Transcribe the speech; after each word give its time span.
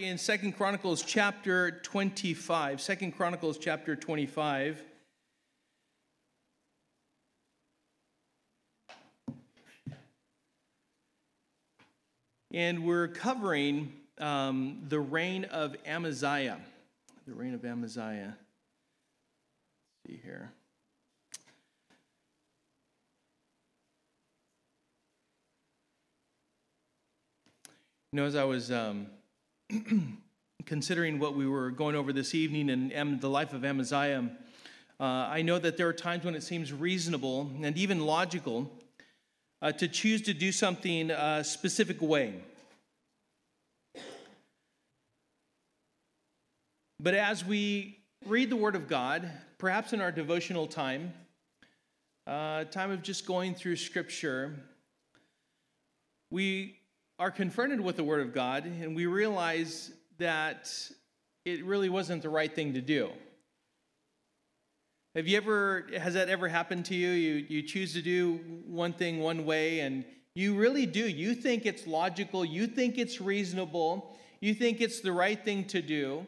in 0.00 0.18
Second 0.18 0.56
Chronicles 0.56 1.02
chapter 1.02 1.70
25. 1.82 2.80
Second 2.80 3.12
Chronicles 3.12 3.58
chapter 3.58 3.94
25. 3.94 4.82
And 12.52 12.84
we're 12.84 13.08
covering 13.08 13.92
um, 14.18 14.82
the 14.88 14.98
reign 14.98 15.44
of 15.44 15.76
Amaziah. 15.86 16.58
The 17.26 17.34
reign 17.34 17.54
of 17.54 17.64
Amaziah. 17.64 18.36
Let's 20.06 20.16
see 20.16 20.20
here. 20.24 20.52
You 28.12 28.20
know, 28.20 28.26
as 28.26 28.36
I 28.36 28.44
was 28.44 28.70
um, 28.70 29.08
considering 30.66 31.18
what 31.18 31.34
we 31.34 31.46
were 31.46 31.70
going 31.70 31.96
over 31.96 32.12
this 32.12 32.34
evening 32.34 32.70
and, 32.92 33.20
the 33.20 33.28
life 33.28 33.52
of 33.52 33.64
Amaziah, 33.64 34.30
uh, 35.00 35.04
I 35.04 35.42
know 35.42 35.58
that 35.58 35.76
there 35.76 35.88
are 35.88 35.92
times 35.92 36.24
when 36.24 36.34
it 36.34 36.42
seems 36.42 36.72
reasonable 36.72 37.50
and 37.62 37.76
even 37.76 38.06
logical 38.06 38.70
uh, 39.62 39.72
to 39.72 39.88
choose 39.88 40.22
to 40.22 40.34
do 40.34 40.52
something 40.52 41.10
a 41.10 41.42
specific 41.42 42.00
way. 42.00 42.34
But 47.00 47.14
as 47.14 47.44
we 47.44 47.98
read 48.26 48.50
the 48.50 48.56
Word 48.56 48.76
of 48.76 48.88
God, 48.88 49.30
perhaps 49.58 49.92
in 49.92 50.00
our 50.00 50.12
devotional 50.12 50.66
time, 50.66 51.12
uh, 52.26 52.64
time 52.64 52.90
of 52.90 53.02
just 53.02 53.26
going 53.26 53.54
through 53.54 53.76
Scripture, 53.76 54.54
we 56.30 56.78
are 57.18 57.30
confronted 57.30 57.80
with 57.80 57.96
the 57.96 58.04
Word 58.04 58.20
of 58.20 58.34
God 58.34 58.64
and 58.64 58.96
we 58.96 59.06
realize 59.06 59.92
that 60.18 60.70
it 61.44 61.64
really 61.64 61.88
wasn't 61.88 62.22
the 62.22 62.28
right 62.28 62.52
thing 62.52 62.74
to 62.74 62.80
do. 62.80 63.10
Have 65.14 65.28
you 65.28 65.36
ever, 65.36 65.86
has 65.96 66.14
that 66.14 66.28
ever 66.28 66.48
happened 66.48 66.86
to 66.86 66.94
you? 66.94 67.10
You, 67.10 67.46
you 67.48 67.62
choose 67.62 67.92
to 67.92 68.02
do 68.02 68.40
one 68.66 68.92
thing 68.92 69.20
one 69.20 69.44
way 69.44 69.80
and 69.80 70.04
you 70.34 70.56
really 70.56 70.86
do. 70.86 71.08
You 71.08 71.34
think 71.34 71.66
it's 71.66 71.86
logical, 71.86 72.44
you 72.44 72.66
think 72.66 72.98
it's 72.98 73.20
reasonable, 73.20 74.16
you 74.40 74.54
think 74.54 74.80
it's 74.80 75.00
the 75.00 75.12
right 75.12 75.42
thing 75.42 75.64
to 75.66 75.80
do. 75.80 76.26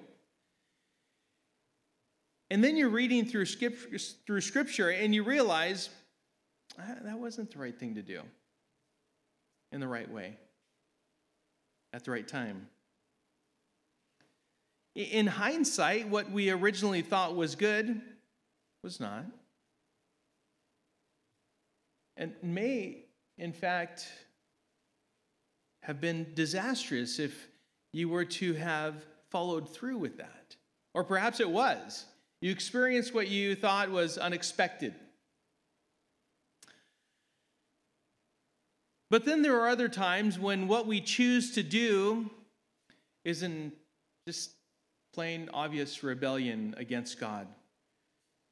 And 2.49 2.63
then 2.63 2.77
you're 2.77 2.91
reading 2.91 3.25
through 3.25 3.47
scripture, 3.47 3.99
through 4.25 4.41
scripture 4.41 4.91
and 4.91 5.13
you 5.13 5.25
realize 5.25 5.91
ah, 6.79 6.95
that 7.03 7.19
wasn't 7.19 7.53
the 7.53 7.59
right 7.59 7.77
thing 7.77 7.97
to 7.97 8.03
do 8.03 8.21
in 9.73 9.81
the 9.81 9.89
right 9.89 10.09
way 10.09 10.37
at 11.93 12.05
the 12.05 12.11
right 12.11 12.27
time. 12.27 12.69
In 14.95 15.27
hindsight, 15.27 16.09
what 16.09 16.31
we 16.31 16.51
originally 16.51 17.03
thought 17.03 17.37
was 17.37 17.55
good 17.55 18.01
was 18.83 18.99
not. 18.99 19.27
And 22.17 22.35
may, 22.43 23.05
in 23.37 23.53
fact, 23.53 24.09
have 25.83 26.01
been 26.01 26.33
disastrous 26.35 27.19
if 27.19 27.49
you 27.93 28.09
were 28.09 28.25
to 28.25 28.55
have 28.55 29.05
followed 29.31 29.69
through 29.69 29.99
with 29.99 30.17
that. 30.17 30.57
Or 30.95 31.05
perhaps 31.05 31.41
it 31.41 31.51
was. 31.51 32.07
You 32.41 32.51
experienced 32.51 33.15
what 33.15 33.29
you 33.29 33.55
thought 33.55 33.91
was 33.91 34.19
unexpected. 34.19 34.95
But 39.11 39.25
then 39.25 39.43
there 39.43 39.61
are 39.61 39.69
other 39.69 39.89
times 39.89 40.39
when 40.39 40.67
what 40.67 40.87
we 40.87 41.01
choose 41.01 41.53
to 41.55 41.63
do 41.63 42.31
is 43.25 43.43
in 43.43 43.73
just 44.27 44.51
plain 45.15 45.49
obvious 45.53 46.03
rebellion 46.03 46.75
against 46.77 47.21
God. 47.21 47.47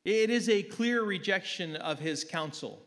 It 0.05 0.31
is 0.31 0.49
a 0.49 0.63
clear 0.63 1.03
rejection 1.03 1.77
of 1.77 1.99
his 1.99 2.25
counsel. 2.25 2.83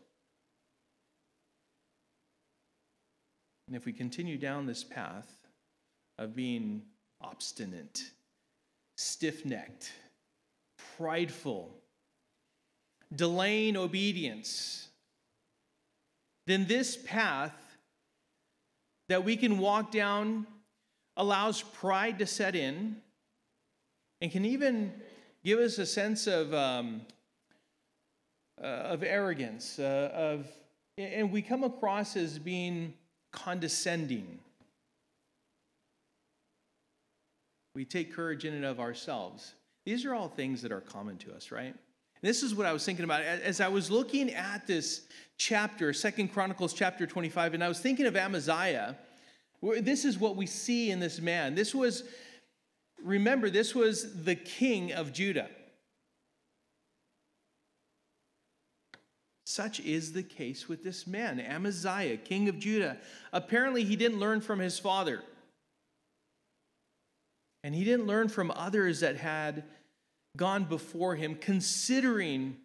And 3.66 3.76
if 3.76 3.84
we 3.84 3.92
continue 3.92 4.38
down 4.38 4.66
this 4.66 4.82
path 4.82 5.30
of 6.16 6.34
being 6.34 6.82
obstinate, 7.20 8.02
stiff 8.96 9.44
necked, 9.44 9.92
prideful, 10.96 11.74
delaying 13.14 13.76
obedience, 13.76 14.88
then 16.46 16.66
this 16.66 16.96
path 16.96 17.67
that 19.08 19.24
we 19.24 19.36
can 19.36 19.58
walk 19.58 19.90
down 19.90 20.46
allows 21.16 21.62
pride 21.62 22.18
to 22.18 22.26
set 22.26 22.54
in 22.54 22.96
and 24.20 24.30
can 24.30 24.44
even 24.44 24.92
give 25.44 25.58
us 25.58 25.78
a 25.78 25.86
sense 25.86 26.26
of, 26.26 26.52
um, 26.54 27.02
uh, 28.62 28.66
of 28.66 29.02
arrogance, 29.02 29.78
uh, 29.78 30.10
of, 30.12 30.46
and 30.96 31.32
we 31.32 31.42
come 31.42 31.64
across 31.64 32.16
as 32.16 32.38
being 32.38 32.94
condescending. 33.32 34.38
We 37.74 37.84
take 37.84 38.12
courage 38.12 38.44
in 38.44 38.54
and 38.54 38.64
of 38.64 38.80
ourselves. 38.80 39.54
These 39.84 40.04
are 40.04 40.14
all 40.14 40.28
things 40.28 40.62
that 40.62 40.72
are 40.72 40.80
common 40.80 41.16
to 41.18 41.34
us, 41.34 41.50
right? 41.50 41.74
This 42.20 42.42
is 42.42 42.54
what 42.54 42.66
I 42.66 42.72
was 42.72 42.84
thinking 42.84 43.04
about 43.04 43.22
as 43.22 43.60
I 43.60 43.68
was 43.68 43.90
looking 43.90 44.32
at 44.32 44.66
this 44.66 45.02
chapter, 45.36 45.92
Second 45.92 46.28
Chronicles 46.32 46.72
chapter 46.72 47.06
25, 47.06 47.54
and 47.54 47.62
I 47.62 47.68
was 47.68 47.78
thinking 47.78 48.06
of 48.06 48.16
Amaziah. 48.16 48.96
This 49.62 50.04
is 50.04 50.18
what 50.18 50.36
we 50.36 50.46
see 50.46 50.90
in 50.90 51.00
this 51.00 51.20
man. 51.20 51.54
This 51.54 51.74
was, 51.74 52.04
remember, 53.02 53.50
this 53.50 53.74
was 53.74 54.24
the 54.24 54.34
king 54.34 54.92
of 54.92 55.12
Judah. 55.12 55.48
Such 59.44 59.80
is 59.80 60.12
the 60.12 60.22
case 60.22 60.68
with 60.68 60.84
this 60.84 61.06
man, 61.06 61.40
Amaziah, 61.40 62.16
king 62.18 62.48
of 62.48 62.58
Judah. 62.58 62.98
Apparently, 63.32 63.82
he 63.82 63.96
didn't 63.96 64.20
learn 64.20 64.40
from 64.40 64.58
his 64.58 64.78
father. 64.78 65.22
And 67.64 67.74
he 67.74 67.82
didn't 67.82 68.06
learn 68.06 68.28
from 68.28 68.50
others 68.50 69.00
that 69.00 69.16
had 69.16 69.64
gone 70.38 70.64
before 70.64 71.16
him, 71.16 71.34
considering 71.34 72.56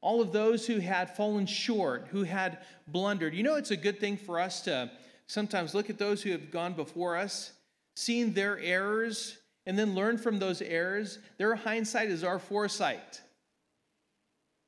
all 0.00 0.20
of 0.20 0.32
those 0.32 0.66
who 0.66 0.80
had 0.80 1.16
fallen 1.16 1.46
short, 1.46 2.08
who 2.10 2.24
had 2.24 2.58
blundered. 2.88 3.34
You 3.34 3.44
know, 3.44 3.54
it's 3.54 3.70
a 3.70 3.76
good 3.76 4.00
thing 4.00 4.16
for 4.16 4.40
us 4.40 4.62
to 4.62 4.90
sometimes 5.28 5.74
look 5.74 5.90
at 5.90 5.98
those 5.98 6.22
who 6.22 6.32
have 6.32 6.50
gone 6.50 6.72
before 6.72 7.16
us, 7.16 7.52
seeing 7.94 8.32
their 8.32 8.58
errors, 8.58 9.38
and 9.66 9.78
then 9.78 9.94
learn 9.94 10.18
from 10.18 10.38
those 10.38 10.62
errors. 10.62 11.18
Their 11.38 11.54
hindsight 11.54 12.08
is 12.08 12.24
our 12.24 12.38
foresight. 12.38 13.20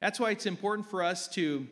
That's 0.00 0.20
why 0.20 0.30
it's 0.30 0.46
important 0.46 0.88
for 0.88 1.02
us 1.02 1.28
to 1.28 1.66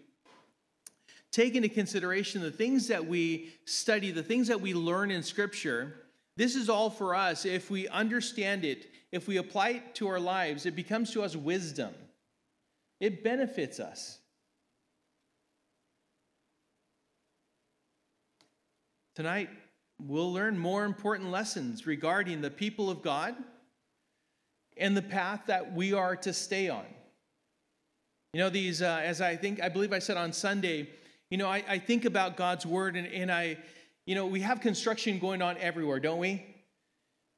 take 1.33 1.55
into 1.55 1.69
consideration 1.69 2.41
the 2.41 2.51
things 2.51 2.89
that 2.89 3.07
we 3.07 3.53
study, 3.65 4.11
the 4.11 4.23
things 4.23 4.49
that 4.49 4.61
we 4.61 4.75
learn 4.75 5.11
in 5.11 5.23
Scripture. 5.23 6.06
This 6.37 6.55
is 6.55 6.69
all 6.69 6.91
for 6.91 7.15
us. 7.15 7.45
If 7.45 7.71
we 7.71 7.89
understand 7.89 8.65
it 8.65 8.87
if 9.13 9.29
we 9.29 9.37
apply 9.37 9.71
it 9.71 9.95
to 9.97 10.09
our 10.09 10.21
lives, 10.21 10.67
it 10.67 10.75
becomes 10.75 11.13
to 11.13 11.23
us 11.23 11.37
wisdom. 11.37 11.95
It 13.01 13.23
benefits 13.23 13.79
us. 13.81 14.19
Tonight, 19.15 19.49
we'll 20.07 20.33
learn 20.33 20.59
more 20.59 20.85
important 20.85 21.31
lessons 21.31 21.87
regarding 21.87 22.43
the 22.43 22.51
people 22.51 22.91
of 22.91 23.03
God 23.03 23.35
and 24.77 24.95
the 24.95 25.03
path 25.03 25.43
that 25.47 25.73
we 25.73 25.95
are 25.95 26.17
to 26.17 26.35
stay 26.35 26.69
on. 26.69 26.85
You 28.35 28.41
know, 28.41 28.51
these, 28.51 28.83
uh, 28.83 29.01
as 29.03 29.23
I 29.23 29.37
think, 29.37 29.63
I 29.63 29.71
believe 29.71 29.95
I 29.95 29.99
said 29.99 30.19
on 30.19 30.35
Sunday, 30.35 30.91
you 31.31 31.39
know, 31.39 31.49
I, 31.49 31.65
I 31.67 31.79
think 31.79 32.05
about 32.05 32.37
God's 32.37 32.67
word 32.67 32.97
and, 32.97 33.07
and 33.07 33.33
I, 33.33 33.57
you 34.07 34.15
know, 34.15 34.27
we 34.27 34.41
have 34.41 34.61
construction 34.61 35.19
going 35.19 35.43
on 35.43 35.59
everywhere, 35.59 35.99
don't 35.99 36.21
we? 36.21 36.47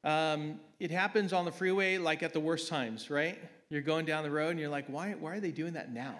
Um, 0.05 0.61
it 0.78 0.91
happens 0.91 1.33
on 1.33 1.45
the 1.45 1.53
freeway 1.53 1.98
like 1.98 2.22
at 2.22 2.33
the 2.33 2.41
worst 2.41 2.69
times, 2.69 3.10
right? 3.10 3.39
You're 3.71 3.83
going 3.83 4.04
down 4.04 4.22
the 4.22 4.31
road 4.31 4.51
and 4.51 4.60
you're 4.60 4.69
like, 4.69 4.87
why, 4.87 5.15
why 5.19 5.33
are 5.33 5.41
they 5.41 5.51
doing 5.51 5.72
that 5.72 5.92
now? 5.92 6.15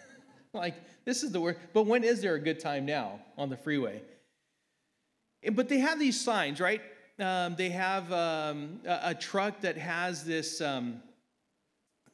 like, 0.52 0.74
this 1.04 1.22
is 1.22 1.32
the 1.32 1.40
worst. 1.40 1.58
But 1.72 1.86
when 1.86 2.04
is 2.04 2.20
there 2.20 2.34
a 2.34 2.40
good 2.40 2.60
time 2.60 2.84
now 2.86 3.20
on 3.36 3.48
the 3.48 3.56
freeway? 3.56 4.02
But 5.52 5.68
they 5.68 5.78
have 5.78 5.98
these 5.98 6.20
signs, 6.20 6.60
right? 6.60 6.82
Um, 7.18 7.56
they 7.56 7.70
have 7.70 8.12
um, 8.12 8.80
a, 8.84 9.00
a, 9.04 9.14
truck 9.14 9.60
that 9.62 9.78
has 9.78 10.22
this 10.24 10.60
um, 10.60 11.00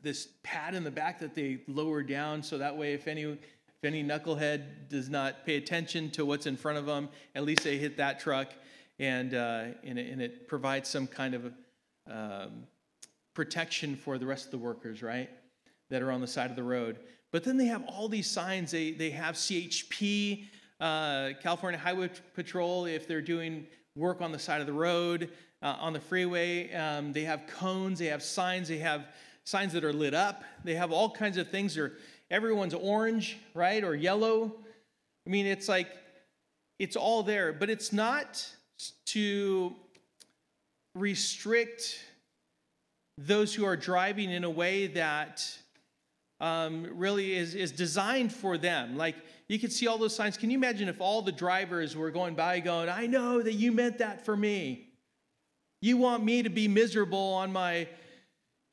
this 0.01 0.29
pad 0.45 0.75
in 0.75 0.85
the 0.85 0.91
back 0.93 1.19
that 1.21 1.35
they 1.35 1.59
lower 1.67 2.05
down, 2.05 2.43
so 2.43 2.59
that 2.59 2.77
way, 2.77 2.93
if 2.93 3.09
any 3.09 3.37
if 3.83 3.87
any 3.89 4.05
knucklehead 4.05 4.89
does 4.89 5.11
not 5.11 5.45
pay 5.45 5.57
attention 5.57 6.09
to 6.09 6.25
what's 6.25 6.47
in 6.47 6.57
front 6.57 6.79
of 6.79 6.87
them, 6.87 7.09
at 7.35 7.43
least 7.43 7.65
they 7.65 7.79
hit 7.79 7.97
that 7.97 8.21
truck 8.21 8.53
and, 9.01 9.35
uh, 9.35 9.65
and, 9.83 9.99
it, 9.99 10.13
and, 10.13 10.23
it, 10.23 10.47
provides 10.47 10.89
some 10.89 11.09
kind 11.09 11.35
of 11.35 11.53
um, 12.09 12.63
protection 13.35 13.97
for 13.97 14.19
the 14.19 14.27
rest 14.27 14.45
of 14.45 14.51
the 14.53 14.59
workers, 14.59 15.03
right, 15.03 15.29
that 15.91 16.01
are 16.01 16.13
on 16.13 16.21
the 16.21 16.29
side 16.29 16.49
of 16.49 16.55
the 16.55 16.63
road. 16.63 17.01
But 17.33 17.43
then 17.43 17.57
they 17.57 17.67
have 17.67 17.83
all 17.89 18.09
these 18.09 18.31
signs. 18.31 18.71
They, 18.71 18.93
they 18.93 19.11
have 19.11 19.35
CHP, 19.35 20.45
uh, 20.79 21.31
California 21.43 21.81
Highway 21.81 22.11
Patrol, 22.35 22.85
if 22.85 23.09
they're 23.09 23.21
doing 23.21 23.67
work 23.97 24.21
on 24.21 24.31
the 24.31 24.39
side 24.39 24.61
of 24.61 24.69
the 24.69 24.73
road. 24.73 25.29
uh, 25.63 25.77
on 25.79 25.93
the 25.93 26.01
freeway. 26.01 26.73
Um, 26.73 27.13
they 27.13 27.23
have 27.23 27.47
cones, 27.47 27.99
they 27.99 28.07
have 28.07 28.23
signs, 28.23 28.69
they 28.69 28.79
have 28.79 29.07
signs 29.45 29.73
that 29.73 29.85
are 29.85 29.93
lit 29.93 30.15
up. 30.15 30.45
They 30.65 30.75
have 30.75 30.93
all 30.93 31.11
kinds 31.11 31.37
of 31.37 31.49
things. 31.49 31.75
They're, 31.75 31.93
everyone's 32.33 32.75
orange, 32.75 33.39
right, 33.55 33.85
or 33.85 33.95
yellow. 33.95 34.53
I 35.27 35.31
mean, 35.31 35.47
it's 35.47 35.69
like, 35.69 35.89
it's 36.81 36.97
all 36.97 37.23
there, 37.23 37.53
but 37.53 37.71
it's 37.71 37.93
not 37.93 38.45
to 39.07 39.77
restrict 40.95 42.01
those 43.19 43.55
who 43.55 43.65
are 43.65 43.77
driving 43.77 44.31
in 44.31 44.45
a 44.45 44.51
way 44.51 44.89
that 44.89 45.47
um, 46.41 46.89
really 46.95 47.35
is, 47.35 47.55
is 47.55 47.71
designed 47.71 48.33
for 48.33 48.59
them. 48.59 48.97
Like 48.97 49.15
you 49.49 49.59
can 49.59 49.71
see 49.71 49.87
all 49.87 49.99
those 49.99 50.17
signs. 50.17 50.37
Can 50.37 50.51
you 50.51 50.57
imagine 50.57 50.89
if 50.89 51.01
all 51.01 51.23
the 51.23 51.33
drivers 51.33 51.97
were 51.97 52.11
going 52.11 52.35
by 52.35 52.59
going, 52.59 52.89
I 52.89 53.07
know 53.07 53.43
that 53.43 53.53
you 53.53 53.71
meant 53.71 53.99
that 53.99 54.25
for 54.25 54.37
me. 54.37 54.89
You 55.81 55.99
want 55.99 56.25
me 56.25 56.43
to 56.43 56.49
be 56.49 56.67
miserable 56.67 57.35
on 57.35 57.53
my 57.53 57.89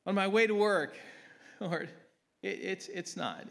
on 0.06 0.14
my 0.14 0.26
way 0.26 0.46
to 0.46 0.54
work. 0.54 0.96
Lord, 1.60 1.90
it, 2.42 2.60
it's 2.62 2.88
it's 2.88 3.16
not. 3.16 3.46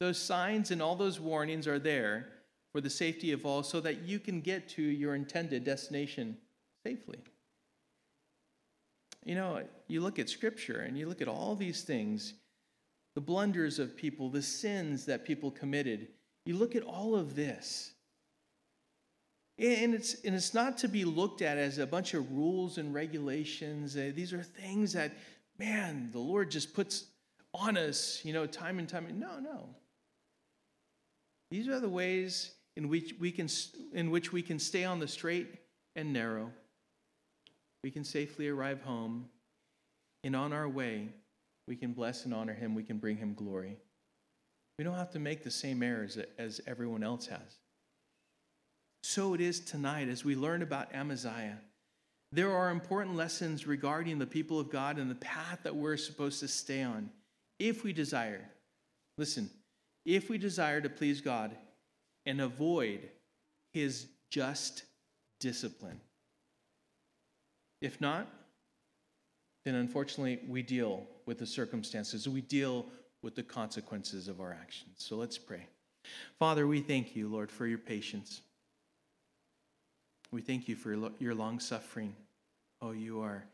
Those 0.00 0.18
signs 0.18 0.70
and 0.70 0.80
all 0.80 0.96
those 0.96 1.20
warnings 1.20 1.66
are 1.66 1.78
there 1.78 2.28
for 2.72 2.80
the 2.80 2.90
safety 2.90 3.32
of 3.32 3.44
all 3.44 3.62
so 3.62 3.80
that 3.80 4.02
you 4.02 4.18
can 4.18 4.40
get 4.40 4.68
to 4.70 4.82
your 4.82 5.14
intended 5.14 5.64
destination 5.64 6.38
safely. 6.86 7.18
You 9.24 9.34
know, 9.34 9.62
you 9.88 10.00
look 10.00 10.18
at 10.18 10.30
scripture 10.30 10.80
and 10.80 10.96
you 10.96 11.06
look 11.06 11.20
at 11.20 11.28
all 11.28 11.54
these 11.54 11.82
things 11.82 12.34
the 13.14 13.20
blunders 13.20 13.78
of 13.78 13.96
people, 13.96 14.28
the 14.30 14.42
sins 14.42 15.04
that 15.06 15.24
people 15.24 15.50
committed. 15.50 16.08
You 16.46 16.56
look 16.56 16.76
at 16.76 16.82
all 16.82 17.16
of 17.16 17.34
this. 17.34 17.92
And 19.58 19.94
it's, 19.94 20.22
and 20.24 20.34
it's 20.34 20.54
not 20.54 20.78
to 20.78 20.88
be 20.88 21.04
looked 21.04 21.42
at 21.42 21.58
as 21.58 21.78
a 21.78 21.86
bunch 21.86 22.14
of 22.14 22.30
rules 22.32 22.78
and 22.78 22.94
regulations. 22.94 23.96
Uh, 23.96 24.12
these 24.14 24.32
are 24.32 24.42
things 24.42 24.92
that, 24.94 25.12
man, 25.58 26.08
the 26.12 26.18
Lord 26.18 26.50
just 26.50 26.72
puts 26.72 27.06
on 27.54 27.76
us, 27.76 28.20
you 28.24 28.32
know, 28.32 28.46
time 28.46 28.78
and 28.78 28.88
time. 28.88 29.06
No, 29.18 29.38
no. 29.38 29.68
These 31.50 31.68
are 31.68 31.80
the 31.80 31.88
ways 31.88 32.52
in 32.76 32.88
which 32.88 33.14
we 33.18 33.32
can, 33.32 33.48
in 33.92 34.10
which 34.10 34.32
we 34.32 34.42
can 34.42 34.58
stay 34.58 34.84
on 34.84 35.00
the 35.00 35.08
straight 35.08 35.48
and 35.96 36.12
narrow. 36.12 36.52
We 37.82 37.90
can 37.90 38.04
safely 38.04 38.48
arrive 38.48 38.82
home, 38.82 39.28
and 40.22 40.36
on 40.36 40.52
our 40.52 40.68
way, 40.68 41.08
we 41.66 41.76
can 41.76 41.92
bless 41.92 42.24
and 42.24 42.34
honor 42.34 42.54
him, 42.54 42.74
we 42.74 42.82
can 42.82 42.98
bring 42.98 43.16
him 43.16 43.34
glory. 43.34 43.78
We 44.78 44.84
don't 44.84 44.96
have 44.96 45.10
to 45.12 45.18
make 45.18 45.42
the 45.42 45.50
same 45.50 45.82
errors 45.82 46.18
as 46.38 46.60
everyone 46.66 47.02
else 47.02 47.26
has. 47.26 47.58
So 49.02 49.34
it 49.34 49.40
is 49.40 49.60
tonight 49.60 50.08
as 50.08 50.24
we 50.24 50.36
learn 50.36 50.62
about 50.62 50.94
Amaziah. 50.94 51.58
There 52.32 52.52
are 52.52 52.70
important 52.70 53.16
lessons 53.16 53.66
regarding 53.66 54.18
the 54.18 54.26
people 54.26 54.60
of 54.60 54.70
God 54.70 54.98
and 54.98 55.10
the 55.10 55.16
path 55.16 55.60
that 55.64 55.74
we're 55.74 55.96
supposed 55.96 56.40
to 56.40 56.48
stay 56.48 56.82
on 56.82 57.10
if 57.60 57.84
we 57.84 57.92
desire. 57.92 58.48
Listen, 59.16 59.48
if 60.04 60.28
we 60.28 60.38
desire 60.38 60.80
to 60.80 60.88
please 60.88 61.20
God 61.20 61.54
and 62.26 62.40
avoid 62.40 63.08
his 63.72 64.06
just 64.30 64.84
discipline. 65.38 66.00
If 67.80 68.00
not, 68.00 68.26
then 69.64 69.74
unfortunately 69.74 70.40
we 70.48 70.62
deal 70.62 71.06
with 71.26 71.38
the 71.38 71.46
circumstances, 71.46 72.28
we 72.28 72.40
deal 72.40 72.86
with 73.22 73.34
the 73.34 73.42
consequences 73.42 74.26
of 74.26 74.40
our 74.40 74.52
actions. 74.52 74.96
So 74.96 75.16
let's 75.16 75.38
pray. 75.38 75.66
Father, 76.38 76.66
we 76.66 76.80
thank 76.80 77.14
you, 77.14 77.28
Lord, 77.28 77.50
for 77.52 77.66
your 77.66 77.78
patience. 77.78 78.40
We 80.32 80.40
thank 80.40 80.66
you 80.66 80.76
for 80.76 81.10
your 81.18 81.34
long 81.34 81.60
suffering. 81.60 82.14
Oh, 82.80 82.92
you 82.92 83.20
are 83.20 83.44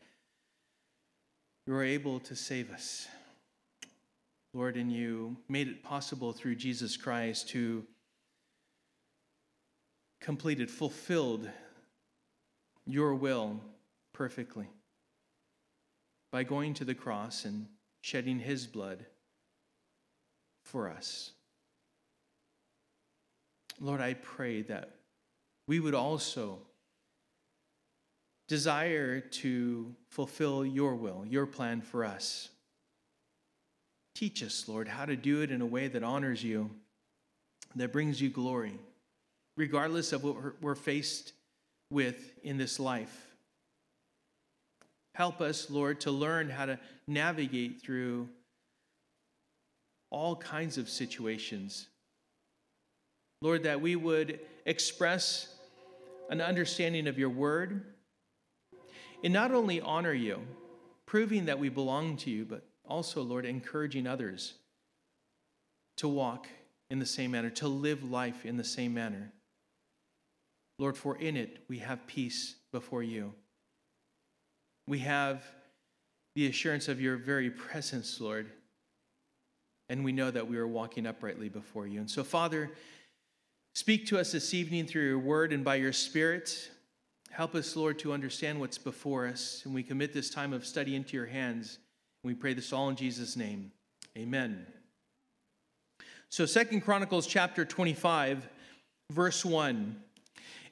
you 1.65 1.73
are 1.75 1.83
able 1.83 2.21
to 2.21 2.35
save 2.35 2.71
us. 2.71 3.09
Lord, 4.53 4.75
and 4.77 4.91
you 4.91 5.37
made 5.49 5.67
it 5.67 5.83
possible 5.83 6.33
through 6.33 6.55
Jesus 6.55 6.97
Christ 6.97 7.51
who 7.51 7.83
completed, 10.19 10.69
fulfilled 10.69 11.49
your 12.85 13.13
will 13.13 13.59
perfectly 14.13 14.67
by 16.31 16.43
going 16.43 16.73
to 16.75 16.85
the 16.85 16.95
cross 16.95 17.45
and 17.45 17.67
shedding 18.01 18.39
his 18.39 18.65
blood 18.65 19.05
for 20.63 20.89
us. 20.89 21.31
Lord, 23.79 24.01
I 24.01 24.15
pray 24.15 24.63
that 24.63 24.95
we 25.67 25.79
would 25.79 25.93
also 25.93 26.59
desire 28.47 29.19
to 29.19 29.93
fulfill 30.09 30.65
your 30.65 30.95
will, 30.95 31.25
your 31.27 31.45
plan 31.45 31.81
for 31.81 32.05
us. 32.05 32.49
Teach 34.17 34.41
us, 34.41 34.67
Lord, 34.67 34.87
how 34.87 35.05
to 35.05 35.15
do 35.15 35.41
it 35.41 35.51
in 35.51 35.61
a 35.61 35.65
way 35.65 35.87
that 35.89 36.01
honors 36.01 36.43
you, 36.43 36.71
that 37.75 37.93
brings 37.93 38.19
you 38.19 38.31
glory, 38.31 38.73
regardless 39.55 40.11
of 40.11 40.23
what 40.23 40.59
we're 40.59 40.73
faced 40.73 41.33
with 41.91 42.31
in 42.41 42.57
this 42.57 42.79
life. 42.79 43.27
Help 45.13 45.39
us, 45.39 45.69
Lord, 45.69 46.01
to 46.01 46.09
learn 46.09 46.49
how 46.49 46.65
to 46.65 46.79
navigate 47.07 47.79
through 47.79 48.27
all 50.09 50.35
kinds 50.35 50.79
of 50.79 50.89
situations. 50.89 51.85
Lord, 53.43 53.61
that 53.63 53.81
we 53.81 53.95
would 53.95 54.39
express 54.65 55.53
an 56.31 56.41
understanding 56.41 57.05
of 57.05 57.19
your 57.19 57.29
word 57.29 57.83
and 59.23 59.31
not 59.31 59.51
only 59.51 59.79
honor 59.79 60.13
you, 60.13 60.39
proving 61.05 61.45
that 61.45 61.59
we 61.59 61.69
belong 61.69 62.17
to 62.17 62.31
you, 62.31 62.45
but 62.45 62.63
also, 62.87 63.21
Lord, 63.21 63.45
encouraging 63.45 64.07
others 64.07 64.53
to 65.97 66.07
walk 66.07 66.47
in 66.89 66.99
the 66.99 67.05
same 67.05 67.31
manner, 67.31 67.49
to 67.49 67.67
live 67.67 68.03
life 68.03 68.45
in 68.45 68.57
the 68.57 68.63
same 68.63 68.93
manner. 68.93 69.31
Lord, 70.79 70.95
for 70.95 71.17
in 71.17 71.35
it 71.37 71.63
we 71.67 71.79
have 71.79 72.05
peace 72.07 72.55
before 72.71 73.03
you 73.03 73.33
we 74.87 74.99
have 74.99 75.43
the 76.35 76.47
assurance 76.47 76.87
of 76.87 77.01
your 77.01 77.17
very 77.17 77.49
presence, 77.49 78.19
Lord. 78.21 78.49
And 79.89 80.03
we 80.03 80.11
know 80.11 80.31
that 80.31 80.47
we 80.47 80.57
are 80.57 80.67
walking 80.67 81.05
uprightly 81.05 81.49
before 81.49 81.87
you. 81.87 81.99
And 81.99 82.09
so, 82.09 82.23
Father, 82.23 82.71
speak 83.75 84.07
to 84.07 84.19
us 84.19 84.31
this 84.31 84.53
evening 84.53 84.85
through 84.85 85.07
your 85.07 85.19
word 85.19 85.53
and 85.53 85.63
by 85.63 85.75
your 85.75 85.93
spirit. 85.93 86.71
Help 87.31 87.55
us, 87.55 87.75
Lord, 87.75 87.99
to 87.99 88.13
understand 88.13 88.59
what's 88.59 88.77
before 88.77 89.27
us. 89.27 89.61
And 89.65 89.73
we 89.73 89.83
commit 89.83 90.13
this 90.13 90.29
time 90.29 90.53
of 90.53 90.65
study 90.65 90.95
into 90.95 91.15
your 91.15 91.25
hands. 91.25 91.79
We 92.27 92.33
pray 92.33 92.53
this 92.53 92.73
all 92.73 92.89
in 92.89 92.97
Jesus' 92.97 93.37
name. 93.37 93.71
Amen. 94.17 94.67
So, 96.27 96.45
Second 96.45 96.81
Chronicles 96.81 97.25
chapter 97.25 97.63
25, 97.63 98.45
verse 99.11 99.45
1. 99.45 99.95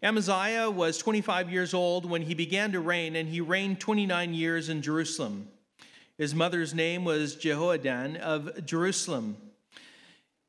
Amaziah 0.04 0.70
was 0.70 0.98
25 0.98 1.50
years 1.50 1.74
old 1.74 2.10
when 2.10 2.24
he 2.24 2.34
began 2.34 2.74
to 2.74 2.82
reign, 2.82 3.16
and 3.16 3.30
he 3.30 3.40
reigned 3.40 3.80
29 3.80 4.34
years 4.34 4.68
in 4.68 4.82
Jerusalem. 4.82 5.48
His 6.18 6.36
mother's 6.36 6.74
name 6.74 7.06
was 7.06 7.38
Jehoaddan 7.38 8.18
of 8.18 8.66
Jerusalem. 8.66 9.38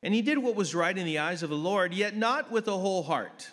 And 0.02 0.12
he 0.12 0.22
did 0.22 0.38
what 0.38 0.56
was 0.56 0.74
right 0.74 0.98
in 0.98 1.06
the 1.06 1.20
eyes 1.20 1.44
of 1.44 1.50
the 1.50 1.54
Lord, 1.54 1.94
yet 1.94 2.16
not 2.16 2.50
with 2.50 2.66
a 2.66 2.76
whole 2.76 3.04
heart. 3.04 3.48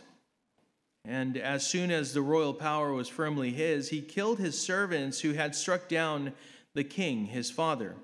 And 1.06 1.38
as 1.38 1.68
soon 1.68 1.92
as 1.92 2.16
the 2.16 2.22
royal 2.24 2.56
power 2.56 2.94
was 2.94 3.10
firmly 3.10 3.52
his, 3.52 3.90
he 3.90 4.02
killed 4.02 4.40
his 4.40 4.60
servants 4.60 5.20
who 5.20 5.34
had 5.34 5.54
struck 5.54 5.88
down 5.88 6.34
the 6.74 6.84
king, 6.84 7.26
his 7.26 7.52
father. 7.52 7.96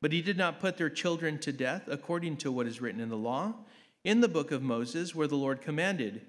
But 0.00 0.12
he 0.12 0.22
did 0.22 0.36
not 0.36 0.60
put 0.60 0.76
their 0.76 0.90
children 0.90 1.38
to 1.38 1.52
death, 1.52 1.84
according 1.88 2.36
to 2.38 2.52
what 2.52 2.66
is 2.66 2.80
written 2.80 3.00
in 3.00 3.08
the 3.08 3.16
law, 3.16 3.54
in 4.04 4.20
the 4.20 4.28
book 4.28 4.52
of 4.52 4.62
Moses, 4.62 5.14
where 5.14 5.26
the 5.26 5.36
Lord 5.36 5.60
commanded 5.62 6.22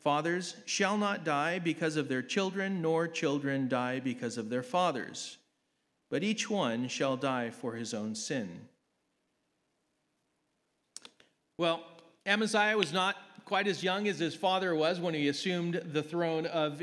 Fathers 0.00 0.56
shall 0.64 0.96
not 0.96 1.24
die 1.24 1.58
because 1.58 1.96
of 1.96 2.08
their 2.08 2.22
children, 2.22 2.80
nor 2.80 3.06
children 3.06 3.68
die 3.68 4.00
because 4.00 4.38
of 4.38 4.48
their 4.48 4.62
fathers, 4.62 5.36
but 6.08 6.22
each 6.22 6.48
one 6.48 6.88
shall 6.88 7.18
die 7.18 7.50
for 7.50 7.74
his 7.74 7.92
own 7.92 8.14
sin. 8.14 8.48
Well, 11.58 11.84
Amaziah 12.24 12.78
was 12.78 12.94
not 12.94 13.16
quite 13.44 13.66
as 13.66 13.82
young 13.82 14.08
as 14.08 14.18
his 14.18 14.34
father 14.34 14.74
was 14.74 14.98
when 14.98 15.12
he 15.12 15.28
assumed 15.28 15.74
the 15.92 16.02
throne 16.02 16.46
of 16.46 16.82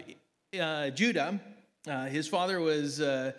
uh, 0.59 0.91
Judah. 0.91 1.39
Uh, 1.87 2.05
his 2.05 2.27
father 2.27 2.59
was, 2.59 3.01
uh, 3.01 3.31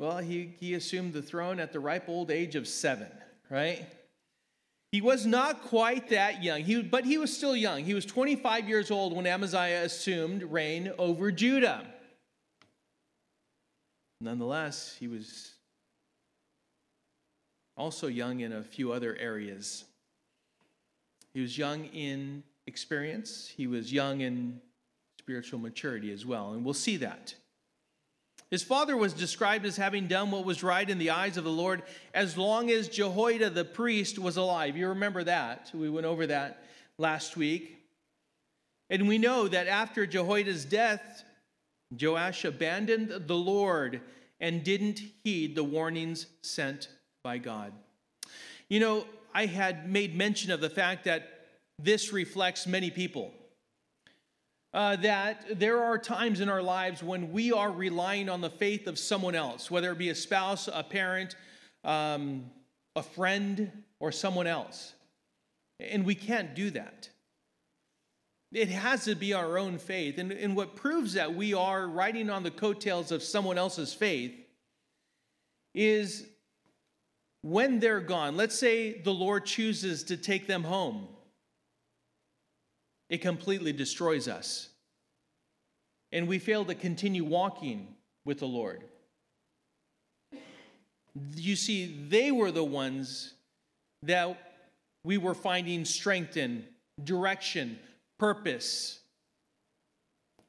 well, 0.00 0.16
he, 0.16 0.54
he 0.58 0.72
assumed 0.72 1.12
the 1.12 1.20
throne 1.20 1.60
at 1.60 1.74
the 1.74 1.78
ripe 1.78 2.08
old 2.08 2.30
age 2.30 2.56
of 2.56 2.66
seven, 2.66 3.08
right? 3.50 3.84
He 4.92 5.02
was 5.02 5.26
not 5.26 5.64
quite 5.64 6.08
that 6.08 6.42
young, 6.42 6.62
he, 6.62 6.80
but 6.80 7.04
he 7.04 7.18
was 7.18 7.36
still 7.36 7.54
young. 7.54 7.84
He 7.84 7.92
was 7.92 8.06
25 8.06 8.66
years 8.66 8.90
old 8.90 9.14
when 9.14 9.26
Amaziah 9.26 9.84
assumed 9.84 10.42
reign 10.44 10.90
over 10.98 11.30
Judah. 11.30 11.86
Nonetheless, 14.22 14.96
he 14.98 15.06
was 15.06 15.52
also 17.76 18.06
young 18.06 18.40
in 18.40 18.54
a 18.54 18.62
few 18.62 18.92
other 18.92 19.14
areas. 19.16 19.84
He 21.34 21.42
was 21.42 21.58
young 21.58 21.84
in 21.84 22.42
experience, 22.66 23.52
he 23.54 23.66
was 23.66 23.92
young 23.92 24.22
in 24.22 24.62
spiritual 25.18 25.58
maturity 25.58 26.10
as 26.10 26.24
well. 26.24 26.54
And 26.54 26.64
we'll 26.64 26.72
see 26.72 26.96
that. 26.96 27.34
His 28.50 28.62
father 28.64 28.96
was 28.96 29.12
described 29.12 29.64
as 29.64 29.76
having 29.76 30.08
done 30.08 30.32
what 30.32 30.44
was 30.44 30.64
right 30.64 30.88
in 30.88 30.98
the 30.98 31.10
eyes 31.10 31.36
of 31.36 31.44
the 31.44 31.50
Lord 31.50 31.82
as 32.12 32.36
long 32.36 32.70
as 32.70 32.88
Jehoiada 32.88 33.50
the 33.50 33.64
priest 33.64 34.18
was 34.18 34.36
alive. 34.36 34.76
You 34.76 34.88
remember 34.88 35.22
that. 35.24 35.70
We 35.72 35.88
went 35.88 36.06
over 36.06 36.26
that 36.26 36.64
last 36.98 37.36
week. 37.36 37.78
And 38.88 39.06
we 39.06 39.18
know 39.18 39.46
that 39.46 39.68
after 39.68 40.04
Jehoiada's 40.04 40.64
death, 40.64 41.22
Joash 41.98 42.44
abandoned 42.44 43.28
the 43.28 43.36
Lord 43.36 44.00
and 44.40 44.64
didn't 44.64 45.00
heed 45.22 45.54
the 45.54 45.62
warnings 45.62 46.26
sent 46.42 46.88
by 47.22 47.38
God. 47.38 47.72
You 48.68 48.80
know, 48.80 49.06
I 49.32 49.46
had 49.46 49.88
made 49.88 50.16
mention 50.16 50.50
of 50.50 50.60
the 50.60 50.70
fact 50.70 51.04
that 51.04 51.46
this 51.78 52.12
reflects 52.12 52.66
many 52.66 52.90
people. 52.90 53.32
Uh, 54.72 54.94
that 54.96 55.58
there 55.58 55.82
are 55.82 55.98
times 55.98 56.40
in 56.40 56.48
our 56.48 56.62
lives 56.62 57.02
when 57.02 57.32
we 57.32 57.50
are 57.52 57.72
relying 57.72 58.28
on 58.28 58.40
the 58.40 58.50
faith 58.50 58.86
of 58.86 58.98
someone 58.98 59.34
else, 59.34 59.68
whether 59.68 59.90
it 59.90 59.98
be 59.98 60.10
a 60.10 60.14
spouse, 60.14 60.68
a 60.72 60.84
parent, 60.84 61.34
um, 61.82 62.44
a 62.94 63.02
friend, 63.02 63.72
or 63.98 64.12
someone 64.12 64.46
else. 64.46 64.94
And 65.80 66.04
we 66.04 66.14
can't 66.14 66.54
do 66.54 66.70
that. 66.70 67.08
It 68.52 68.68
has 68.68 69.04
to 69.04 69.14
be 69.14 69.32
our 69.32 69.58
own 69.58 69.78
faith. 69.78 70.18
And, 70.18 70.32
and 70.32 70.56
what 70.56 70.76
proves 70.76 71.14
that 71.14 71.34
we 71.34 71.54
are 71.54 71.88
riding 71.88 72.30
on 72.30 72.42
the 72.42 72.50
coattails 72.50 73.12
of 73.12 73.22
someone 73.22 73.58
else's 73.58 73.94
faith 73.94 74.34
is 75.74 76.26
when 77.42 77.78
they're 77.78 78.00
gone. 78.00 78.36
Let's 78.36 78.58
say 78.58 79.00
the 79.00 79.14
Lord 79.14 79.46
chooses 79.46 80.04
to 80.04 80.16
take 80.16 80.46
them 80.46 80.64
home, 80.64 81.08
it 83.10 83.20
completely 83.20 83.72
destroys 83.72 84.28
us. 84.28 84.70
And 86.12 86.26
we 86.26 86.38
fail 86.38 86.64
to 86.64 86.74
continue 86.74 87.24
walking 87.24 87.94
with 88.24 88.38
the 88.38 88.46
Lord. 88.46 88.84
You 91.36 91.56
see, 91.56 92.06
they 92.08 92.30
were 92.30 92.52
the 92.52 92.64
ones 92.64 93.34
that 94.04 94.38
we 95.04 95.18
were 95.18 95.34
finding 95.34 95.84
strength 95.84 96.36
in, 96.36 96.64
direction, 97.02 97.78
purpose 98.18 99.00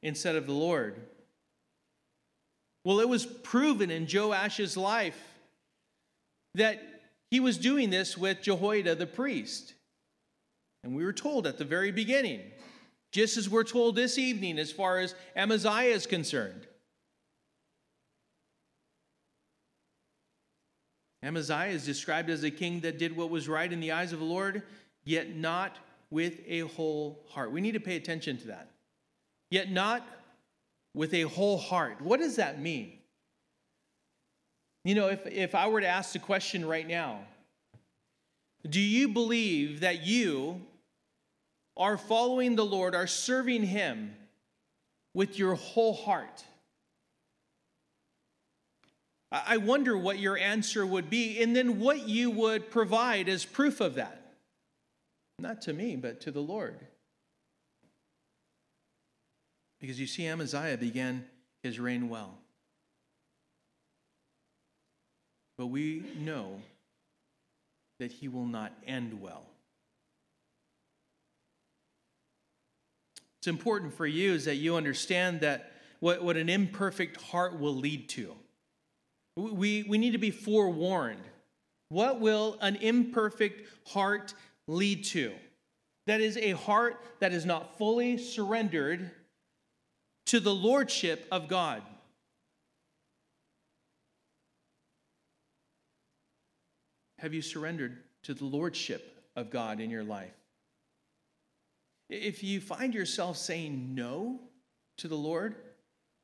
instead 0.02 0.36
of 0.36 0.46
the 0.46 0.52
Lord. 0.52 1.00
Well, 2.84 3.00
it 3.00 3.08
was 3.08 3.26
proven 3.26 3.90
in 3.90 4.06
Joash's 4.06 4.76
life 4.76 5.20
that 6.54 6.82
he 7.30 7.40
was 7.40 7.56
doing 7.56 7.90
this 7.90 8.18
with 8.18 8.42
Jehoiada 8.42 8.94
the 8.94 9.06
priest. 9.06 9.74
And 10.84 10.96
we 10.96 11.04
were 11.04 11.12
told 11.12 11.46
at 11.46 11.58
the 11.58 11.64
very 11.64 11.92
beginning, 11.92 12.40
just 13.12 13.36
as 13.36 13.48
we're 13.48 13.64
told 13.64 13.94
this 13.94 14.18
evening 14.18 14.58
as 14.58 14.72
far 14.72 14.98
as 14.98 15.14
Amaziah 15.36 15.94
is 15.94 16.06
concerned. 16.06 16.66
Amaziah 21.22 21.68
is 21.68 21.84
described 21.84 22.30
as 22.30 22.42
a 22.42 22.50
king 22.50 22.80
that 22.80 22.98
did 22.98 23.16
what 23.16 23.30
was 23.30 23.48
right 23.48 23.72
in 23.72 23.78
the 23.78 23.92
eyes 23.92 24.12
of 24.12 24.18
the 24.18 24.24
Lord, 24.24 24.62
yet 25.04 25.36
not 25.36 25.78
with 26.10 26.40
a 26.48 26.60
whole 26.60 27.24
heart. 27.28 27.52
We 27.52 27.60
need 27.60 27.72
to 27.72 27.80
pay 27.80 27.96
attention 27.96 28.38
to 28.38 28.48
that. 28.48 28.68
Yet 29.50 29.70
not 29.70 30.04
with 30.94 31.14
a 31.14 31.22
whole 31.22 31.58
heart. 31.58 32.00
What 32.00 32.18
does 32.18 32.36
that 32.36 32.60
mean? 32.60 32.94
You 34.84 34.96
know, 34.96 35.08
if, 35.08 35.24
if 35.26 35.54
I 35.54 35.68
were 35.68 35.80
to 35.80 35.86
ask 35.86 36.12
the 36.12 36.18
question 36.18 36.66
right 36.66 36.86
now, 36.86 37.20
do 38.68 38.80
you 38.80 39.08
believe 39.08 39.80
that 39.80 40.02
you 40.02 40.60
are 41.76 41.96
following 41.96 42.56
the 42.56 42.64
Lord, 42.64 42.94
are 42.94 43.06
serving 43.06 43.64
Him 43.64 44.14
with 45.14 45.38
your 45.38 45.54
whole 45.54 45.94
heart? 45.94 46.44
I 49.30 49.56
wonder 49.56 49.96
what 49.96 50.18
your 50.18 50.36
answer 50.36 50.84
would 50.84 51.08
be, 51.08 51.42
and 51.42 51.56
then 51.56 51.80
what 51.80 52.06
you 52.06 52.30
would 52.30 52.70
provide 52.70 53.30
as 53.30 53.46
proof 53.46 53.80
of 53.80 53.94
that. 53.94 54.34
Not 55.38 55.62
to 55.62 55.72
me, 55.72 55.96
but 55.96 56.20
to 56.22 56.30
the 56.30 56.42
Lord. 56.42 56.78
Because 59.80 59.98
you 59.98 60.06
see, 60.06 60.26
Amaziah 60.26 60.76
began 60.76 61.24
his 61.62 61.80
reign 61.80 62.10
well. 62.10 62.38
But 65.56 65.66
we 65.68 66.04
know 66.18 66.60
that 67.98 68.12
he 68.12 68.28
will 68.28 68.46
not 68.46 68.72
end 68.86 69.20
well. 69.20 69.46
It's 73.42 73.48
important 73.48 73.92
for 73.92 74.06
you 74.06 74.34
is 74.34 74.44
that 74.44 74.54
you 74.54 74.76
understand 74.76 75.40
that 75.40 75.72
what, 75.98 76.22
what 76.22 76.36
an 76.36 76.48
imperfect 76.48 77.20
heart 77.20 77.58
will 77.58 77.74
lead 77.74 78.08
to. 78.10 78.36
We, 79.36 79.82
we 79.82 79.98
need 79.98 80.12
to 80.12 80.18
be 80.18 80.30
forewarned. 80.30 81.24
What 81.88 82.20
will 82.20 82.56
an 82.60 82.76
imperfect 82.76 83.68
heart 83.88 84.32
lead 84.68 85.02
to. 85.06 85.32
That 86.06 86.20
is 86.20 86.36
a 86.36 86.52
heart 86.52 87.04
that 87.18 87.32
is 87.32 87.44
not 87.44 87.76
fully 87.78 88.16
surrendered 88.16 89.10
to 90.26 90.38
the 90.38 90.54
lordship 90.54 91.26
of 91.32 91.48
God. 91.48 91.82
Have 97.18 97.34
you 97.34 97.42
surrendered 97.42 97.98
to 98.22 98.34
the 98.34 98.44
lordship 98.44 99.20
of 99.34 99.50
God 99.50 99.80
in 99.80 99.90
your 99.90 100.04
life? 100.04 100.30
If 102.12 102.44
you 102.44 102.60
find 102.60 102.94
yourself 102.94 103.36
saying 103.36 103.94
no 103.94 104.38
to 104.98 105.08
the 105.08 105.16
Lord, 105.16 105.54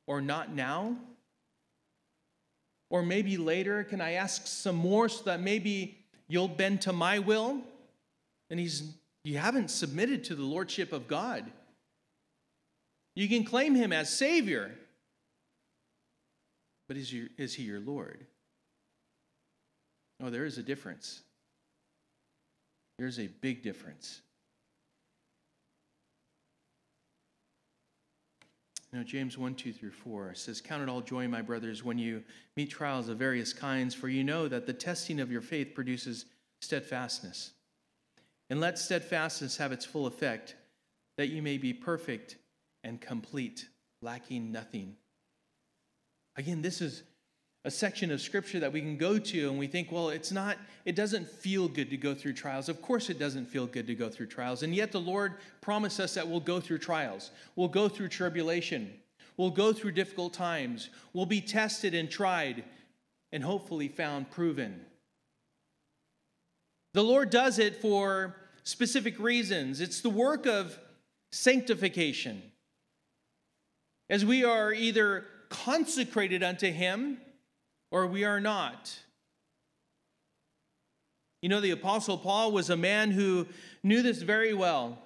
or 0.06 0.20
not 0.20 0.54
now, 0.54 0.96
or 2.90 3.02
maybe 3.02 3.36
later, 3.36 3.84
can 3.84 4.00
I 4.00 4.12
ask 4.12 4.46
some 4.46 4.76
more 4.76 5.08
so 5.08 5.24
that 5.24 5.40
maybe 5.40 5.98
you'll 6.28 6.48
bend 6.48 6.82
to 6.82 6.92
my 6.92 7.18
will? 7.18 7.62
and 8.50 8.58
he's 8.58 8.94
you 9.24 9.38
haven't 9.38 9.70
submitted 9.70 10.24
to 10.24 10.34
the 10.34 10.44
lordship 10.44 10.92
of 10.92 11.06
God. 11.08 11.44
You 13.14 13.28
can 13.28 13.44
claim 13.44 13.74
him 13.74 13.92
as 13.92 14.10
Savior, 14.10 14.72
but 16.86 16.96
is, 16.96 17.12
your, 17.12 17.26
is 17.36 17.52
he 17.52 17.64
your 17.64 17.80
Lord? 17.80 18.24
Oh, 20.22 20.30
there 20.30 20.46
is 20.46 20.56
a 20.56 20.62
difference. 20.62 21.20
There's 22.98 23.18
a 23.18 23.26
big 23.26 23.62
difference. 23.62 24.22
You 28.92 28.98
know, 28.98 29.04
James 29.04 29.36
1, 29.36 29.54
2 29.54 29.72
through 29.72 29.90
4 29.90 30.34
says, 30.34 30.60
Count 30.60 30.82
it 30.82 30.88
all 30.88 31.02
joy, 31.02 31.28
my 31.28 31.42
brothers, 31.42 31.84
when 31.84 31.98
you 31.98 32.22
meet 32.56 32.70
trials 32.70 33.08
of 33.08 33.18
various 33.18 33.52
kinds, 33.52 33.94
for 33.94 34.08
you 34.08 34.24
know 34.24 34.48
that 34.48 34.66
the 34.66 34.72
testing 34.72 35.20
of 35.20 35.30
your 35.30 35.42
faith 35.42 35.74
produces 35.74 36.24
steadfastness. 36.62 37.52
And 38.48 38.60
let 38.60 38.78
steadfastness 38.78 39.58
have 39.58 39.72
its 39.72 39.84
full 39.84 40.06
effect, 40.06 40.54
that 41.18 41.28
you 41.28 41.42
may 41.42 41.58
be 41.58 41.74
perfect 41.74 42.36
and 42.82 42.98
complete, 42.98 43.68
lacking 44.00 44.50
nothing. 44.52 44.96
Again, 46.36 46.62
this 46.62 46.80
is 46.80 47.02
a 47.68 47.70
section 47.70 48.10
of 48.10 48.18
scripture 48.22 48.58
that 48.58 48.72
we 48.72 48.80
can 48.80 48.96
go 48.96 49.18
to 49.18 49.50
and 49.50 49.58
we 49.58 49.66
think, 49.66 49.92
well, 49.92 50.08
it's 50.08 50.32
not, 50.32 50.56
it 50.86 50.96
doesn't 50.96 51.28
feel 51.28 51.68
good 51.68 51.90
to 51.90 51.98
go 51.98 52.14
through 52.14 52.32
trials. 52.32 52.70
Of 52.70 52.80
course, 52.80 53.10
it 53.10 53.18
doesn't 53.18 53.44
feel 53.44 53.66
good 53.66 53.86
to 53.88 53.94
go 53.94 54.08
through 54.08 54.28
trials. 54.28 54.62
And 54.62 54.74
yet, 54.74 54.90
the 54.90 55.00
Lord 55.00 55.34
promised 55.60 56.00
us 56.00 56.14
that 56.14 56.26
we'll 56.26 56.40
go 56.40 56.60
through 56.60 56.78
trials, 56.78 57.30
we'll 57.56 57.68
go 57.68 57.86
through 57.86 58.08
tribulation, 58.08 58.90
we'll 59.36 59.50
go 59.50 59.74
through 59.74 59.92
difficult 59.92 60.32
times, 60.32 60.88
we'll 61.12 61.26
be 61.26 61.42
tested 61.42 61.94
and 61.94 62.10
tried, 62.10 62.64
and 63.32 63.44
hopefully 63.44 63.88
found 63.88 64.30
proven. 64.30 64.80
The 66.94 67.04
Lord 67.04 67.28
does 67.28 67.58
it 67.58 67.82
for 67.82 68.34
specific 68.64 69.18
reasons. 69.18 69.82
It's 69.82 70.00
the 70.00 70.08
work 70.08 70.46
of 70.46 70.78
sanctification. 71.32 72.40
As 74.08 74.24
we 74.24 74.42
are 74.42 74.72
either 74.72 75.26
consecrated 75.50 76.42
unto 76.42 76.70
Him 76.70 77.18
or 77.90 78.06
we 78.06 78.24
are 78.24 78.40
not. 78.40 78.98
You 81.42 81.48
know, 81.48 81.60
the 81.60 81.70
Apostle 81.70 82.18
Paul 82.18 82.52
was 82.52 82.70
a 82.70 82.76
man 82.76 83.10
who 83.10 83.46
knew 83.82 84.02
this 84.02 84.22
very 84.22 84.54
well. 84.54 84.98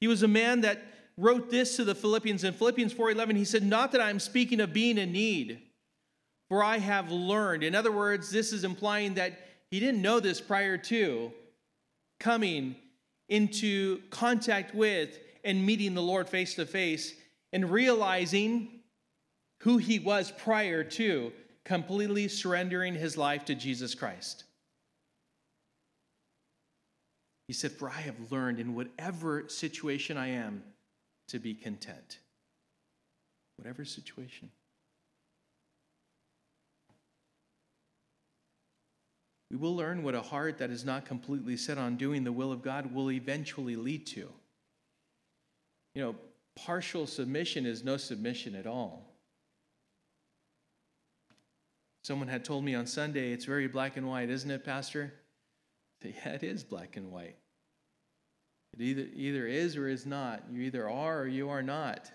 He 0.00 0.08
was 0.08 0.22
a 0.22 0.28
man 0.28 0.62
that 0.62 0.82
wrote 1.16 1.50
this 1.50 1.76
to 1.76 1.84
the 1.84 1.94
Philippians 1.94 2.44
in 2.44 2.54
Philippians 2.54 2.94
4:11 2.94 3.36
he 3.36 3.44
said 3.44 3.64
not 3.64 3.92
that 3.92 4.00
I'm 4.00 4.20
speaking 4.20 4.60
of 4.60 4.72
being 4.72 4.96
in 4.98 5.10
need 5.10 5.60
for 6.48 6.62
I 6.62 6.78
have 6.78 7.10
learned 7.10 7.64
in 7.64 7.74
other 7.74 7.90
words 7.90 8.30
this 8.30 8.52
is 8.52 8.62
implying 8.62 9.14
that 9.14 9.32
he 9.68 9.80
didn't 9.80 10.00
know 10.00 10.20
this 10.20 10.40
prior 10.40 10.78
to 10.78 11.32
coming 12.20 12.76
into 13.28 14.00
contact 14.10 14.74
with 14.76 15.18
and 15.44 15.66
meeting 15.66 15.94
the 15.94 16.02
Lord 16.02 16.28
face 16.28 16.54
to 16.54 16.66
face 16.66 17.14
and 17.52 17.70
realizing 17.70 18.77
who 19.60 19.78
he 19.78 19.98
was 19.98 20.30
prior 20.30 20.84
to 20.84 21.32
completely 21.64 22.28
surrendering 22.28 22.94
his 22.94 23.16
life 23.16 23.44
to 23.46 23.54
Jesus 23.54 23.94
Christ. 23.94 24.44
He 27.46 27.54
said, 27.54 27.72
For 27.72 27.88
I 27.88 28.00
have 28.00 28.30
learned 28.30 28.60
in 28.60 28.74
whatever 28.74 29.48
situation 29.48 30.16
I 30.16 30.28
am 30.28 30.62
to 31.28 31.38
be 31.38 31.54
content. 31.54 32.18
Whatever 33.56 33.84
situation. 33.84 34.50
We 39.50 39.56
will 39.56 39.74
learn 39.74 40.02
what 40.02 40.14
a 40.14 40.20
heart 40.20 40.58
that 40.58 40.70
is 40.70 40.84
not 40.84 41.06
completely 41.06 41.56
set 41.56 41.78
on 41.78 41.96
doing 41.96 42.22
the 42.22 42.32
will 42.32 42.52
of 42.52 42.62
God 42.62 42.92
will 42.94 43.10
eventually 43.10 43.76
lead 43.76 44.06
to. 44.08 44.28
You 45.94 46.02
know, 46.02 46.14
partial 46.54 47.06
submission 47.06 47.64
is 47.64 47.82
no 47.82 47.96
submission 47.96 48.54
at 48.54 48.66
all. 48.66 49.07
Someone 52.08 52.28
had 52.28 52.42
told 52.42 52.64
me 52.64 52.74
on 52.74 52.86
Sunday, 52.86 53.32
it's 53.32 53.44
very 53.44 53.68
black 53.68 53.98
and 53.98 54.08
white, 54.08 54.30
isn't 54.30 54.50
it, 54.50 54.64
Pastor? 54.64 55.12
Yeah, 56.02 56.30
it 56.30 56.42
is 56.42 56.64
black 56.64 56.96
and 56.96 57.12
white. 57.12 57.36
It 58.72 58.80
either, 58.80 59.06
either 59.14 59.46
is 59.46 59.76
or 59.76 59.88
is 59.88 60.06
not. 60.06 60.42
You 60.50 60.62
either 60.62 60.88
are 60.88 61.20
or 61.20 61.26
you 61.26 61.50
are 61.50 61.62
not. 61.62 62.10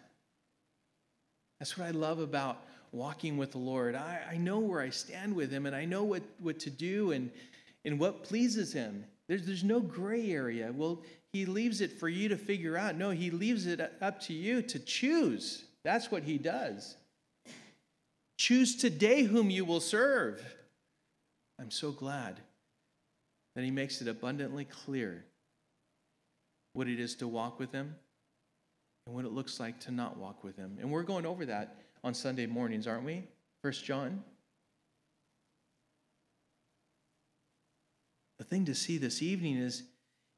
That's 1.60 1.78
what 1.78 1.86
I 1.86 1.92
love 1.92 2.18
about 2.18 2.64
walking 2.92 3.38
with 3.38 3.52
the 3.52 3.60
Lord. 3.60 3.94
I, 3.94 4.22
I 4.32 4.38
know 4.38 4.58
where 4.58 4.82
I 4.82 4.90
stand 4.90 5.36
with 5.36 5.52
Him 5.52 5.68
and 5.68 5.76
I 5.76 5.86
know 5.86 6.04
what, 6.04 6.24
what 6.40 6.58
to 6.62 6.72
do 6.72 7.12
and, 7.12 7.30
and 7.86 8.00
what 8.00 8.24
pleases 8.24 8.74
Him. 8.74 9.06
There's, 9.28 9.46
there's 9.46 9.64
no 9.64 9.80
gray 9.80 10.32
area. 10.32 10.74
Well, 10.76 11.04
He 11.34 11.46
leaves 11.46 11.82
it 11.82 11.92
for 11.92 12.10
you 12.10 12.30
to 12.30 12.38
figure 12.38 12.80
out. 12.80 12.96
No, 12.96 13.12
He 13.12 13.30
leaves 13.30 13.68
it 13.68 13.80
up 14.02 14.22
to 14.22 14.34
you 14.34 14.64
to 14.64 14.80
choose. 14.80 15.66
That's 15.84 16.10
what 16.10 16.24
He 16.24 16.40
does. 16.40 16.96
Choose 18.44 18.76
today 18.76 19.24
whom 19.24 19.50
you 19.50 19.64
will 19.64 19.80
serve. 19.80 20.44
I'm 21.58 21.72
so 21.72 21.94
glad 21.94 22.42
that 23.56 23.64
He 23.64 23.72
makes 23.72 24.02
it 24.02 24.10
abundantly 24.10 24.66
clear 24.66 25.24
what 26.74 26.90
it 26.90 27.00
is 27.00 27.16
to 27.16 27.28
walk 27.30 27.58
with 27.58 27.72
Him 27.72 27.96
and 29.08 29.16
what 29.16 29.24
it 29.24 29.32
looks 29.32 29.62
like 29.62 29.80
to 29.80 29.92
not 29.92 30.18
walk 30.18 30.44
with 30.44 30.58
Him. 30.58 30.78
And 30.82 30.92
we're 30.92 31.04
going 31.04 31.26
over 31.26 31.46
that 31.46 31.78
on 32.04 32.14
Sunday 32.14 32.46
mornings, 32.46 32.86
aren't 32.86 33.06
we? 33.06 33.24
First 33.62 33.86
John. 33.86 34.22
The 38.40 38.44
thing 38.44 38.66
to 38.66 38.76
see 38.76 38.98
this 38.98 39.22
evening 39.22 39.56
is 39.56 39.84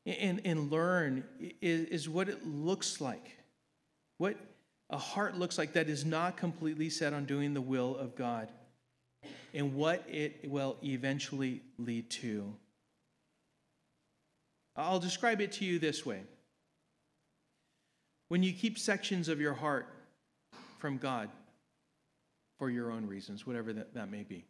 and, 0.06 0.42
and 0.46 0.70
learn 0.72 1.24
is, 1.60 1.88
is 1.88 2.08
what 2.08 2.30
it 2.30 2.46
looks 2.46 3.02
like. 3.02 3.36
What 4.20 4.38
a 4.90 4.98
heart 4.98 5.38
looks 5.38 5.58
like 5.58 5.74
that 5.74 5.90
is 5.90 6.06
not 6.06 6.38
completely 6.38 6.90
set 6.90 7.14
on 7.14 7.26
doing 7.26 7.54
the 7.54 7.62
will 7.62 7.96
of 7.96 8.16
God 8.16 8.50
and 9.54 9.74
what 9.74 10.04
it 10.08 10.50
will 10.50 10.78
eventually 10.84 11.62
lead 11.78 12.10
to. 12.12 12.54
I'll 14.76 15.00
describe 15.00 15.42
it 15.42 15.54
to 15.54 15.66
you 15.66 15.80
this 15.80 16.06
way. 16.06 16.22
When 18.28 18.44
you 18.44 18.54
keep 18.54 18.78
sections 18.78 19.30
of 19.30 19.40
your 19.40 19.54
heart 19.54 19.88
from 20.80 20.98
God 20.98 21.30
for 22.60 22.70
your 22.70 22.92
own 22.92 23.06
reasons, 23.06 23.48
whatever 23.48 23.72
that, 23.74 23.94
that 23.94 24.12
may 24.12 24.24
be, 24.24 24.46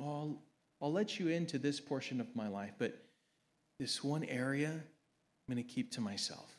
I'll, 0.00 0.42
I'll 0.80 0.92
let 0.92 1.18
you 1.18 1.28
into 1.28 1.58
this 1.58 1.80
portion 1.80 2.20
of 2.20 2.34
my 2.34 2.48
life, 2.48 2.72
but 2.78 2.98
this 3.78 4.02
one 4.02 4.24
area 4.24 4.70
I'm 4.70 5.54
going 5.54 5.64
to 5.64 5.70
keep 5.70 5.92
to 5.92 6.00
myself. 6.00 6.56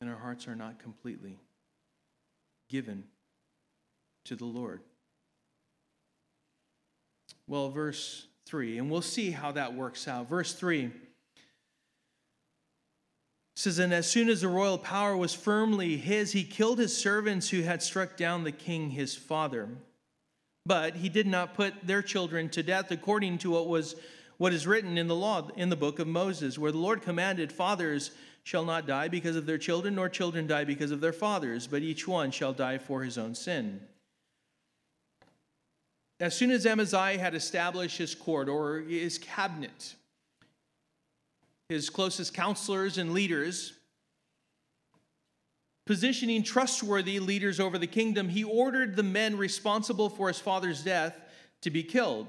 And 0.00 0.08
our 0.08 0.16
hearts 0.16 0.48
are 0.48 0.54
not 0.54 0.78
completely 0.78 1.38
given 2.68 3.04
to 4.24 4.36
the 4.36 4.46
Lord. 4.46 4.80
Well, 7.46 7.70
verse 7.70 8.26
3, 8.46 8.78
and 8.78 8.90
we'll 8.90 9.02
see 9.02 9.30
how 9.30 9.52
that 9.52 9.74
works 9.74 10.08
out. 10.08 10.28
Verse 10.28 10.54
3 10.54 10.90
says, 13.56 13.78
And 13.78 13.92
as 13.92 14.10
soon 14.10 14.28
as 14.28 14.40
the 14.40 14.48
royal 14.48 14.78
power 14.78 15.16
was 15.16 15.34
firmly 15.34 15.96
his, 15.96 16.32
he 16.32 16.44
killed 16.44 16.78
his 16.78 16.96
servants 16.96 17.50
who 17.50 17.62
had 17.62 17.82
struck 17.82 18.16
down 18.16 18.44
the 18.44 18.52
king 18.52 18.90
his 18.90 19.14
father. 19.14 19.68
But 20.64 20.96
he 20.96 21.08
did 21.08 21.26
not 21.26 21.54
put 21.54 21.74
their 21.86 22.02
children 22.02 22.48
to 22.50 22.62
death 22.62 22.90
according 22.90 23.38
to 23.38 23.50
what 23.50 23.68
was 23.68 23.96
what 24.40 24.54
is 24.54 24.66
written 24.66 24.96
in 24.96 25.06
the 25.06 25.14
law 25.14 25.50
in 25.54 25.68
the 25.68 25.76
book 25.76 25.98
of 25.98 26.06
Moses, 26.06 26.58
where 26.58 26.72
the 26.72 26.78
Lord 26.78 27.02
commanded, 27.02 27.52
Fathers 27.52 28.12
shall 28.42 28.64
not 28.64 28.86
die 28.86 29.06
because 29.06 29.36
of 29.36 29.44
their 29.44 29.58
children, 29.58 29.94
nor 29.94 30.08
children 30.08 30.46
die 30.46 30.64
because 30.64 30.90
of 30.90 31.02
their 31.02 31.12
fathers, 31.12 31.66
but 31.66 31.82
each 31.82 32.08
one 32.08 32.30
shall 32.30 32.54
die 32.54 32.78
for 32.78 33.02
his 33.02 33.18
own 33.18 33.34
sin. 33.34 33.82
As 36.20 36.34
soon 36.34 36.50
as 36.50 36.64
Amaziah 36.64 37.18
had 37.18 37.34
established 37.34 37.98
his 37.98 38.14
court 38.14 38.48
or 38.48 38.78
his 38.78 39.18
cabinet, 39.18 39.94
his 41.68 41.90
closest 41.90 42.32
counselors 42.32 42.96
and 42.96 43.12
leaders, 43.12 43.74
positioning 45.84 46.44
trustworthy 46.44 47.18
leaders 47.18 47.60
over 47.60 47.76
the 47.76 47.86
kingdom, 47.86 48.30
he 48.30 48.44
ordered 48.44 48.96
the 48.96 49.02
men 49.02 49.36
responsible 49.36 50.08
for 50.08 50.28
his 50.28 50.40
father's 50.40 50.82
death 50.82 51.14
to 51.60 51.68
be 51.68 51.82
killed. 51.82 52.26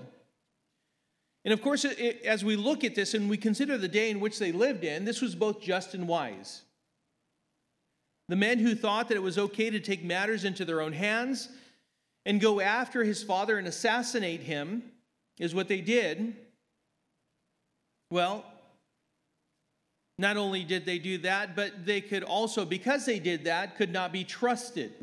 And 1.44 1.54
of 1.54 1.62
course, 1.62 1.86
it, 1.86 2.22
as 2.24 2.46
we 2.46 2.56
look 2.56 2.84
at 2.84 2.96
this 2.96 3.14
and 3.14 3.30
we 3.30 3.38
consider 3.38 3.78
the 3.78 3.88
day 3.88 4.12
in 4.12 4.20
which 4.20 4.38
they 4.38 4.52
lived 4.52 4.84
in, 4.84 5.06
this 5.06 5.22
was 5.22 5.34
both 5.34 5.62
just 5.62 5.94
and 5.94 6.08
wise. 6.08 6.62
The 8.30 8.36
men 8.36 8.60
who 8.60 8.76
thought 8.76 9.10
that 9.10 9.16
it 9.16 9.24
was 9.24 9.38
okay 9.38 9.70
to 9.70 9.80
take 9.80 10.04
matters 10.04 10.46
into 10.46 10.66
their 10.66 10.82
own 10.82 10.94
hands 10.94 11.50
and 12.26 12.40
go 12.40 12.62
after 12.62 13.04
his 13.04 13.24
father 13.24 13.58
and 13.58 13.68
assassinate 13.68 14.42
him 14.42 14.84
is 15.40 15.56
what 15.56 15.68
they 15.68 15.82
did. 15.82 16.36
Well, 18.12 18.46
not 20.18 20.38
only 20.38 20.64
did 20.64 20.86
they 20.86 21.00
do 21.00 21.18
that, 21.20 21.56
but 21.56 21.86
they 21.86 22.00
could 22.00 22.24
also, 22.24 22.64
because 22.64 23.06
they 23.06 23.18
did 23.18 23.46
that, 23.46 23.76
could 23.76 23.92
not 23.92 24.14
be 24.14 24.24
trusted. 24.24 24.94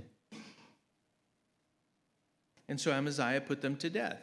And 2.68 2.80
so 2.80 2.92
Amaziah 2.92 3.40
put 3.40 3.60
them 3.60 3.76
to 3.78 3.90
death. 3.90 4.20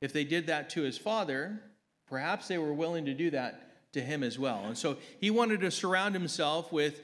If 0.00 0.12
they 0.12 0.24
did 0.24 0.46
that 0.48 0.70
to 0.70 0.82
his 0.82 0.98
father, 0.98 1.60
perhaps 2.06 2.48
they 2.48 2.58
were 2.58 2.74
willing 2.74 3.04
to 3.06 3.14
do 3.14 3.30
that 3.30 3.92
to 3.92 4.00
him 4.00 4.22
as 4.22 4.38
well. 4.38 4.64
And 4.66 4.76
so 4.76 4.96
he 5.20 5.30
wanted 5.30 5.60
to 5.60 5.70
surround 5.70 6.14
himself 6.14 6.72
with, 6.72 7.00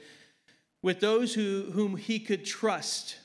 with 0.83 1.01
those 1.01 1.35
who, 1.35 1.71
whom 1.73 1.97
he 1.97 2.19
could 2.19 2.45
trust 2.45 3.17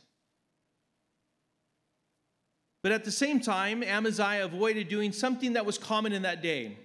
but 2.85 2.91
at 2.91 3.03
the 3.03 3.09
same 3.09 3.39
time, 3.39 3.81
Amaziah 3.81 4.45
avoided 4.45 4.89
doing 4.89 5.11
something 5.11 5.53
that 5.53 5.65
was 5.65 5.79
common 5.79 6.13
in 6.13 6.21
that 6.21 6.43
day. 6.43 6.77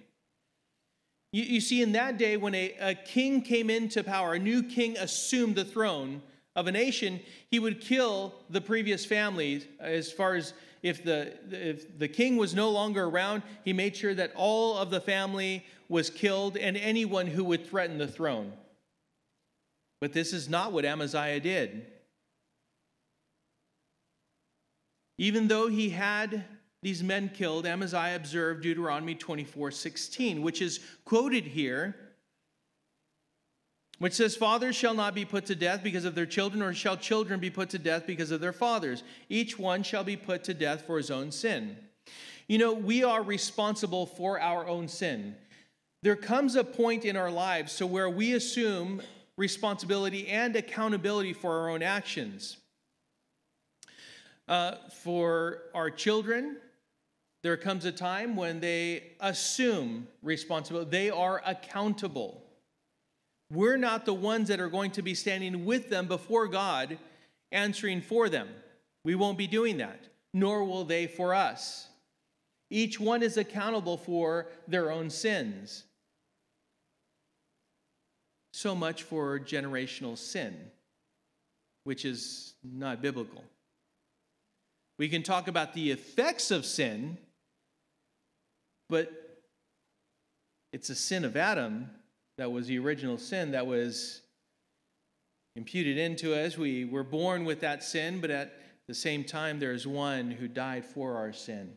You, 1.31 1.43
you 1.43 1.61
see, 1.61 1.83
in 1.83 1.91
that 1.91 2.17
day, 2.17 2.37
when 2.37 2.55
a, 2.55 2.73
a 2.81 2.95
king 2.95 3.43
came 3.43 3.69
into 3.69 4.03
power, 4.03 4.33
a 4.33 4.39
new 4.39 4.63
king 4.63 4.97
assumed 4.97 5.57
the 5.57 5.63
throne 5.63 6.23
of 6.55 6.67
a 6.67 6.71
nation, 6.71 7.19
he 7.49 7.59
would 7.59 7.81
kill 7.81 8.33
the 8.49 8.61
previous 8.61 9.05
family 9.05 9.63
as 9.79 10.11
far 10.11 10.35
as 10.35 10.53
if 10.83 11.03
the, 11.03 11.33
if 11.51 11.97
the 11.97 12.07
king 12.07 12.37
was 12.37 12.55
no 12.55 12.69
longer 12.69 13.05
around, 13.05 13.43
he 13.63 13.71
made 13.71 13.95
sure 13.95 14.13
that 14.15 14.33
all 14.35 14.77
of 14.77 14.89
the 14.89 14.99
family 14.99 15.65
was 15.87 16.09
killed 16.09 16.57
and 16.57 16.75
anyone 16.75 17.27
who 17.27 17.43
would 17.43 17.67
threaten 17.67 17.97
the 17.97 18.07
throne. 18.07 18.53
But 19.99 20.13
this 20.13 20.33
is 20.33 20.49
not 20.49 20.73
what 20.73 20.83
Amaziah 20.83 21.39
did. 21.39 21.85
Even 25.19 25.47
though 25.47 25.67
he 25.67 25.91
had 25.91 26.43
these 26.81 27.03
men 27.03 27.29
killed, 27.29 27.67
Amaziah 27.67 28.15
observed 28.15 28.63
Deuteronomy 28.63 29.13
24 29.13 29.69
16, 29.69 30.41
which 30.41 30.63
is 30.63 30.79
quoted 31.05 31.43
here, 31.43 31.95
which 34.01 34.13
says, 34.13 34.35
Fathers 34.35 34.75
shall 34.75 34.95
not 34.95 35.13
be 35.13 35.25
put 35.25 35.45
to 35.45 35.53
death 35.53 35.83
because 35.83 36.05
of 36.05 36.15
their 36.15 36.25
children, 36.25 36.63
or 36.63 36.73
shall 36.73 36.97
children 36.97 37.39
be 37.39 37.51
put 37.51 37.69
to 37.69 37.77
death 37.77 38.07
because 38.07 38.31
of 38.31 38.41
their 38.41 38.51
fathers. 38.51 39.03
Each 39.29 39.59
one 39.59 39.83
shall 39.83 40.03
be 40.03 40.17
put 40.17 40.43
to 40.45 40.55
death 40.55 40.87
for 40.87 40.97
his 40.97 41.11
own 41.11 41.31
sin. 41.31 41.77
You 42.47 42.57
know, 42.57 42.73
we 42.73 43.03
are 43.03 43.21
responsible 43.21 44.07
for 44.07 44.39
our 44.41 44.65
own 44.65 44.87
sin. 44.87 45.35
There 46.01 46.15
comes 46.15 46.55
a 46.55 46.63
point 46.63 47.05
in 47.05 47.15
our 47.15 47.29
lives 47.29 47.77
to 47.77 47.85
where 47.85 48.09
we 48.09 48.33
assume 48.33 49.03
responsibility 49.37 50.27
and 50.29 50.55
accountability 50.55 51.33
for 51.33 51.59
our 51.59 51.69
own 51.69 51.83
actions. 51.83 52.57
Uh, 54.47 54.77
for 55.03 55.59
our 55.75 55.91
children, 55.91 56.57
there 57.43 57.55
comes 57.55 57.85
a 57.85 57.91
time 57.91 58.35
when 58.35 58.61
they 58.61 59.11
assume 59.19 60.07
responsibility, 60.23 60.89
they 60.89 61.11
are 61.11 61.43
accountable. 61.45 62.41
We're 63.51 63.77
not 63.77 64.05
the 64.05 64.13
ones 64.13 64.47
that 64.47 64.61
are 64.61 64.69
going 64.69 64.91
to 64.91 65.01
be 65.01 65.13
standing 65.13 65.65
with 65.65 65.89
them 65.89 66.07
before 66.07 66.47
God, 66.47 66.97
answering 67.51 68.01
for 68.01 68.29
them. 68.29 68.47
We 69.03 69.15
won't 69.15 69.37
be 69.37 69.47
doing 69.47 69.77
that, 69.77 69.99
nor 70.33 70.63
will 70.63 70.85
they 70.85 71.05
for 71.07 71.35
us. 71.35 71.89
Each 72.69 72.97
one 72.97 73.21
is 73.21 73.35
accountable 73.35 73.97
for 73.97 74.47
their 74.69 74.89
own 74.89 75.09
sins. 75.09 75.83
So 78.53 78.73
much 78.73 79.03
for 79.03 79.37
generational 79.37 80.17
sin, 80.17 80.55
which 81.83 82.05
is 82.05 82.53
not 82.63 83.01
biblical. 83.01 83.43
We 84.97 85.09
can 85.09 85.23
talk 85.23 85.49
about 85.49 85.73
the 85.73 85.91
effects 85.91 86.51
of 86.51 86.65
sin, 86.65 87.17
but 88.87 89.11
it's 90.71 90.89
a 90.89 90.95
sin 90.95 91.25
of 91.25 91.35
Adam 91.35 91.89
that 92.41 92.51
was 92.51 92.65
the 92.65 92.79
original 92.79 93.19
sin 93.19 93.51
that 93.51 93.67
was 93.67 94.21
imputed 95.55 95.99
into 95.99 96.33
us. 96.33 96.57
We 96.57 96.85
were 96.85 97.03
born 97.03 97.45
with 97.45 97.59
that 97.59 97.83
sin, 97.83 98.19
but 98.19 98.31
at 98.31 98.59
the 98.87 98.95
same 98.95 99.23
time, 99.23 99.59
there's 99.59 99.85
one 99.85 100.31
who 100.31 100.47
died 100.47 100.83
for 100.83 101.17
our 101.17 101.33
sin. 101.33 101.73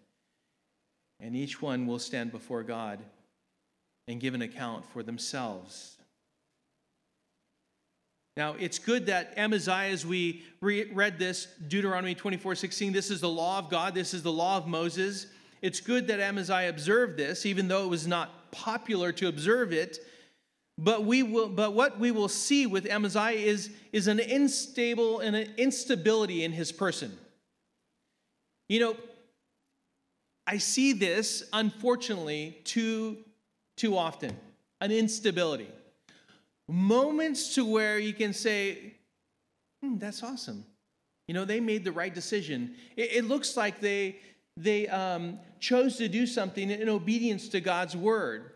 And 1.20 1.36
each 1.36 1.60
one 1.60 1.86
will 1.86 1.98
stand 1.98 2.32
before 2.32 2.62
God 2.62 3.00
and 4.08 4.18
give 4.18 4.32
an 4.32 4.40
account 4.40 4.86
for 4.86 5.02
themselves. 5.02 5.98
Now, 8.38 8.56
it's 8.58 8.78
good 8.78 9.04
that 9.04 9.34
Amaziah, 9.36 9.92
as 9.92 10.06
we 10.06 10.44
read 10.62 11.18
this, 11.18 11.46
Deuteronomy 11.68 12.14
24 12.14 12.54
16, 12.54 12.94
this 12.94 13.10
is 13.10 13.20
the 13.20 13.28
law 13.28 13.58
of 13.58 13.68
God, 13.68 13.94
this 13.94 14.14
is 14.14 14.22
the 14.22 14.32
law 14.32 14.56
of 14.56 14.66
Moses. 14.66 15.26
It's 15.60 15.80
good 15.80 16.06
that 16.06 16.20
Amaziah 16.20 16.70
observed 16.70 17.18
this, 17.18 17.44
even 17.44 17.68
though 17.68 17.84
it 17.84 17.90
was 17.90 18.06
not 18.06 18.50
popular 18.50 19.12
to 19.12 19.28
observe 19.28 19.70
it. 19.70 19.98
But, 20.76 21.04
we 21.04 21.22
will, 21.22 21.48
but 21.48 21.72
what 21.72 22.00
we 22.00 22.10
will 22.10 22.28
see 22.28 22.66
with 22.66 22.86
Amaziah 22.86 23.38
is, 23.38 23.70
is 23.92 24.08
an 24.08 24.18
unstable 24.18 25.20
and 25.20 25.36
an 25.36 25.52
instability 25.56 26.42
in 26.42 26.52
his 26.52 26.72
person. 26.72 27.16
You 28.68 28.80
know, 28.80 28.96
I 30.46 30.58
see 30.58 30.92
this, 30.92 31.44
unfortunately, 31.52 32.58
too, 32.64 33.18
too 33.76 33.96
often 33.96 34.36
an 34.80 34.90
instability. 34.90 35.68
Moments 36.68 37.54
to 37.54 37.64
where 37.64 37.98
you 37.98 38.12
can 38.12 38.32
say, 38.32 38.94
hmm, 39.82 39.98
that's 39.98 40.22
awesome. 40.22 40.64
You 41.28 41.34
know, 41.34 41.44
they 41.44 41.60
made 41.60 41.84
the 41.84 41.92
right 41.92 42.12
decision. 42.12 42.74
It, 42.96 43.12
it 43.12 43.24
looks 43.24 43.56
like 43.56 43.80
they, 43.80 44.16
they 44.56 44.88
um, 44.88 45.38
chose 45.60 45.96
to 45.96 46.08
do 46.08 46.26
something 46.26 46.70
in 46.70 46.88
obedience 46.88 47.48
to 47.50 47.60
God's 47.60 47.96
word. 47.96 48.50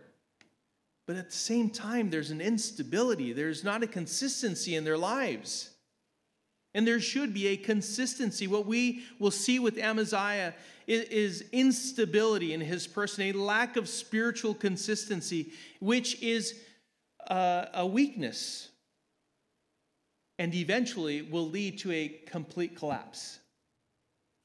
But 1.09 1.17
at 1.17 1.31
the 1.31 1.37
same 1.37 1.71
time, 1.71 2.11
there's 2.11 2.31
an 2.31 2.43
instability, 2.43 3.33
there's 3.33 3.65
not 3.65 3.83
a 3.83 3.87
consistency 3.87 4.77
in 4.77 4.85
their 4.85 4.99
lives. 4.99 5.71
And 6.75 6.87
there 6.87 7.01
should 7.01 7.33
be 7.33 7.47
a 7.47 7.57
consistency. 7.57 8.47
What 8.47 8.67
we 8.67 9.03
will 9.19 9.31
see 9.31 9.59
with 9.59 9.79
Amaziah 9.79 10.53
is, 10.87 11.45
instability 11.51 12.53
in 12.53 12.61
his 12.61 12.87
person, 12.87 13.25
a 13.25 13.33
lack 13.33 13.79
of 13.79 13.89
spiritual 13.89 14.53
consistency, 14.53 15.55
which 15.81 16.23
is 16.23 16.55
uh, 17.31 17.65
a 17.73 17.87
weakness 17.87 18.69
and 20.39 20.55
eventually 20.55 21.23
will 21.23 21.49
lead 21.49 21.79
to 21.79 21.91
a 21.91 22.09
complete 22.27 22.77
collapse, 22.77 23.39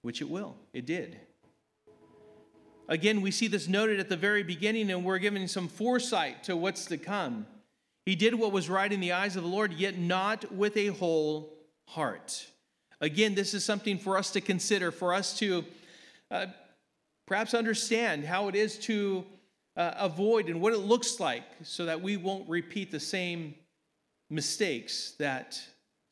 which 0.02 0.22
it 0.22 0.30
will. 0.30 0.56
It 0.72 0.86
did. 0.86 1.20
Again, 2.90 3.22
we 3.22 3.32
see 3.32 3.48
this 3.48 3.68
noted 3.68 4.00
at 4.00 4.10
the 4.10 4.18
very 4.18 4.44
beginning, 4.44 4.92
and 4.92 5.06
we're 5.06 5.18
given 5.18 5.48
some 5.48 5.68
foresight 5.68 6.44
to 6.44 6.58
what's 6.58 6.86
to 6.88 6.98
come. 6.98 7.48
He 8.06 8.16
did 8.16 8.36
what 8.36 8.52
was 8.52 8.70
right 8.70 8.92
in 8.92 9.00
the 9.00 9.14
eyes 9.14 9.36
of 9.36 9.44
the 9.44 9.50
Lord, 9.50 9.74
yet 9.74 9.98
not 9.98 10.52
with 10.54 10.76
a 10.76 10.88
whole 10.88 11.54
heart. 11.86 12.48
Again, 13.00 13.36
this 13.36 13.54
is 13.54 13.64
something 13.64 13.98
for 13.98 14.18
us 14.18 14.32
to 14.32 14.42
consider, 14.42 14.92
for 14.92 15.14
us 15.14 15.38
to 15.40 15.64
uh, 16.30 16.48
perhaps 17.26 17.54
understand 17.54 18.26
how 18.26 18.50
it 18.50 18.56
is 18.56 18.78
to 18.80 19.26
uh, 19.78 19.94
avoid 19.98 20.50
and 20.50 20.62
what 20.62 20.74
it 20.74 20.80
looks 20.80 21.20
like 21.20 21.44
so 21.64 21.86
that 21.86 22.02
we 22.02 22.18
won't 22.18 22.48
repeat 22.50 22.92
the 22.92 23.00
same 23.00 23.56
mistakes 24.30 25.14
that 25.20 25.60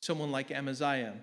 someone 0.01 0.31
like 0.31 0.51
Amaziah 0.51 1.15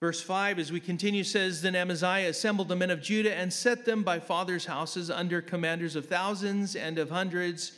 Verse 0.00 0.20
5, 0.20 0.58
as 0.58 0.70
we 0.70 0.78
continue, 0.78 1.24
says 1.24 1.62
Then 1.62 1.74
Amaziah 1.74 2.28
assembled 2.28 2.68
the 2.68 2.76
men 2.76 2.90
of 2.90 3.00
Judah 3.00 3.34
and 3.34 3.50
set 3.50 3.86
them 3.86 4.02
by 4.02 4.20
fathers' 4.20 4.66
houses 4.66 5.10
under 5.10 5.40
commanders 5.40 5.96
of 5.96 6.06
thousands 6.06 6.76
and 6.76 6.98
of 6.98 7.08
hundreds 7.08 7.72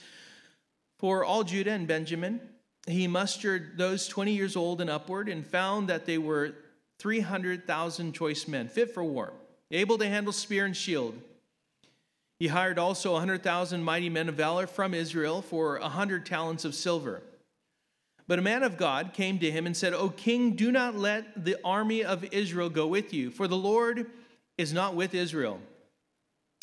for 0.98 1.24
all 1.24 1.44
Judah 1.44 1.70
and 1.70 1.87
Benjamin. 1.87 2.40
He 2.88 3.07
mustered 3.07 3.78
those 3.78 4.09
20 4.09 4.33
years 4.33 4.57
old 4.57 4.81
and 4.81 4.90
upward 4.90 5.28
and 5.28 5.46
found 5.46 5.88
that 5.88 6.07
they 6.07 6.18
were 6.18 6.54
300,000 6.98 8.12
choice 8.12 8.48
men, 8.48 8.68
fit 8.68 8.92
for 8.92 9.04
war, 9.04 9.33
able 9.70 9.98
to 9.98 10.09
handle 10.09 10.33
spear 10.33 10.64
and 10.64 10.76
shield. 10.76 11.14
He 12.40 12.48
hired 12.48 12.78
also 12.78 13.12
100,000 13.12 13.83
mighty 13.83 14.09
men 14.09 14.28
of 14.28 14.35
valor 14.35 14.66
from 14.66 14.94
Israel 14.94 15.42
for 15.42 15.76
a 15.76 15.83
100 15.83 16.26
talents 16.26 16.64
of 16.64 16.74
silver. 16.74 17.22
But 18.29 18.38
a 18.38 18.43
man 18.43 18.62
of 18.62 18.77
God 18.77 19.14
came 19.14 19.38
to 19.38 19.51
him 19.51 19.67
and 19.67 19.75
said, 19.77 19.95
O 19.95 20.11
king, 20.11 20.53
do 20.53 20.71
not 20.71 20.95
let 20.95 21.45
the 21.45 21.57
army 21.64 22.05
of 22.05 22.25
Israel 22.25 22.69
go 22.69 22.87
with 22.87 23.14
you, 23.14 23.31
for 23.31 23.49
the 23.49 23.57
Lord 23.57 24.07
is 24.59 24.73
not 24.73 24.95
with 24.95 25.14
Israel, 25.14 25.59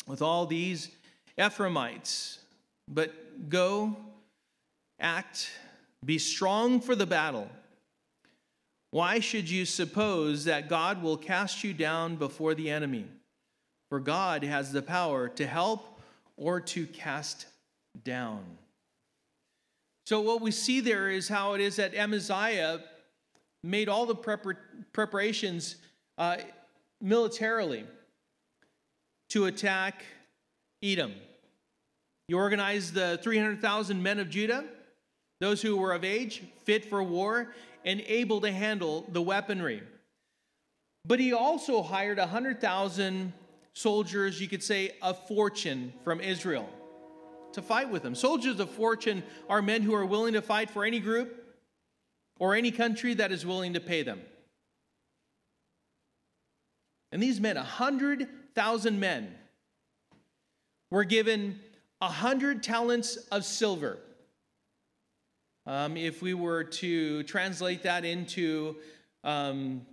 with 0.06 0.22
all 0.22 0.46
these 0.46 0.90
Ephraimites. 1.38 2.38
But 2.88 3.50
go, 3.50 3.96
act, 5.00 5.50
be 6.04 6.18
strong 6.18 6.80
for 6.80 6.94
the 6.94 7.06
battle. 7.06 7.50
Why 8.92 9.18
should 9.18 9.50
you 9.50 9.64
suppose 9.64 10.44
that 10.44 10.68
God 10.68 11.02
will 11.02 11.16
cast 11.16 11.64
you 11.64 11.74
down 11.74 12.14
before 12.14 12.54
the 12.54 12.70
enemy? 12.70 13.06
For 13.88 13.98
God 13.98 14.44
has 14.44 14.70
the 14.70 14.82
power 14.82 15.28
to 15.30 15.46
help 15.46 16.00
or 16.36 16.60
to 16.60 16.86
cast 16.86 17.46
down. 18.04 18.44
So, 20.06 20.20
what 20.20 20.40
we 20.40 20.52
see 20.52 20.78
there 20.78 21.10
is 21.10 21.26
how 21.26 21.54
it 21.54 21.60
is 21.60 21.76
that 21.76 21.92
Amaziah 21.92 22.80
made 23.64 23.88
all 23.88 24.06
the 24.06 24.14
prepar- 24.14 24.56
preparations 24.92 25.76
uh, 26.16 26.36
militarily 27.00 27.84
to 29.30 29.46
attack 29.46 30.04
Edom. 30.80 31.12
He 32.28 32.34
organized 32.34 32.94
the 32.94 33.18
300,000 33.20 34.00
men 34.00 34.20
of 34.20 34.30
Judah, 34.30 34.64
those 35.40 35.60
who 35.60 35.76
were 35.76 35.92
of 35.92 36.04
age, 36.04 36.44
fit 36.64 36.84
for 36.84 37.02
war, 37.02 37.52
and 37.84 38.00
able 38.06 38.40
to 38.42 38.52
handle 38.52 39.06
the 39.10 39.20
weaponry. 39.20 39.82
But 41.04 41.18
he 41.18 41.32
also 41.32 41.82
hired 41.82 42.18
100,000 42.18 43.32
soldiers, 43.72 44.40
you 44.40 44.46
could 44.46 44.62
say, 44.62 44.92
a 45.02 45.12
fortune 45.12 45.92
from 46.04 46.20
Israel 46.20 46.68
to 47.56 47.62
fight 47.62 47.90
with 47.90 48.02
them. 48.02 48.14
Soldiers 48.14 48.60
of 48.60 48.70
fortune 48.70 49.22
are 49.48 49.60
men 49.60 49.82
who 49.82 49.94
are 49.94 50.06
willing 50.06 50.34
to 50.34 50.42
fight 50.42 50.70
for 50.70 50.84
any 50.84 51.00
group 51.00 51.42
or 52.38 52.54
any 52.54 52.70
country 52.70 53.14
that 53.14 53.32
is 53.32 53.44
willing 53.44 53.72
to 53.72 53.80
pay 53.80 54.02
them. 54.02 54.20
And 57.10 57.22
these 57.22 57.40
men, 57.40 57.56
100,000 57.56 59.00
men, 59.00 59.34
were 60.90 61.04
given 61.04 61.58
100 61.98 62.62
talents 62.62 63.16
of 63.32 63.44
silver. 63.44 63.98
Um, 65.66 65.96
if 65.96 66.20
we 66.20 66.34
were 66.34 66.62
to 66.64 67.22
translate 67.22 67.84
that 67.84 68.04
into 68.04 68.76
um, 69.24 69.86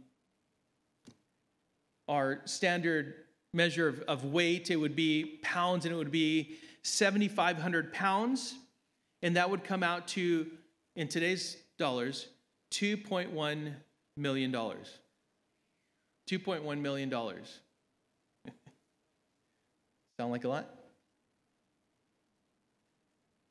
our 2.09 2.41
standard 2.43 3.15
measure 3.53 3.87
of, 3.87 4.01
of 4.01 4.25
weight, 4.25 4.69
it 4.69 4.75
would 4.75 4.97
be 4.97 5.39
pounds 5.41 5.85
and 5.85 5.93
it 5.93 5.97
would 5.97 6.11
be 6.11 6.57
7,500 6.83 7.93
pounds, 7.93 8.55
and 9.21 9.35
that 9.35 9.49
would 9.49 9.63
come 9.63 9.83
out 9.83 10.07
to, 10.09 10.47
in 10.95 11.07
today's 11.07 11.57
dollars, 11.77 12.27
$2.1 12.71 13.73
million. 14.17 14.51
$2.1 14.51 16.79
million. 16.79 17.09
Sound 20.19 20.31
like 20.31 20.43
a 20.43 20.49
lot? 20.49 20.69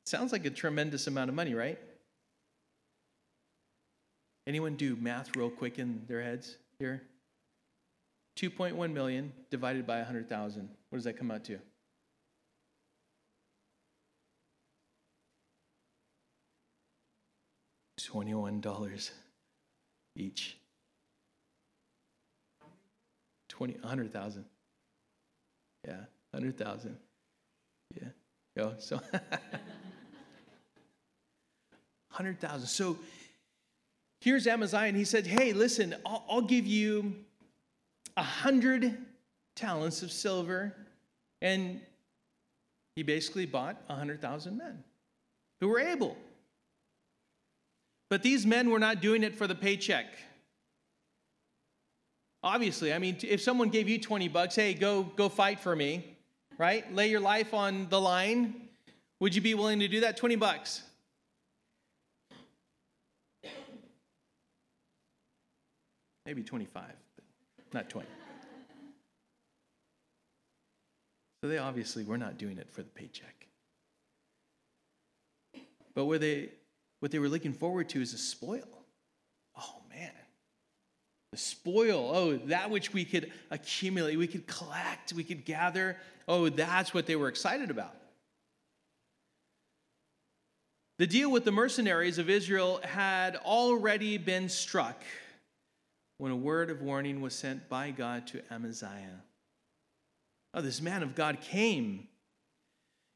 Sounds 0.06 0.32
like 0.32 0.44
a 0.44 0.50
tremendous 0.50 1.06
amount 1.06 1.30
of 1.30 1.34
money, 1.34 1.54
right? 1.54 1.78
Anyone 4.46 4.74
do 4.74 4.96
math 4.96 5.34
real 5.36 5.50
quick 5.50 5.78
in 5.78 6.02
their 6.08 6.22
heads 6.22 6.56
here? 6.78 7.02
2.1 8.38 8.92
million 8.92 9.32
divided 9.50 9.86
by 9.86 9.98
100,000. 9.98 10.68
What 10.90 10.96
does 10.96 11.04
that 11.04 11.16
come 11.16 11.30
out 11.30 11.44
to? 11.44 11.58
$21 18.08 19.10
each. 20.16 20.56
20, 23.48 23.74
100,000. 23.74 24.44
Yeah, 25.86 25.96
100,000. 26.30 26.96
Yeah, 27.94 28.08
go. 28.56 28.74
So 28.78 28.96
100,000. 32.12 32.66
So 32.66 32.98
here's 34.20 34.46
Amaziah, 34.46 34.80
and 34.80 34.96
he 34.96 35.04
said, 35.04 35.26
Hey, 35.26 35.52
listen, 35.52 35.94
I'll, 36.06 36.24
I'll 36.28 36.42
give 36.42 36.66
you 36.66 37.14
a 38.16 38.22
hundred 38.22 38.96
talents 39.54 40.02
of 40.02 40.10
silver. 40.12 40.74
And 41.40 41.80
he 42.96 43.02
basically 43.02 43.46
bought 43.46 43.76
a 43.88 43.92
100,000 43.92 44.56
men 44.56 44.82
who 45.60 45.68
were 45.68 45.80
able 45.80 46.16
but 48.12 48.22
these 48.22 48.44
men 48.44 48.68
were 48.68 48.78
not 48.78 49.00
doing 49.00 49.22
it 49.22 49.34
for 49.34 49.46
the 49.46 49.54
paycheck. 49.54 50.04
Obviously, 52.42 52.92
I 52.92 52.98
mean, 52.98 53.16
if 53.22 53.40
someone 53.40 53.70
gave 53.70 53.88
you 53.88 53.98
20 53.98 54.28
bucks, 54.28 54.54
hey, 54.54 54.74
go, 54.74 55.02
go 55.02 55.30
fight 55.30 55.58
for 55.58 55.74
me, 55.74 56.18
right? 56.58 56.94
Lay 56.94 57.08
your 57.08 57.20
life 57.20 57.54
on 57.54 57.86
the 57.88 57.98
line. 57.98 58.68
Would 59.20 59.34
you 59.34 59.40
be 59.40 59.54
willing 59.54 59.80
to 59.80 59.88
do 59.88 60.00
that? 60.00 60.18
20 60.18 60.36
bucks. 60.36 60.82
Maybe 66.26 66.42
25, 66.42 66.82
but 67.56 67.72
not 67.72 67.88
20. 67.88 68.06
So 71.40 71.48
they 71.48 71.56
obviously 71.56 72.04
were 72.04 72.18
not 72.18 72.36
doing 72.36 72.58
it 72.58 72.70
for 72.70 72.82
the 72.82 72.90
paycheck. 72.90 73.46
But 75.94 76.04
were 76.04 76.18
they, 76.18 76.50
what 77.02 77.10
they 77.10 77.18
were 77.18 77.28
looking 77.28 77.52
forward 77.52 77.88
to 77.88 78.00
is 78.00 78.14
a 78.14 78.16
spoil. 78.16 78.86
Oh, 79.58 79.82
man. 79.90 80.12
The 81.32 81.36
spoil, 81.36 82.12
oh, 82.14 82.36
that 82.46 82.70
which 82.70 82.92
we 82.92 83.04
could 83.04 83.32
accumulate, 83.50 84.16
we 84.16 84.28
could 84.28 84.46
collect, 84.46 85.12
we 85.12 85.24
could 85.24 85.44
gather. 85.44 85.96
Oh, 86.28 86.48
that's 86.48 86.94
what 86.94 87.06
they 87.06 87.16
were 87.16 87.26
excited 87.26 87.72
about. 87.72 87.96
The 91.00 91.08
deal 91.08 91.28
with 91.28 91.44
the 91.44 91.50
mercenaries 91.50 92.18
of 92.18 92.30
Israel 92.30 92.80
had 92.84 93.34
already 93.34 94.16
been 94.16 94.48
struck 94.48 95.02
when 96.18 96.30
a 96.30 96.36
word 96.36 96.70
of 96.70 96.82
warning 96.82 97.20
was 97.20 97.34
sent 97.34 97.68
by 97.68 97.90
God 97.90 98.28
to 98.28 98.42
Amaziah. 98.48 99.24
Oh, 100.54 100.60
this 100.60 100.80
man 100.80 101.02
of 101.02 101.16
God 101.16 101.40
came. 101.40 102.06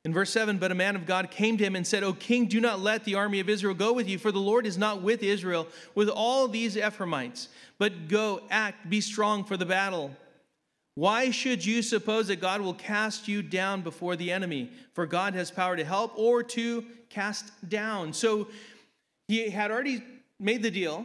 In 0.06 0.12
verse 0.12 0.30
7, 0.30 0.58
but 0.58 0.70
a 0.70 0.76
man 0.76 0.94
of 0.94 1.04
God 1.04 1.32
came 1.32 1.56
to 1.56 1.64
him 1.64 1.74
and 1.74 1.84
said, 1.84 2.04
O 2.04 2.12
king, 2.12 2.46
do 2.46 2.60
not 2.60 2.78
let 2.78 3.02
the 3.02 3.16
army 3.16 3.40
of 3.40 3.48
Israel 3.48 3.74
go 3.74 3.92
with 3.92 4.08
you, 4.08 4.18
for 4.18 4.30
the 4.30 4.38
Lord 4.38 4.64
is 4.64 4.78
not 4.78 5.02
with 5.02 5.20
Israel, 5.20 5.66
with 5.96 6.08
all 6.08 6.46
these 6.46 6.76
Ephraimites. 6.76 7.48
But 7.76 8.06
go, 8.06 8.40
act, 8.48 8.88
be 8.88 9.00
strong 9.00 9.42
for 9.42 9.56
the 9.56 9.66
battle. 9.66 10.12
Why 10.94 11.32
should 11.32 11.66
you 11.66 11.82
suppose 11.82 12.28
that 12.28 12.40
God 12.40 12.60
will 12.60 12.74
cast 12.74 13.26
you 13.26 13.42
down 13.42 13.82
before 13.82 14.14
the 14.14 14.30
enemy? 14.30 14.70
For 14.92 15.06
God 15.06 15.34
has 15.34 15.50
power 15.50 15.76
to 15.76 15.84
help 15.84 16.16
or 16.16 16.44
to 16.44 16.84
cast 17.10 17.68
down. 17.68 18.12
So 18.12 18.46
he 19.26 19.50
had 19.50 19.72
already 19.72 20.04
made 20.38 20.62
the 20.62 20.70
deal. 20.70 20.98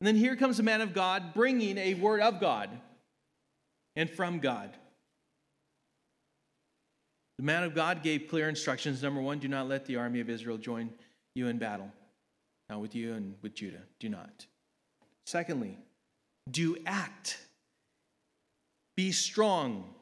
And 0.00 0.08
then 0.08 0.16
here 0.16 0.34
comes 0.34 0.58
a 0.58 0.64
man 0.64 0.80
of 0.80 0.94
God 0.94 1.32
bringing 1.32 1.78
a 1.78 1.94
word 1.94 2.22
of 2.22 2.40
God 2.40 2.70
and 3.94 4.10
from 4.10 4.40
God. 4.40 4.76
The 7.42 7.46
man 7.46 7.64
of 7.64 7.74
God 7.74 8.04
gave 8.04 8.28
clear 8.28 8.48
instructions. 8.48 9.02
Number 9.02 9.20
one, 9.20 9.40
do 9.40 9.48
not 9.48 9.66
let 9.66 9.84
the 9.84 9.96
army 9.96 10.20
of 10.20 10.30
Israel 10.30 10.58
join 10.58 10.90
you 11.34 11.48
in 11.48 11.58
battle. 11.58 11.90
Not 12.70 12.80
with 12.80 12.94
you 12.94 13.14
and 13.14 13.34
with 13.42 13.52
Judah. 13.52 13.82
Do 13.98 14.08
not. 14.08 14.46
Secondly, 15.26 15.76
do 16.48 16.76
act. 16.86 17.40
Be 18.94 19.10
strong. 19.10 19.92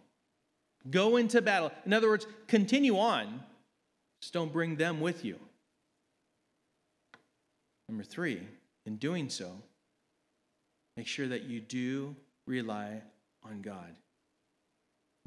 Go 0.90 1.16
into 1.16 1.40
battle. 1.40 1.72
In 1.86 1.94
other 1.94 2.10
words, 2.10 2.26
continue 2.46 2.98
on. 2.98 3.40
Just 4.20 4.34
don't 4.34 4.52
bring 4.52 4.76
them 4.76 5.00
with 5.00 5.24
you. 5.24 5.38
Number 7.88 8.04
three, 8.04 8.46
in 8.84 8.96
doing 8.96 9.30
so, 9.30 9.50
Make 11.00 11.06
sure 11.06 11.28
that 11.28 11.44
you 11.44 11.62
do 11.62 12.14
rely 12.46 13.00
on 13.42 13.62
God. 13.62 13.96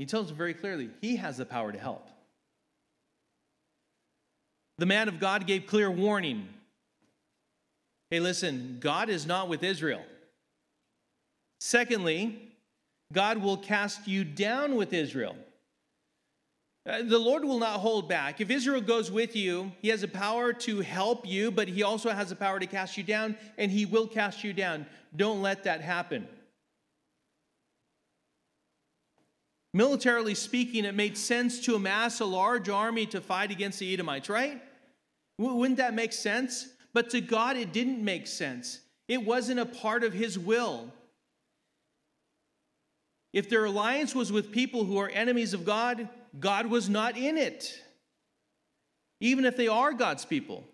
He 0.04 0.08
tells 0.08 0.26
us 0.26 0.36
very 0.36 0.54
clearly 0.54 0.90
He 1.00 1.16
has 1.16 1.38
the 1.38 1.46
power 1.46 1.72
to 1.72 1.80
help. 1.80 2.06
The 4.78 4.86
man 4.86 5.08
of 5.08 5.18
God 5.18 5.48
gave 5.48 5.66
clear 5.66 5.90
warning. 5.90 6.50
Hey, 8.10 8.20
listen, 8.20 8.80
God 8.82 9.08
is 9.08 9.26
not 9.26 9.48
with 9.48 9.64
Israel. 9.64 10.04
Secondly, 11.62 12.38
God 13.14 13.38
will 13.38 13.56
cast 13.56 14.06
you 14.06 14.26
down 14.26 14.76
with 14.76 14.92
Israel. 14.92 15.38
Uh, 16.86 17.04
the 17.04 17.18
Lord 17.18 17.46
will 17.46 17.60
not 17.60 17.80
hold 17.80 18.10
back. 18.10 18.42
If 18.42 18.50
Israel 18.50 18.82
goes 18.82 19.10
with 19.10 19.38
you, 19.38 19.72
He 19.82 19.88
has 19.88 20.04
a 20.04 20.08
power 20.10 20.52
to 20.52 20.82
help 20.82 21.26
you, 21.26 21.50
but 21.50 21.70
He 21.70 21.82
also 21.82 22.10
has 22.10 22.28
the 22.28 22.36
power 22.36 22.60
to 22.60 22.68
cast 22.68 22.98
you 22.98 23.06
down, 23.06 23.38
and 23.58 23.72
He 23.72 23.86
will 23.86 24.08
cast 24.08 24.44
you 24.44 24.52
down. 24.52 24.86
Don't 25.16 25.42
let 25.42 25.64
that 25.64 25.80
happen. 25.80 26.28
Militarily 29.74 30.36
speaking, 30.36 30.86
it 30.86 30.94
made 30.94 31.18
sense 31.18 31.60
to 31.62 31.76
amass 31.76 32.20
a 32.20 32.26
large 32.26 32.70
army 32.70 33.06
to 33.08 33.22
fight 33.22 33.50
against 33.50 33.80
the 33.80 33.92
Edomites, 33.92 34.30
right? 34.30 34.62
Wouldn't 35.40 35.78
that 35.78 35.96
make 35.96 36.14
sense? 36.14 36.68
But 36.94 37.10
to 37.10 37.22
God, 37.22 37.58
it 37.58 37.74
didn't 37.74 38.04
make 38.04 38.28
sense. 38.28 38.82
It 39.08 39.26
wasn't 39.26 39.60
a 39.60 39.66
part 39.66 40.04
of 40.04 40.14
His 40.14 40.38
will. 40.38 40.92
If 43.34 43.50
their 43.50 43.66
alliance 43.66 44.14
was 44.14 44.32
with 44.32 44.52
people 44.52 44.86
who 44.86 45.00
are 45.00 45.10
enemies 45.10 45.56
of 45.56 45.66
God, 45.66 46.08
God 46.40 46.68
was 46.68 46.88
not 46.88 47.18
in 47.18 47.38
it. 47.38 47.82
Even 49.20 49.44
if 49.44 49.58
they 49.58 49.68
are 49.68 49.92
God's 49.92 50.24
people, 50.24 50.66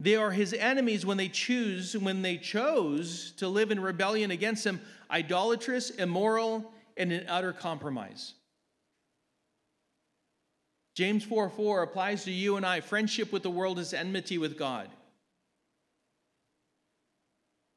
they 0.00 0.16
are 0.16 0.30
his 0.30 0.54
enemies 0.54 1.04
when 1.04 1.18
they 1.18 1.28
choose, 1.28 1.96
when 1.96 2.22
they 2.22 2.38
chose 2.38 3.32
to 3.32 3.46
live 3.46 3.70
in 3.70 3.78
rebellion 3.78 4.30
against 4.30 4.66
him, 4.66 4.80
idolatrous, 5.10 5.90
immoral, 5.90 6.72
and 7.00 7.12
an 7.12 7.24
utter 7.28 7.54
compromise. 7.54 8.34
James 10.94 11.24
4 11.24 11.48
4 11.48 11.82
applies 11.82 12.24
to 12.24 12.30
you 12.30 12.58
and 12.58 12.66
I. 12.66 12.80
Friendship 12.80 13.32
with 13.32 13.42
the 13.42 13.50
world 13.50 13.78
is 13.78 13.94
enmity 13.94 14.36
with 14.36 14.58
God. 14.58 14.90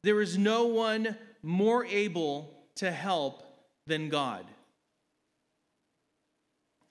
There 0.03 0.21
is 0.21 0.37
no 0.37 0.65
one 0.65 1.17
more 1.41 1.85
able 1.85 2.53
to 2.75 2.91
help 2.91 3.43
than 3.87 4.09
God. 4.09 4.45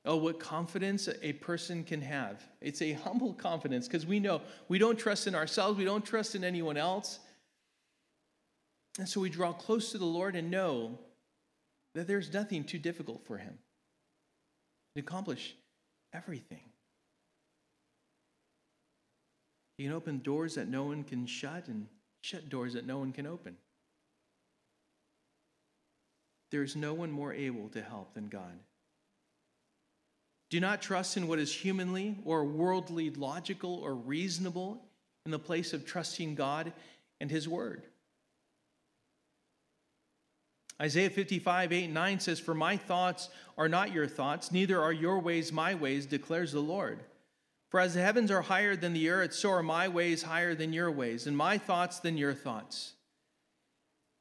Oh, 0.06 0.16
what 0.16 0.40
confidence 0.40 1.10
a 1.20 1.34
person 1.34 1.84
can 1.84 2.00
have. 2.00 2.42
It's 2.62 2.80
a 2.80 2.92
humble 2.92 3.34
confidence 3.34 3.86
because 3.86 4.06
we 4.06 4.18
know 4.18 4.40
we 4.68 4.78
don't 4.78 4.98
trust 4.98 5.26
in 5.26 5.34
ourselves, 5.34 5.78
we 5.78 5.84
don't 5.84 6.04
trust 6.04 6.34
in 6.34 6.44
anyone 6.44 6.78
else. 6.78 7.18
And 8.98 9.06
so 9.06 9.20
we 9.20 9.28
draw 9.28 9.52
close 9.52 9.92
to 9.92 9.98
the 9.98 10.06
Lord 10.06 10.34
and 10.34 10.50
know 10.50 10.98
that 11.94 12.07
there's 12.07 12.33
nothing 12.33 12.64
too 12.64 12.78
difficult 12.78 13.24
for 13.26 13.38
Him 13.38 13.59
to 14.94 15.00
accomplish 15.00 15.55
everything. 16.12 16.62
He 19.78 19.85
can 19.85 19.92
open 19.92 20.20
doors 20.20 20.55
that 20.55 20.68
no 20.68 20.85
one 20.85 21.05
can 21.05 21.26
shut 21.26 21.68
and 21.68 21.87
shut 22.22 22.48
doors 22.48 22.74
that 22.74 22.87
no 22.87 22.98
one 22.98 23.12
can 23.12 23.26
open. 23.26 23.57
There 26.50 26.62
is 26.62 26.76
no 26.76 26.92
one 26.92 27.11
more 27.11 27.33
able 27.33 27.68
to 27.70 27.83
help 27.83 28.14
than 28.14 28.28
God. 28.28 28.59
Do 30.50 30.61
not 30.61 30.83
trust 30.83 31.16
in 31.16 31.26
what 31.26 31.38
is 31.38 31.52
humanly 31.52 32.18
or 32.26 32.44
worldly 32.44 33.09
logical 33.09 33.76
or 33.76 33.94
reasonable 33.94 34.85
in 35.24 35.31
the 35.31 35.38
place 35.38 35.72
of 35.72 35.87
trusting 35.87 36.35
God 36.35 36.74
and 37.20 37.31
His 37.31 37.48
Word. 37.48 37.85
Isaiah 40.82 41.10
55, 41.10 41.72
8, 41.72 41.90
9 41.90 42.20
says, 42.20 42.40
For 42.40 42.54
my 42.54 42.76
thoughts 42.76 43.28
are 43.56 43.68
not 43.68 43.92
your 43.92 44.08
thoughts, 44.08 44.50
neither 44.50 44.82
are 44.82 44.92
your 44.92 45.20
ways 45.20 45.52
my 45.52 45.76
ways, 45.76 46.06
declares 46.06 46.50
the 46.50 46.60
Lord. 46.60 47.04
For 47.70 47.78
as 47.78 47.94
the 47.94 48.02
heavens 48.02 48.32
are 48.32 48.42
higher 48.42 48.74
than 48.74 48.92
the 48.92 49.08
earth, 49.08 49.32
so 49.32 49.52
are 49.52 49.62
my 49.62 49.86
ways 49.86 50.24
higher 50.24 50.56
than 50.56 50.72
your 50.72 50.90
ways, 50.90 51.28
and 51.28 51.36
my 51.36 51.56
thoughts 51.56 52.00
than 52.00 52.18
your 52.18 52.34
thoughts. 52.34 52.94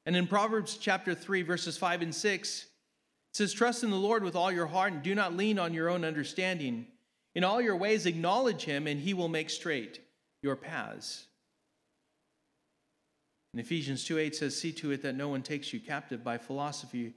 And 0.06 0.16
in 0.16 0.28
Proverbs 0.28 0.78
chapter 0.78 1.16
3, 1.16 1.42
verses 1.42 1.78
5 1.78 2.04
and 2.04 2.14
6, 2.14 2.64
it 2.64 2.68
says, 3.32 3.54
Trust 3.54 3.84
in 3.84 3.90
the 3.90 3.96
Lord 3.96 4.24
with 4.24 4.36
all 4.36 4.52
your 4.52 4.68
heart 4.68 4.94
and 4.94 5.02
do 5.02 5.16
not 5.16 5.36
lean 5.36 5.58
on 5.58 5.74
your 5.74 5.90
own 5.90 6.06
understanding. 6.06 6.86
In 7.34 7.44
all 7.44 7.60
your 7.60 7.76
ways, 7.76 8.06
acknowledge 8.06 8.66
him, 8.66 8.86
and 8.86 9.00
he 9.00 9.14
will 9.16 9.30
make 9.30 9.50
straight 9.50 10.00
your 10.44 10.56
paths. 10.56 11.26
In 13.54 13.60
Ephesians 13.60 14.06
2 14.06 14.18
8 14.18 14.36
says, 14.36 14.58
See 14.58 14.72
to 14.74 14.92
it 14.92 15.02
that 15.02 15.16
no 15.16 15.28
one 15.28 15.42
takes 15.42 15.74
you 15.74 15.80
captive 15.80 16.24
by 16.24 16.38
philosophy 16.38 17.14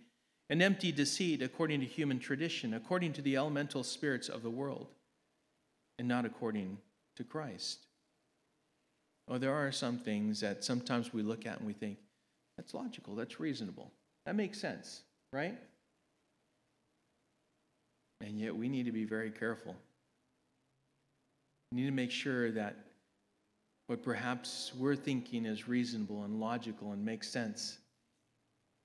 and 0.51 0.61
empty 0.61 0.93
deceit 0.93 1.43
according 1.43 1.81
to 1.81 1.87
human 1.87 2.19
tradition, 2.19 2.75
according 2.75 3.13
to 3.15 3.23
the 3.23 3.37
elemental 3.37 3.83
spirits 3.83 4.29
of 4.29 4.43
the 4.43 4.51
world, 4.51 4.89
and 5.99 6.09
not 6.09 6.25
according 6.25 6.79
to 7.17 7.25
Christ. 7.25 7.87
Oh, 9.29 9.39
there 9.39 9.55
are 9.55 9.73
some 9.73 9.99
things 9.99 10.41
that 10.41 10.65
sometimes 10.65 11.13
we 11.13 11.23
look 11.23 11.47
at 11.47 11.59
and 11.59 11.67
we 11.67 11.73
think, 11.73 11.99
that's 12.57 12.75
logical, 12.75 13.15
that's 13.15 13.41
reasonable, 13.41 13.91
that 14.27 14.37
makes 14.37 14.61
sense, 14.61 15.03
right? 15.33 15.59
And 18.21 18.39
yet 18.39 18.55
we 18.55 18.69
need 18.69 18.87
to 18.87 18.93
be 18.93 19.05
very 19.05 19.31
careful. 19.31 19.75
We 21.71 21.81
need 21.81 21.87
to 21.87 21.93
make 21.93 22.11
sure 22.11 22.51
that 22.53 22.77
what 23.87 24.03
perhaps 24.03 24.73
we're 24.79 24.97
thinking 24.97 25.45
is 25.45 25.69
reasonable 25.69 26.25
and 26.25 26.41
logical 26.41 26.93
and 26.93 27.05
makes 27.05 27.29
sense 27.29 27.79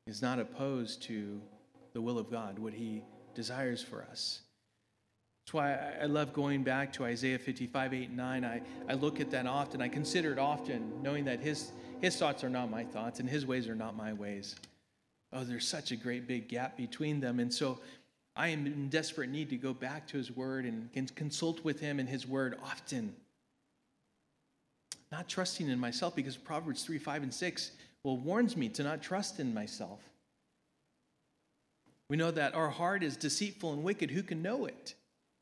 is 0.07 0.21
not 0.21 0.39
opposed 0.39 1.03
to 1.03 1.39
the 1.93 2.01
will 2.01 2.17
of 2.17 2.29
God, 2.31 2.59
what 2.59 2.73
He 2.73 3.03
desires 3.33 3.81
for 3.81 4.03
us. 4.09 4.41
That's 5.45 5.53
why 5.53 5.79
I 6.01 6.05
love 6.05 6.33
going 6.33 6.63
back 6.63 6.93
to 6.93 7.05
Isaiah 7.05 7.39
55, 7.39 7.93
8, 7.93 8.11
9. 8.11 8.45
I, 8.45 8.61
I 8.87 8.93
look 8.93 9.19
at 9.19 9.31
that 9.31 9.47
often. 9.47 9.81
I 9.81 9.87
consider 9.87 10.31
it 10.31 10.39
often, 10.39 11.01
knowing 11.01 11.25
that 11.25 11.39
his, 11.39 11.71
His 12.01 12.15
thoughts 12.17 12.43
are 12.43 12.49
not 12.49 12.69
my 12.69 12.83
thoughts, 12.83 13.19
and 13.19 13.29
His 13.29 13.45
ways 13.45 13.67
are 13.67 13.75
not 13.75 13.95
my 13.95 14.13
ways. 14.13 14.55
Oh, 15.31 15.43
there's 15.43 15.67
such 15.67 15.91
a 15.91 15.95
great 15.95 16.27
big 16.27 16.47
gap 16.47 16.75
between 16.75 17.19
them. 17.19 17.39
And 17.39 17.53
so 17.53 17.79
I 18.35 18.49
am 18.49 18.65
in 18.67 18.89
desperate 18.89 19.29
need 19.29 19.49
to 19.51 19.57
go 19.57 19.73
back 19.73 20.07
to 20.07 20.17
His 20.17 20.31
Word 20.31 20.65
and 20.65 21.15
consult 21.15 21.63
with 21.63 21.79
Him 21.79 21.99
and 21.99 22.09
His 22.09 22.27
Word 22.27 22.55
often. 22.63 23.15
Not 25.11 25.27
trusting 25.27 25.67
in 25.69 25.79
myself 25.79 26.15
because 26.15 26.37
Proverbs 26.37 26.83
3, 26.83 26.97
5, 26.97 27.23
and 27.23 27.33
6 27.33 27.71
well 28.03 28.17
warns 28.17 28.55
me 28.55 28.69
to 28.69 28.83
not 28.83 29.01
trust 29.01 29.39
in 29.39 29.53
myself. 29.53 29.99
We 32.09 32.17
know 32.17 32.31
that 32.31 32.55
our 32.55 32.69
heart 32.69 33.03
is 33.03 33.17
deceitful 33.17 33.73
and 33.73 33.83
wicked. 33.83 34.09
Who 34.11 34.23
can 34.23 34.41
know 34.41 34.65
it? 34.65 34.95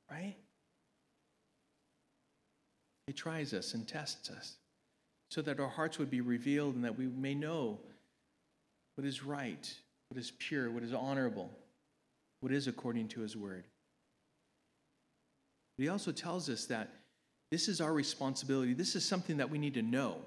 Right? 0.10 0.36
It 3.08 3.16
tries 3.16 3.54
us 3.54 3.74
and 3.74 3.88
tests 3.88 4.30
us 4.30 4.56
so 5.32 5.42
that 5.42 5.60
our 5.60 5.70
hearts 5.70 5.98
would 5.98 6.10
be 6.10 6.22
revealed 6.22 6.76
and 6.76 6.84
that 6.84 6.98
we 6.98 7.08
may 7.08 7.36
know 7.36 7.80
what 8.96 9.06
is 9.06 9.24
right, 9.24 9.74
what 10.10 10.20
is 10.20 10.32
pure, 10.40 10.72
what 10.72 10.84
is 10.84 10.94
honorable, 10.94 11.50
what 12.42 12.52
is 12.52 12.68
according 12.68 13.08
to 13.10 13.22
his 13.22 13.36
word. 13.36 13.66
But 15.78 15.84
he 15.84 15.90
also 15.90 16.12
tells 16.12 16.50
us 16.50 16.66
that 16.66 16.90
this 17.52 17.68
is 17.68 17.80
our 17.80 17.94
responsibility. 17.94 18.74
This 18.74 18.96
is 18.96 19.06
something 19.06 19.38
that 19.38 19.50
we 19.50 19.58
need 19.58 19.76
to 19.76 19.82
know. 19.82 20.18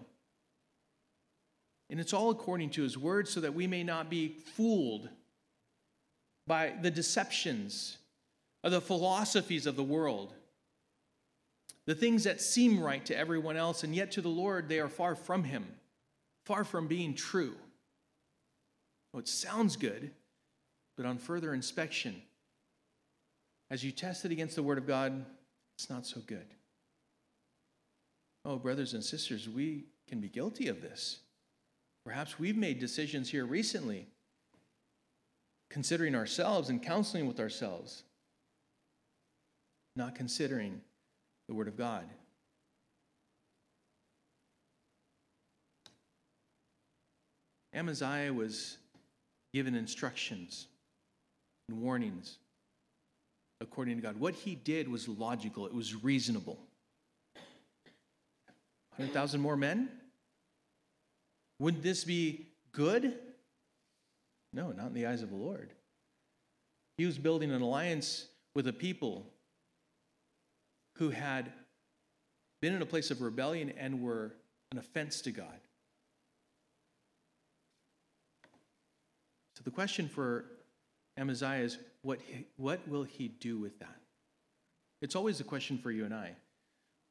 And 1.91 2.01
it's 2.01 2.13
all 2.13 2.31
according 2.31 2.71
to 2.71 2.83
his 2.83 2.97
word 2.97 3.29
so 3.29 3.41
that 3.41 3.55
we 3.55 3.67
may 3.67 3.83
not 3.83 4.09
be 4.09 4.29
fooled 4.29 5.09
by 6.47 6.73
the 6.81 6.91
deceptions 6.91 7.99
of 8.63 8.73
the 8.73 8.81
philosophies 8.81 9.67
of 9.67 9.77
the 9.77 9.83
world, 9.83 10.33
the 11.87 11.95
things 11.95 12.25
that 12.25 12.41
seem 12.41 12.83
right 12.83 13.05
to 13.07 13.17
everyone 13.17 13.57
else, 13.57 13.83
and 13.83 13.95
yet 13.95 14.13
to 14.13 14.21
the 14.21 14.29
Lord 14.29 14.69
they 14.69 14.81
are 14.81 14.89
far 14.89 15.15
from 15.15 15.45
him, 15.45 15.67
far 16.47 16.65
from 16.65 16.87
being 16.87 17.15
true. 17.15 17.55
Oh, 19.13 19.19
it 19.19 19.29
sounds 19.29 19.77
good, 19.77 20.13
but 20.97 21.07
on 21.07 21.19
further 21.19 21.53
inspection, 21.53 22.23
as 23.71 23.83
you 23.85 23.91
test 23.91 24.25
it 24.25 24.33
against 24.33 24.57
the 24.57 24.63
Word 24.63 24.79
of 24.79 24.87
God, 24.87 25.25
it's 25.77 25.91
not 25.91 26.07
so 26.07 26.21
good. 26.27 26.47
Oh, 28.45 28.57
brothers 28.57 28.95
and 28.95 29.05
sisters, 29.05 29.49
we 29.49 29.85
can 30.09 30.21
be 30.21 30.29
guilty 30.29 30.69
of 30.69 30.81
this. 30.81 31.21
Perhaps 32.05 32.39
we've 32.39 32.57
made 32.57 32.79
decisions 32.79 33.31
here 33.31 33.45
recently, 33.45 34.07
considering 35.69 36.15
ourselves 36.15 36.71
and 36.71 36.83
counseling 36.83 37.27
with 37.27 37.39
ourselves, 37.39 38.03
not 39.95 40.15
considering 40.15 40.81
the 41.49 41.55
Word 41.55 41.69
of 41.69 41.77
God. 41.77 42.05
Amaziah 47.73 48.33
was 48.33 48.79
given 49.53 49.75
instructions 49.75 50.67
and 51.69 51.81
warnings 51.81 52.39
according 53.61 53.97
to 53.97 54.03
God. 54.03 54.19
What 54.19 54.35
he 54.35 54.55
did 54.55 54.89
was 54.89 55.07
logical, 55.07 55.67
it 55.67 55.75
was 55.75 56.03
reasonable. 56.03 56.59
100,000 59.01 59.41
more 59.41 59.57
men? 59.57 59.89
Wouldn't 61.59 61.83
this 61.83 62.05
be 62.05 62.49
good? 62.71 63.19
No, 64.53 64.73
not 64.73 64.89
in 64.89 64.93
the 64.93 65.07
eyes 65.07 65.23
of 65.23 65.31
the 65.31 65.37
Lord. 65.37 65.73
He 66.99 67.07
was 67.07 67.17
building 67.17 67.51
an 67.51 67.63
alliance 67.63 68.27
with 68.55 68.69
a 68.69 68.75
people 68.75 69.25
who 70.97 71.09
had 71.09 71.51
been 72.61 72.75
in 72.75 72.83
a 72.83 72.87
place 72.87 73.11
of 73.11 73.23
rebellion 73.23 73.73
and 73.79 74.03
were 74.03 74.35
an 74.71 74.77
offense 74.77 75.23
to 75.23 75.31
God. 75.31 75.61
So 79.57 79.63
the 79.65 79.71
question 79.71 80.09
for 80.09 80.45
Amaziah 81.17 81.65
is 81.65 81.79
what, 82.03 82.19
he, 82.21 82.45
what 82.57 82.87
will 82.87 83.05
he 83.05 83.29
do 83.29 83.59
with 83.59 83.79
that? 83.79 83.97
It's 85.01 85.17
always 85.17 85.41
a 85.41 85.45
question 85.45 85.79
for 85.79 85.91
you 85.91 86.05
and 86.05 86.13
I. 86.13 86.33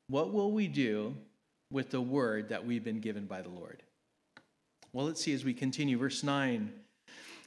What 0.08 0.32
will 0.32 0.52
we 0.52 0.68
do 0.68 1.16
with 1.72 1.92
the 1.92 2.02
word 2.02 2.50
that 2.50 2.66
we've 2.66 2.84
been 2.84 3.00
given 3.00 3.26
by 3.26 3.42
the 3.42 3.50
Lord? 3.50 3.84
Well, 4.94 5.06
let's 5.06 5.22
see 5.22 5.34
as 5.34 5.46
we 5.46 5.54
continue. 5.54 5.98
Verse 5.98 6.24
9 6.24 6.72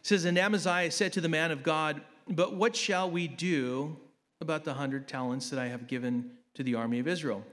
says, 0.02 0.24
And 0.24 0.38
Amaziah 0.38 0.90
said 0.90 1.12
to 1.14 1.20
the 1.20 1.28
man 1.28 1.50
of 1.50 1.62
God, 1.62 2.02
But 2.28 2.54
what 2.54 2.76
shall 2.76 3.10
we 3.10 3.26
do 3.26 3.96
about 4.40 4.64
the 4.64 4.74
hundred 4.74 5.08
talents 5.08 5.50
that 5.50 5.58
I 5.58 5.68
have 5.68 5.86
given 5.86 6.32
to 6.54 6.62
the 6.62 6.74
army 6.74 6.98
of 6.98 7.08
Israel? 7.08 7.44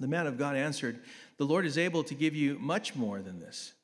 The 0.00 0.08
man 0.08 0.26
of 0.26 0.38
God 0.38 0.56
answered, 0.56 1.00
The 1.36 1.44
Lord 1.44 1.66
is 1.66 1.76
able 1.76 2.04
to 2.04 2.14
give 2.14 2.34
you 2.34 2.58
much 2.58 2.94
more 2.94 3.20
than 3.20 3.40
this. 3.40 3.74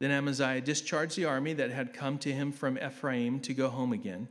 Then 0.00 0.10
Amaziah 0.10 0.60
discharged 0.60 1.16
the 1.16 1.24
army 1.24 1.54
that 1.54 1.70
had 1.70 1.92
come 1.92 2.18
to 2.18 2.32
him 2.32 2.52
from 2.52 2.78
Ephraim 2.78 3.40
to 3.40 3.52
go 3.52 3.68
home 3.68 3.92
again. 3.92 4.28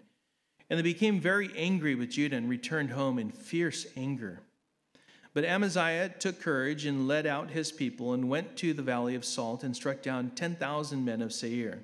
And 0.69 0.79
they 0.79 0.83
became 0.83 1.19
very 1.19 1.51
angry 1.57 1.95
with 1.95 2.11
Judah 2.11 2.37
and 2.37 2.49
returned 2.49 2.91
home 2.91 3.19
in 3.19 3.31
fierce 3.31 3.85
anger. 3.95 4.41
But 5.37 5.45
Amaziah 5.45 6.09
took 6.17 6.41
courage 6.41 6.87
and 6.87 7.07
led 7.07 7.27
out 7.27 7.51
his 7.51 7.71
people 7.71 8.13
and 8.13 8.27
went 8.27 8.57
to 8.57 8.73
the 8.73 8.81
valley 8.81 9.13
of 9.13 9.23
Salt 9.23 9.63
and 9.63 9.75
struck 9.75 10.01
down 10.01 10.31
10,000 10.31 11.05
men 11.05 11.21
of 11.21 11.31
Seir. 11.31 11.83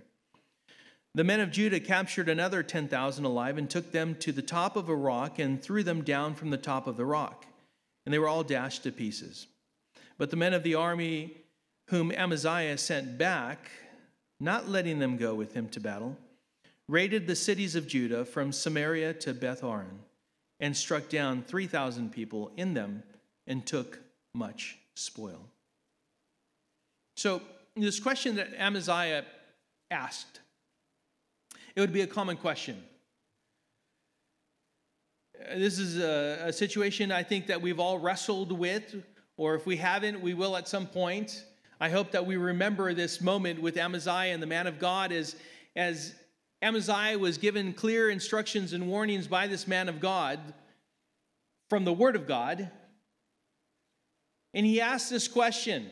The 1.14 1.24
men 1.24 1.40
of 1.40 1.52
Judah 1.52 1.80
captured 1.80 2.30
another 2.30 2.64
10,000 2.64 3.24
alive 3.24 3.60
and 3.60 3.70
took 3.70 3.92
them 3.92 4.16
to 4.22 4.32
the 4.32 4.42
top 4.42 4.76
of 4.76 4.90
a 4.90 4.96
rock 4.96 5.38
and 5.38 5.62
threw 5.62 5.84
them 5.84 6.04
down 6.04 6.34
from 6.34 6.50
the 6.50 6.58
top 6.58 6.88
of 6.88 6.98
the 6.98 7.06
rock. 7.06 7.46
And 8.08 8.12
they 8.12 8.18
were 8.18 8.28
all 8.28 8.44
dashed 8.44 8.82
to 8.86 8.92
pieces. 8.92 9.46
But 10.18 10.32
the 10.32 10.36
men 10.36 10.56
of 10.56 10.64
the 10.64 10.74
army 10.74 11.38
whom 11.90 12.12
Amaziah 12.12 12.80
sent 12.80 13.20
back, 13.20 13.70
not 14.40 14.68
letting 14.68 14.98
them 14.98 15.16
go 15.16 15.36
with 15.36 15.54
him 15.54 15.70
to 15.70 15.80
battle, 15.80 16.18
raided 16.88 17.28
the 17.28 17.36
cities 17.36 17.76
of 17.76 17.86
Judah 17.86 18.26
from 18.26 18.52
Samaria 18.52 19.14
to 19.14 19.32
Beth 19.32 19.62
Horon 19.62 20.00
and 20.60 20.76
struck 20.76 21.08
down 21.08 21.44
3,000 21.44 22.12
people 22.12 22.52
in 22.58 22.74
them 22.74 23.04
and 23.48 23.66
took 23.66 24.00
much 24.34 24.78
spoil. 24.96 25.50
So, 27.16 27.42
this 27.76 28.00
question 28.00 28.36
that 28.36 28.50
Amaziah 28.58 29.26
asked, 29.90 30.40
it 31.76 31.80
would 31.80 31.94
be 31.94 32.02
a 32.02 32.08
common 32.08 32.38
question. 32.38 32.82
Uh, 35.40 35.58
this 35.58 35.80
is 35.80 36.00
a, 36.00 36.48
a, 36.48 36.54
situation 36.54 37.12
I 37.12 37.24
think 37.24 37.48
that 37.48 37.62
we've 37.62 37.80
all 37.80 37.98
wrestled 37.98 38.52
with, 38.52 38.96
or 39.38 39.56
if 39.56 39.66
we 39.66 39.78
haven't, 39.78 40.22
we 40.22 40.34
will 40.34 40.56
at 40.56 40.68
some 40.68 40.86
point. 40.86 41.44
I 41.80 41.90
hope 41.90 42.12
that 42.12 42.26
we 42.26 42.38
remember 42.38 42.94
this 42.94 43.22
moment 43.22 43.62
with 43.62 43.78
Amaziah 43.78 44.34
and 44.34 44.42
the 44.42 44.48
man 44.48 44.68
of 44.68 44.80
God 44.80 45.12
as, 45.12 45.36
as 45.76 46.14
Amaziah 46.62 47.18
was 47.18 47.38
given 47.38 47.74
clear 47.74 48.10
instructions 48.10 48.74
and 48.74 48.88
warnings 48.88 49.28
by 49.28 49.48
this 49.48 49.68
man 49.68 49.90
of 49.90 50.00
God 50.00 50.40
from 51.70 51.84
the 51.84 51.94
Word 51.94 52.16
of 52.16 52.28
God 52.28 52.70
and 54.54 54.66
he 54.66 54.82
asked 54.82 55.10
this 55.10 55.28
question 55.28 55.90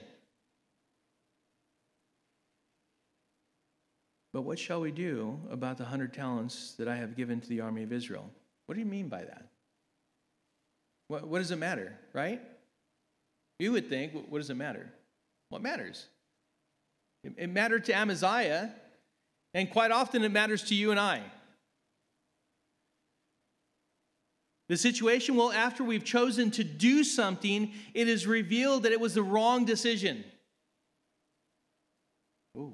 But 4.34 4.44
what 4.44 4.60
shall 4.60 4.80
we 4.80 4.92
do 4.92 5.38
about 5.50 5.78
the 5.78 5.86
hundred 5.86 6.14
talents 6.14 6.76
that 6.78 6.88
I 6.88 6.96
have 6.96 7.16
given 7.16 7.42
to 7.42 7.50
the 7.50 7.62
army 7.62 7.84
of 7.84 7.92
Israel? 7.92 8.30
What 8.66 8.76
do 8.76 8.80
you 8.80 8.86
mean 8.86 9.10
by 9.10 9.24
that? 9.24 9.48
What, 11.10 11.28
what 11.28 11.40
does 11.40 11.52
it 11.52 11.58
matter, 11.58 11.98
right? 12.14 12.42
You 13.60 13.74
would 13.74 13.90
think, 13.90 14.14
what 14.14 14.38
does 14.38 14.50
it 14.50 14.56
matter? 14.56 14.90
What 15.50 15.62
matters? 15.62 16.08
It, 17.24 17.34
it 17.38 17.50
mattered 17.50 17.86
to 17.86 17.94
Amaziah, 17.94 18.74
and 19.54 19.70
quite 19.70 19.92
often 19.92 20.24
it 20.24 20.32
matters 20.32 20.64
to 20.64 20.76
you 20.76 20.92
and 20.92 21.00
I. 21.00 21.22
The 24.72 24.78
situation, 24.78 25.36
well, 25.36 25.52
after 25.52 25.84
we've 25.84 26.06
chosen 26.06 26.50
to 26.52 26.64
do 26.64 27.04
something, 27.04 27.74
it 27.94 28.08
is 28.08 28.26
revealed 28.26 28.84
that 28.84 28.94
it 28.94 29.02
was 29.02 29.14
the 29.14 29.22
wrong 29.22 29.66
decision. 29.66 30.24
Ooh. 32.58 32.74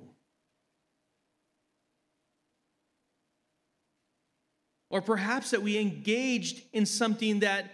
Or 4.91 5.02
perhaps 5.02 5.50
that 5.50 5.64
we 5.64 5.80
engaged 5.80 6.62
in 6.72 6.86
something 6.86 7.39
that 7.39 7.72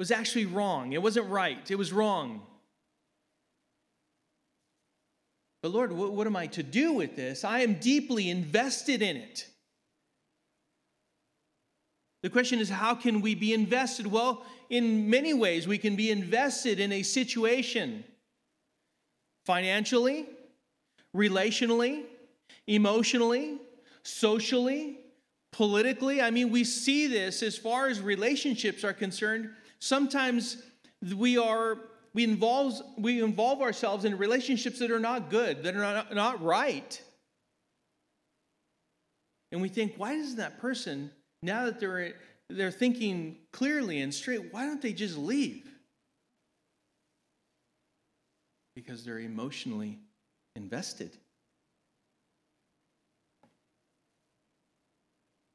was 0.00 0.10
actually 0.10 0.46
wrong. 0.46 0.92
It 0.92 1.00
wasn't 1.00 1.28
right, 1.28 1.70
it 1.70 1.76
was 1.76 1.92
wrong. 1.92 2.42
But 5.62 5.70
Lord, 5.70 5.92
what, 5.92 6.12
what 6.12 6.26
am 6.26 6.34
I 6.34 6.48
to 6.48 6.64
do 6.64 6.92
with 6.94 7.14
this? 7.14 7.44
I 7.44 7.60
am 7.60 7.74
deeply 7.74 8.30
invested 8.30 9.00
in 9.00 9.16
it. 9.16 9.46
The 12.22 12.30
question 12.30 12.58
is, 12.58 12.68
how 12.68 12.94
can 12.94 13.20
we 13.20 13.34
be 13.34 13.54
invested? 13.54 14.06
Well, 14.06 14.44
in 14.68 15.08
many 15.08 15.32
ways, 15.32 15.66
we 15.66 15.78
can 15.78 15.96
be 15.96 16.10
invested 16.10 16.78
in 16.78 16.92
a 16.92 17.02
situation 17.02 18.04
financially, 19.46 20.26
relationally, 21.16 22.04
emotionally, 22.66 23.58
socially, 24.02 24.98
politically. 25.52 26.20
I 26.20 26.30
mean, 26.30 26.50
we 26.50 26.64
see 26.64 27.06
this 27.06 27.42
as 27.42 27.56
far 27.56 27.88
as 27.88 28.00
relationships 28.00 28.84
are 28.84 28.92
concerned. 28.92 29.50
Sometimes 29.78 30.62
we 31.16 31.38
are 31.38 31.78
we 32.12 32.24
involve, 32.24 32.74
we 32.98 33.22
involve 33.22 33.62
ourselves 33.62 34.04
in 34.04 34.18
relationships 34.18 34.80
that 34.80 34.90
are 34.90 35.00
not 35.00 35.30
good, 35.30 35.62
that 35.62 35.76
are 35.76 35.78
not, 35.78 36.14
not 36.14 36.42
right. 36.42 37.00
And 39.52 39.62
we 39.62 39.68
think, 39.68 39.94
why 39.96 40.16
doesn't 40.16 40.36
that 40.38 40.60
person, 40.60 41.10
now 41.42 41.64
that 41.64 41.80
they're, 41.80 42.14
they're 42.48 42.70
thinking 42.70 43.38
clearly 43.52 44.00
and 44.00 44.12
straight, 44.12 44.52
why 44.52 44.66
don't 44.66 44.82
they 44.82 44.92
just 44.92 45.16
leave? 45.16 45.66
Because 48.74 49.04
they're 49.04 49.18
emotionally 49.18 49.98
invested. 50.56 51.16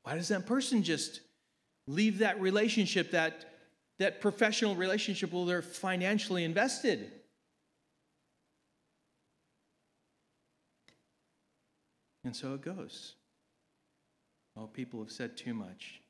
Why 0.04 0.16
does 0.16 0.28
that 0.28 0.46
person 0.46 0.84
just 0.84 1.22
leave 1.88 2.20
that 2.20 2.40
relationship, 2.40 3.12
that, 3.12 3.46
that 4.00 4.22
professional 4.22 4.76
relationship 4.76 5.32
where 5.32 5.46
they're 5.46 5.62
financially 5.62 6.44
invested? 6.44 7.12
And 12.24 12.36
so 12.36 12.56
it 12.56 12.62
goes. 12.62 13.16
Oh, 14.58 14.68
people 14.68 15.00
have 15.02 15.12
said 15.12 15.36
too 15.36 15.54
much. 15.54 16.02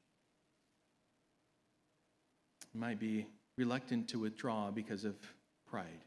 Might 2.73 2.99
be 2.99 3.25
reluctant 3.57 4.09
to 4.09 4.19
withdraw 4.19 4.69
because 4.69 5.05
of 5.05 5.15
pride. 5.69 6.03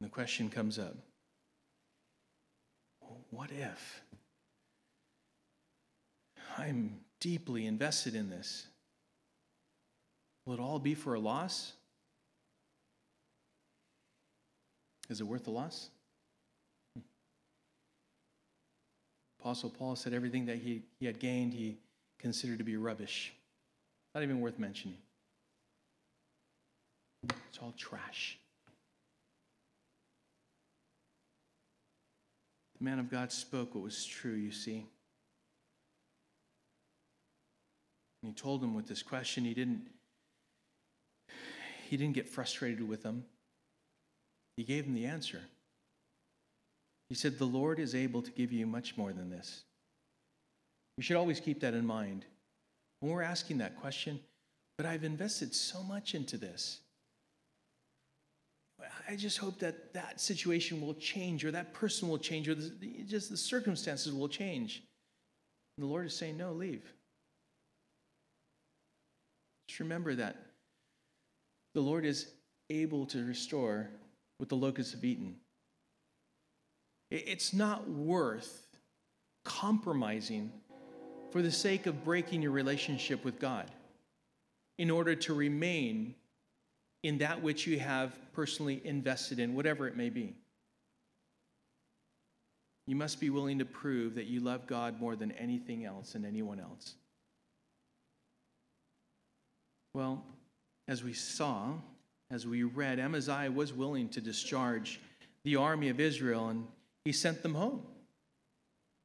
And 0.00 0.08
the 0.08 0.12
question 0.12 0.50
comes 0.50 0.78
up 0.78 0.96
what 3.32 3.50
if? 3.50 4.02
I'm 6.58 7.00
deeply 7.18 7.66
invested 7.66 8.14
in 8.14 8.28
this. 8.28 8.66
Will 10.44 10.54
it 10.54 10.60
all 10.60 10.78
be 10.78 10.94
for 10.94 11.14
a 11.14 11.20
loss? 11.20 11.72
Is 15.08 15.20
it 15.20 15.24
worth 15.24 15.44
the 15.44 15.50
loss? 15.50 15.88
Apostle 19.42 19.70
Paul 19.70 19.96
said 19.96 20.14
everything 20.14 20.46
that 20.46 20.58
he, 20.58 20.82
he 21.00 21.06
had 21.06 21.18
gained, 21.18 21.52
he 21.52 21.76
considered 22.20 22.58
to 22.58 22.64
be 22.64 22.76
rubbish. 22.76 23.32
Not 24.14 24.22
even 24.22 24.40
worth 24.40 24.56
mentioning. 24.56 24.98
It's 27.24 27.58
all 27.60 27.74
trash. 27.76 28.38
The 32.78 32.84
man 32.84 33.00
of 33.00 33.10
God 33.10 33.32
spoke 33.32 33.74
what 33.74 33.82
was 33.82 34.04
true, 34.04 34.34
you 34.34 34.52
see. 34.52 34.86
And 38.22 38.30
he 38.30 38.32
told 38.32 38.62
him 38.62 38.74
with 38.74 38.86
this 38.86 39.02
question, 39.02 39.44
he 39.44 39.54
didn't 39.54 39.88
he 41.88 41.96
didn't 41.96 42.14
get 42.14 42.28
frustrated 42.28 42.88
with 42.88 43.02
him. 43.02 43.24
He 44.56 44.62
gave 44.62 44.86
him 44.86 44.94
the 44.94 45.04
answer. 45.04 45.42
He 47.12 47.16
said, 47.16 47.36
The 47.36 47.44
Lord 47.44 47.78
is 47.78 47.94
able 47.94 48.22
to 48.22 48.30
give 48.30 48.52
you 48.52 48.66
much 48.66 48.96
more 48.96 49.12
than 49.12 49.28
this. 49.28 49.64
We 50.96 51.02
should 51.02 51.18
always 51.18 51.40
keep 51.40 51.60
that 51.60 51.74
in 51.74 51.84
mind. 51.84 52.24
When 53.00 53.12
we're 53.12 53.20
asking 53.20 53.58
that 53.58 53.76
question, 53.76 54.18
but 54.78 54.86
I've 54.86 55.04
invested 55.04 55.54
so 55.54 55.82
much 55.82 56.14
into 56.14 56.38
this. 56.38 56.80
I 59.06 59.14
just 59.14 59.36
hope 59.36 59.58
that 59.58 59.92
that 59.92 60.22
situation 60.22 60.80
will 60.80 60.94
change, 60.94 61.44
or 61.44 61.50
that 61.50 61.74
person 61.74 62.08
will 62.08 62.16
change, 62.16 62.48
or 62.48 62.54
the, 62.54 63.04
just 63.06 63.28
the 63.28 63.36
circumstances 63.36 64.14
will 64.14 64.26
change. 64.26 64.82
And 65.76 65.84
the 65.84 65.90
Lord 65.90 66.06
is 66.06 66.16
saying, 66.16 66.38
No, 66.38 66.52
leave. 66.52 66.94
Just 69.68 69.80
remember 69.80 70.14
that 70.14 70.36
the 71.74 71.82
Lord 71.82 72.06
is 72.06 72.28
able 72.70 73.04
to 73.04 73.22
restore 73.22 73.90
what 74.38 74.48
the 74.48 74.56
locusts 74.56 74.94
have 74.94 75.04
eaten. 75.04 75.36
It's 77.14 77.52
not 77.52 77.90
worth 77.90 78.66
compromising 79.44 80.50
for 81.30 81.42
the 81.42 81.52
sake 81.52 81.86
of 81.86 82.04
breaking 82.04 82.40
your 82.40 82.52
relationship 82.52 83.22
with 83.22 83.38
God 83.38 83.70
in 84.78 84.90
order 84.90 85.14
to 85.14 85.34
remain 85.34 86.14
in 87.02 87.18
that 87.18 87.42
which 87.42 87.66
you 87.66 87.78
have 87.78 88.16
personally 88.32 88.80
invested 88.84 89.38
in, 89.38 89.54
whatever 89.54 89.86
it 89.86 89.94
may 89.94 90.08
be. 90.08 90.34
You 92.86 92.96
must 92.96 93.20
be 93.20 93.28
willing 93.28 93.58
to 93.58 93.66
prove 93.66 94.14
that 94.14 94.26
you 94.26 94.40
love 94.40 94.66
God 94.66 94.98
more 94.98 95.14
than 95.14 95.32
anything 95.32 95.84
else 95.84 96.14
and 96.14 96.24
anyone 96.24 96.60
else. 96.60 96.94
Well, 99.92 100.24
as 100.88 101.04
we 101.04 101.12
saw, 101.12 101.74
as 102.30 102.46
we 102.46 102.62
read, 102.62 102.98
Amaziah 102.98 103.52
was 103.52 103.74
willing 103.74 104.08
to 104.10 104.22
discharge 104.22 104.98
the 105.44 105.56
army 105.56 105.90
of 105.90 106.00
Israel 106.00 106.48
and 106.48 106.66
he 107.04 107.12
sent 107.12 107.42
them 107.42 107.54
home. 107.54 107.82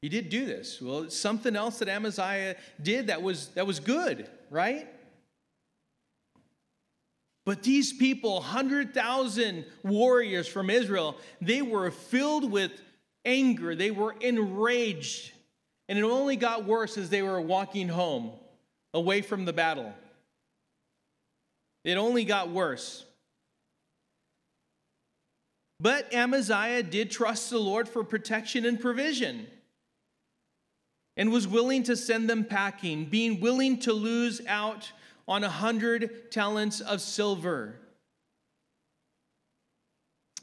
He 0.02 0.10
did 0.10 0.30
do 0.30 0.46
this. 0.46 0.80
Well, 0.82 1.04
it's 1.04 1.18
something 1.18 1.56
else 1.56 1.80
that 1.80 1.90
Amaziah 1.90 2.56
did 2.82 3.08
that 3.08 3.22
was, 3.22 3.48
that 3.50 3.66
was 3.66 3.80
good, 3.80 4.30
right? 4.52 4.88
But 7.46 7.64
these 7.64 7.94
people, 7.94 8.36
100,000 8.36 9.66
warriors 9.84 10.48
from 10.48 10.70
Israel, 10.70 11.18
they 11.42 11.62
were 11.62 11.90
filled 11.92 12.52
with 12.52 12.72
anger. 13.26 13.74
They 13.74 13.90
were 13.90 14.16
enraged. 14.20 15.32
And 15.90 15.98
it 15.98 16.04
only 16.04 16.36
got 16.36 16.66
worse 16.66 16.98
as 16.98 17.10
they 17.10 17.22
were 17.22 17.42
walking 17.42 17.88
home 17.88 18.32
away 18.94 19.22
from 19.22 19.46
the 19.46 19.54
battle. 19.54 19.94
It 21.84 21.98
only 21.98 22.26
got 22.26 22.50
worse. 22.50 23.06
But 25.80 26.12
Amaziah 26.14 26.84
did 26.84 27.12
trust 27.12 27.50
the 27.50 27.60
Lord 27.60 27.88
for 27.88 28.04
protection 28.04 28.66
and 28.66 28.80
provision 28.80 29.48
and 31.16 31.32
was 31.32 31.48
willing 31.48 31.84
to 31.84 31.96
send 31.96 32.30
them 32.30 32.46
packing, 32.46 33.06
being 33.06 33.40
willing 33.40 33.80
to 33.80 33.94
lose 33.94 34.42
out 34.48 34.92
on 35.28 35.44
a 35.44 35.50
hundred 35.50 36.32
talents 36.32 36.80
of 36.80 37.02
silver. 37.02 37.76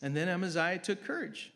And 0.02 0.16
then 0.16 0.28
Amaziah 0.28 0.78
took 0.78 1.04
courage. 1.04 1.52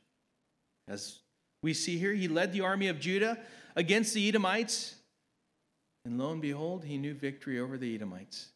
As 0.89 1.19
we 1.63 1.75
see 1.75 1.99
here, 1.99 2.15
he 2.15 2.29
led 2.29 2.53
the 2.53 2.63
army 2.63 2.89
of 2.89 2.99
Judah 2.99 3.39
against 3.77 4.15
the 4.15 4.27
Edomites. 4.27 4.95
And 6.05 6.19
lo 6.19 6.33
and 6.33 6.41
behold, 6.41 6.85
he 6.85 6.97
knew 6.97 7.15
victory 7.15 7.61
over 7.61 7.77
the 7.77 7.95
Edomites. 7.95 8.49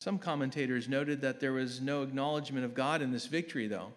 Some 0.00 0.18
commentators 0.18 0.88
noted 0.88 1.22
that 1.22 1.40
there 1.40 1.52
was 1.52 1.80
no 1.80 2.02
acknowledgement 2.02 2.64
of 2.64 2.74
God 2.74 3.02
in 3.02 3.12
this 3.12 3.26
victory, 3.26 3.66
though. 3.66 3.92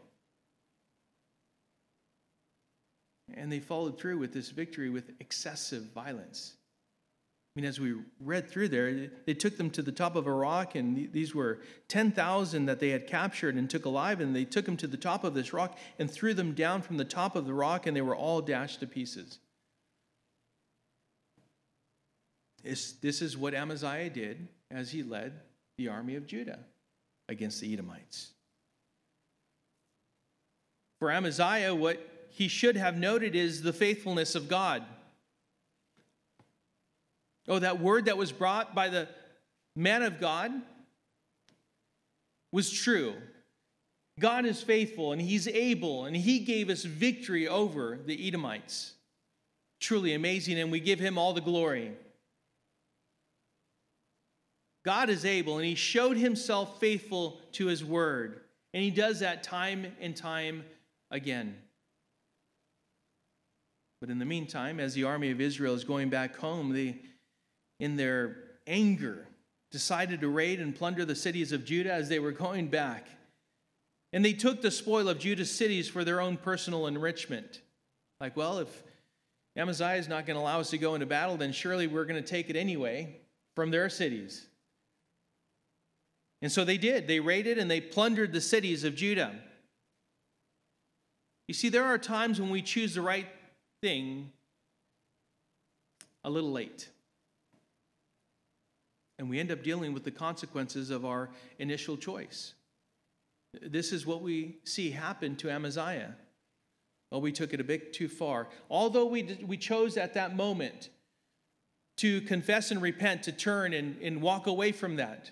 And 3.33 3.51
they 3.51 3.59
followed 3.59 3.99
through 3.99 4.17
with 4.17 4.33
this 4.33 4.49
victory 4.49 4.89
with 4.89 5.11
excessive 5.19 5.83
violence. 5.93 6.53
I 7.55 7.59
mean, 7.59 7.67
as 7.67 7.79
we 7.79 7.95
read 8.19 8.49
through 8.49 8.69
there, 8.69 9.09
they 9.25 9.33
took 9.33 9.57
them 9.57 9.69
to 9.71 9.81
the 9.81 9.91
top 9.91 10.15
of 10.15 10.27
a 10.27 10.31
rock, 10.31 10.75
and 10.75 11.11
these 11.11 11.35
were 11.35 11.59
10,000 11.89 12.65
that 12.65 12.79
they 12.79 12.89
had 12.89 13.07
captured 13.07 13.55
and 13.55 13.69
took 13.69 13.85
alive, 13.85 14.21
and 14.21 14.35
they 14.35 14.45
took 14.45 14.65
them 14.65 14.77
to 14.77 14.87
the 14.87 14.97
top 14.97 15.23
of 15.23 15.33
this 15.33 15.51
rock 15.51 15.77
and 15.97 16.09
threw 16.09 16.33
them 16.33 16.53
down 16.53 16.81
from 16.81 16.97
the 16.97 17.05
top 17.05 17.35
of 17.35 17.45
the 17.45 17.53
rock, 17.53 17.85
and 17.85 17.95
they 17.95 18.01
were 18.01 18.15
all 18.15 18.41
dashed 18.41 18.79
to 18.79 18.87
pieces. 18.87 19.39
This, 22.63 22.93
this 22.93 23.21
is 23.21 23.37
what 23.37 23.53
Amaziah 23.53 24.09
did 24.09 24.47
as 24.71 24.91
he 24.91 25.03
led 25.03 25.33
the 25.79 25.87
army 25.87 26.15
of 26.15 26.27
Judah 26.27 26.59
against 27.29 27.61
the 27.61 27.71
Edomites. 27.71 28.31
For 30.99 31.09
Amaziah, 31.09 31.73
what 31.73 32.05
he 32.31 32.49
should 32.49 32.75
have 32.75 32.97
noted 32.97 33.33
is 33.33 33.61
the 33.61 33.71
faithfulness 33.71 34.35
of 34.35 34.49
God. 34.49 34.83
Oh, 37.47 37.59
that 37.59 37.79
word 37.79 38.05
that 38.05 38.17
was 38.17 38.33
brought 38.33 38.75
by 38.75 38.89
the 38.89 39.07
man 39.73 40.03
of 40.03 40.19
God 40.19 40.51
was 42.51 42.69
true. 42.69 43.13
God 44.19 44.45
is 44.45 44.61
faithful 44.61 45.13
and 45.13 45.21
he's 45.21 45.47
able, 45.47 46.03
and 46.03 46.15
he 46.15 46.39
gave 46.39 46.69
us 46.69 46.83
victory 46.83 47.47
over 47.47 47.97
the 48.05 48.27
Edomites. 48.27 48.95
Truly 49.79 50.13
amazing, 50.13 50.59
and 50.59 50.73
we 50.73 50.81
give 50.81 50.99
him 50.99 51.17
all 51.17 51.31
the 51.31 51.39
glory. 51.39 51.93
God 54.85 55.09
is 55.09 55.25
able, 55.25 55.57
and 55.57 55.65
He 55.65 55.75
showed 55.75 56.17
Himself 56.17 56.79
faithful 56.79 57.39
to 57.53 57.67
His 57.67 57.83
word. 57.83 58.41
And 58.73 58.83
He 58.83 58.91
does 58.91 59.19
that 59.19 59.43
time 59.43 59.87
and 59.99 60.15
time 60.15 60.63
again. 61.11 61.55
But 63.99 64.09
in 64.09 64.19
the 64.19 64.25
meantime, 64.25 64.79
as 64.79 64.93
the 64.93 65.03
army 65.03 65.31
of 65.31 65.41
Israel 65.41 65.73
is 65.73 65.83
going 65.83 66.09
back 66.09 66.37
home, 66.37 66.73
they, 66.73 66.99
in 67.79 67.97
their 67.97 68.37
anger, 68.65 69.27
decided 69.71 70.21
to 70.21 70.29
raid 70.29 70.59
and 70.59 70.75
plunder 70.75 71.05
the 71.05 71.15
cities 71.15 71.51
of 71.51 71.65
Judah 71.65 71.93
as 71.93 72.09
they 72.09 72.19
were 72.19 72.31
going 72.31 72.67
back. 72.67 73.07
And 74.13 74.23
they 74.23 74.33
took 74.33 74.61
the 74.61 74.71
spoil 74.71 75.09
of 75.09 75.19
Judah's 75.19 75.51
cities 75.51 75.87
for 75.87 76.03
their 76.03 76.21
own 76.21 76.37
personal 76.37 76.87
enrichment. 76.87 77.61
Like, 78.19 78.35
well, 78.35 78.59
if 78.59 78.83
Amaziah 79.55 79.95
is 79.95 80.07
not 80.07 80.25
going 80.25 80.35
to 80.35 80.41
allow 80.41 80.59
us 80.59 80.71
to 80.71 80.77
go 80.77 80.95
into 80.95 81.05
battle, 81.05 81.37
then 81.37 81.51
surely 81.51 81.85
we're 81.87 82.05
going 82.05 82.21
to 82.21 82.27
take 82.27 82.49
it 82.49 82.55
anyway 82.55 83.17
from 83.55 83.69
their 83.69 83.89
cities. 83.89 84.47
And 86.41 86.51
so 86.51 86.63
they 86.63 86.77
did. 86.77 87.07
They 87.07 87.19
raided 87.19 87.57
and 87.57 87.69
they 87.69 87.81
plundered 87.81 88.31
the 88.31 88.41
cities 88.41 88.83
of 88.83 88.95
Judah. 88.95 89.35
You 91.47 91.53
see, 91.53 91.69
there 91.69 91.85
are 91.85 91.97
times 91.97 92.39
when 92.39 92.49
we 92.49 92.61
choose 92.61 92.95
the 92.95 93.01
right 93.01 93.27
thing 93.81 94.31
a 96.23 96.29
little 96.29 96.51
late. 96.51 96.89
And 99.17 99.29
we 99.29 99.39
end 99.39 99.51
up 99.51 99.63
dealing 99.63 99.93
with 99.93 100.03
the 100.03 100.11
consequences 100.11 100.91
of 100.91 101.05
our 101.05 101.29
initial 101.57 101.97
choice. 101.97 102.53
This 103.61 103.91
is 103.91 104.05
what 104.05 104.21
we 104.21 104.57
see 104.63 104.91
happen 104.91 105.35
to 105.37 105.49
Amaziah. 105.49 106.15
Well, 107.11 107.21
we 107.21 107.31
took 107.31 107.53
it 107.53 107.59
a 107.59 107.63
bit 107.63 107.93
too 107.93 108.07
far. 108.07 108.47
Although 108.69 109.07
we, 109.07 109.39
we 109.45 109.57
chose 109.57 109.97
at 109.97 110.13
that 110.13 110.35
moment 110.35 110.89
to 111.97 112.21
confess 112.21 112.71
and 112.71 112.81
repent, 112.81 113.23
to 113.23 113.31
turn 113.31 113.73
and, 113.73 113.99
and 114.01 114.21
walk 114.21 114.47
away 114.47 114.71
from 114.71 114.97
that, 114.97 115.31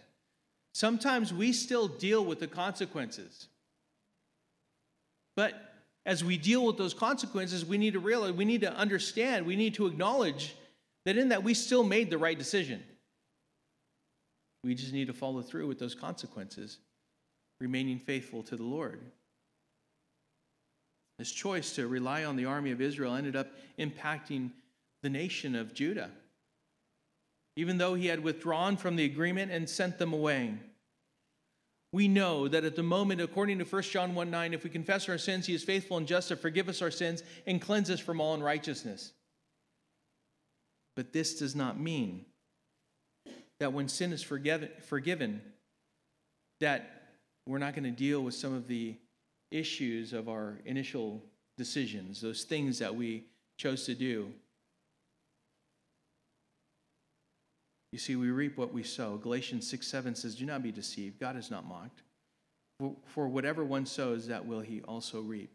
sometimes 0.77 1.33
we 1.33 1.51
still 1.51 1.87
deal 1.87 2.23
with 2.23 2.39
the 2.39 2.45
consequences. 2.45 3.47
But 5.35 5.53
as 6.05 6.23
we 6.23 6.37
deal 6.37 6.65
with 6.65 6.77
those 6.77 6.93
consequences, 6.93 7.65
we 7.65 7.79
need 7.79 7.93
to 7.93 7.99
realize, 7.99 8.33
we 8.33 8.45
need 8.45 8.61
to 8.61 8.71
understand, 8.71 9.47
we 9.47 9.55
need 9.55 9.73
to 9.73 9.87
acknowledge 9.87 10.55
that 11.05 11.17
in 11.17 11.29
that 11.29 11.43
we 11.43 11.55
still 11.55 11.83
made 11.83 12.11
the 12.11 12.17
right 12.19 12.37
decision. 12.37 12.83
We 14.63 14.75
just 14.75 14.93
need 14.93 15.07
to 15.07 15.13
follow 15.13 15.41
through 15.41 15.65
with 15.65 15.79
those 15.79 15.95
consequences, 15.95 16.77
remaining 17.59 17.97
faithful 17.97 18.43
to 18.43 18.55
the 18.55 18.63
Lord. 18.63 19.01
This 21.17 21.31
choice 21.31 21.73
to 21.73 21.87
rely 21.87 22.23
on 22.23 22.35
the 22.35 22.45
army 22.45 22.69
of 22.69 22.81
Israel 22.81 23.15
ended 23.15 23.35
up 23.35 23.47
impacting 23.79 24.51
the 25.01 25.09
nation 25.09 25.55
of 25.55 25.73
Judah, 25.73 26.11
even 27.55 27.79
though 27.79 27.95
he 27.95 28.05
had 28.05 28.23
withdrawn 28.23 28.77
from 28.77 28.95
the 28.95 29.05
agreement 29.05 29.51
and 29.51 29.67
sent 29.67 29.97
them 29.97 30.13
away. 30.13 30.53
We 31.93 32.07
know 32.07 32.47
that 32.47 32.65
at 32.65 32.75
the 32.75 32.83
moment, 32.83 33.21
according 33.21 33.59
to 33.59 33.65
1 33.65 33.81
John 33.83 34.13
1 34.13 34.29
9, 34.29 34.53
if 34.53 34.63
we 34.63 34.69
confess 34.69 35.07
our 35.07 35.17
sins, 35.17 35.45
he 35.45 35.53
is 35.53 35.63
faithful 35.63 35.97
and 35.97 36.07
just 36.07 36.27
to 36.27 36.35
forgive 36.35 36.67
us 36.67 36.81
our 36.81 36.91
sins 36.91 37.23
and 37.45 37.61
cleanse 37.61 37.89
us 37.89 37.99
from 37.99 38.19
all 38.19 38.33
unrighteousness. 38.33 39.13
But 40.95 41.13
this 41.13 41.39
does 41.39 41.55
not 41.55 41.79
mean 41.79 42.25
that 43.59 43.73
when 43.73 43.87
sin 43.87 44.11
is 44.11 44.21
forgiven, 44.21 44.69
forgiven 44.87 45.41
that 46.59 47.13
we're 47.45 47.59
not 47.59 47.73
going 47.73 47.83
to 47.83 47.91
deal 47.91 48.21
with 48.21 48.33
some 48.33 48.53
of 48.53 48.67
the 48.67 48.95
issues 49.51 50.11
of 50.11 50.27
our 50.27 50.59
initial 50.65 51.23
decisions, 51.57 52.19
those 52.19 52.43
things 52.43 52.79
that 52.79 52.95
we 52.95 53.25
chose 53.57 53.85
to 53.85 53.95
do. 53.95 54.31
You 57.91 57.99
see, 57.99 58.15
we 58.15 58.29
reap 58.29 58.57
what 58.57 58.73
we 58.73 58.83
sow. 58.83 59.17
Galatians 59.17 59.67
6 59.69 59.87
7 59.87 60.15
says, 60.15 60.35
Do 60.35 60.45
not 60.45 60.63
be 60.63 60.71
deceived. 60.71 61.19
God 61.19 61.37
is 61.37 61.49
not 61.49 61.67
mocked. 61.67 62.01
For 63.05 63.27
whatever 63.27 63.63
one 63.63 63.85
sows, 63.85 64.27
that 64.27 64.45
will 64.45 64.59
he 64.59 64.81
also 64.81 65.21
reap. 65.21 65.51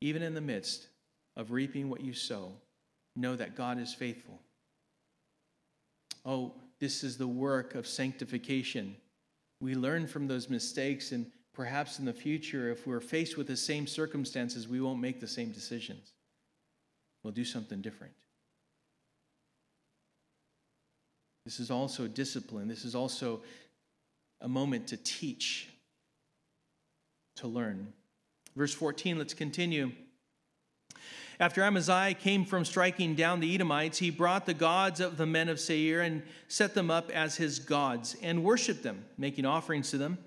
Even 0.00 0.22
in 0.22 0.34
the 0.34 0.40
midst 0.40 0.88
of 1.36 1.50
reaping 1.50 1.90
what 1.90 2.00
you 2.00 2.12
sow, 2.12 2.52
know 3.14 3.36
that 3.36 3.56
God 3.56 3.78
is 3.78 3.92
faithful. 3.92 4.40
Oh, 6.24 6.52
this 6.78 7.04
is 7.04 7.18
the 7.18 7.28
work 7.28 7.74
of 7.74 7.86
sanctification. 7.86 8.96
We 9.60 9.74
learn 9.74 10.06
from 10.06 10.26
those 10.26 10.48
mistakes 10.48 11.12
and 11.12 11.30
perhaps 11.52 11.98
in 11.98 12.04
the 12.04 12.12
future, 12.12 12.70
if 12.70 12.86
we're 12.86 13.00
faced 13.00 13.36
with 13.36 13.46
the 13.46 13.56
same 13.56 13.86
circumstances, 13.86 14.66
we 14.66 14.80
won't 14.80 15.00
make 15.00 15.20
the 15.20 15.28
same 15.28 15.52
decisions. 15.52 16.12
We'll 17.22 17.32
do 17.32 17.44
something 17.44 17.80
different. 17.80 18.14
This 21.44 21.58
is 21.58 21.70
also 21.70 22.06
discipline. 22.06 22.68
This 22.68 22.84
is 22.84 22.94
also 22.94 23.40
a 24.40 24.48
moment 24.48 24.88
to 24.88 24.96
teach, 24.96 25.68
to 27.36 27.48
learn. 27.48 27.92
Verse 28.56 28.74
14, 28.74 29.18
let's 29.18 29.34
continue. 29.34 29.92
After 31.40 31.62
Amaziah 31.62 32.14
came 32.14 32.44
from 32.44 32.64
striking 32.64 33.14
down 33.14 33.40
the 33.40 33.52
Edomites, 33.54 33.98
he 33.98 34.10
brought 34.10 34.46
the 34.46 34.54
gods 34.54 35.00
of 35.00 35.16
the 35.16 35.26
men 35.26 35.48
of 35.48 35.58
Seir 35.58 36.02
and 36.02 36.22
set 36.46 36.74
them 36.74 36.90
up 36.90 37.10
as 37.10 37.36
his 37.36 37.58
gods 37.58 38.16
and 38.22 38.44
worshiped 38.44 38.82
them, 38.82 39.04
making 39.18 39.46
offerings 39.46 39.90
to 39.90 39.98
them. 39.98 40.18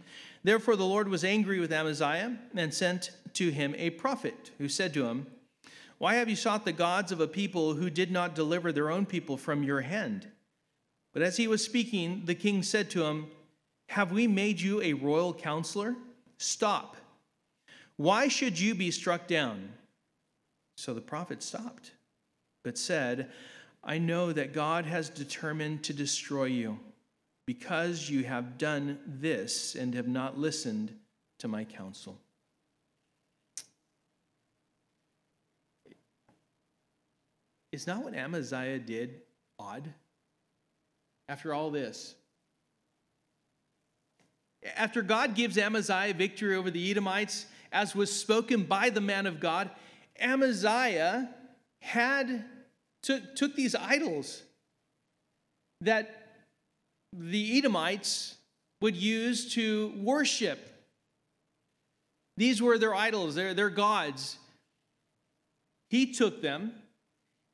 Therefore, 0.43 0.75
the 0.75 0.85
Lord 0.85 1.07
was 1.07 1.23
angry 1.23 1.59
with 1.59 1.71
Amaziah 1.71 2.37
and 2.55 2.73
sent 2.73 3.11
to 3.33 3.49
him 3.49 3.75
a 3.77 3.91
prophet 3.91 4.51
who 4.57 4.67
said 4.67 4.93
to 4.95 5.05
him, 5.05 5.27
Why 5.97 6.15
have 6.15 6.29
you 6.29 6.35
sought 6.35 6.65
the 6.65 6.73
gods 6.73 7.11
of 7.11 7.21
a 7.21 7.27
people 7.27 7.75
who 7.75 7.89
did 7.89 8.11
not 8.11 8.35
deliver 8.35 8.71
their 8.71 8.91
own 8.91 9.05
people 9.05 9.37
from 9.37 9.63
your 9.63 9.81
hand? 9.81 10.27
But 11.15 11.23
as 11.23 11.37
he 11.37 11.47
was 11.47 11.63
speaking, 11.63 12.23
the 12.25 12.35
king 12.35 12.61
said 12.61 12.89
to 12.89 13.05
him, 13.05 13.27
Have 13.87 14.11
we 14.11 14.27
made 14.27 14.59
you 14.59 14.81
a 14.81 14.91
royal 14.91 15.33
counselor? 15.33 15.95
Stop. 16.37 16.97
Why 17.95 18.27
should 18.27 18.59
you 18.59 18.75
be 18.75 18.91
struck 18.91 19.25
down? 19.25 19.69
So 20.75 20.93
the 20.93 20.99
prophet 20.99 21.41
stopped, 21.41 21.93
but 22.65 22.77
said, 22.77 23.31
I 23.81 23.97
know 23.97 24.33
that 24.33 24.53
God 24.53 24.85
has 24.85 25.07
determined 25.07 25.83
to 25.85 25.93
destroy 25.93 26.45
you 26.45 26.77
because 27.47 28.09
you 28.09 28.25
have 28.25 28.57
done 28.57 28.99
this 29.07 29.75
and 29.75 29.95
have 29.95 30.09
not 30.09 30.37
listened 30.37 30.93
to 31.39 31.47
my 31.47 31.63
counsel. 31.63 32.19
Is 37.71 37.87
not 37.87 38.03
what 38.03 38.15
Amaziah 38.15 38.79
did 38.79 39.21
odd? 39.57 39.93
After 41.27 41.53
all 41.53 41.71
this, 41.71 42.15
after 44.75 45.01
God 45.01 45.35
gives 45.35 45.57
Amaziah 45.57 46.13
victory 46.13 46.55
over 46.55 46.71
the 46.71 46.91
Edomites, 46.91 47.45
as 47.71 47.95
was 47.95 48.11
spoken 48.11 48.63
by 48.63 48.89
the 48.89 49.01
man 49.01 49.25
of 49.25 49.39
God, 49.39 49.69
Amaziah 50.19 51.29
had 51.81 52.45
took, 53.03 53.35
took 53.35 53.55
these 53.55 53.75
idols 53.75 54.43
that 55.81 56.39
the 57.13 57.57
Edomites 57.57 58.35
would 58.81 58.95
use 58.95 59.53
to 59.53 59.93
worship. 59.97 60.59
These 62.37 62.61
were 62.61 62.77
their 62.77 62.95
idols, 62.95 63.35
their, 63.35 63.53
their 63.53 63.69
gods. 63.69 64.37
He 65.89 66.11
took 66.11 66.41
them, 66.41 66.73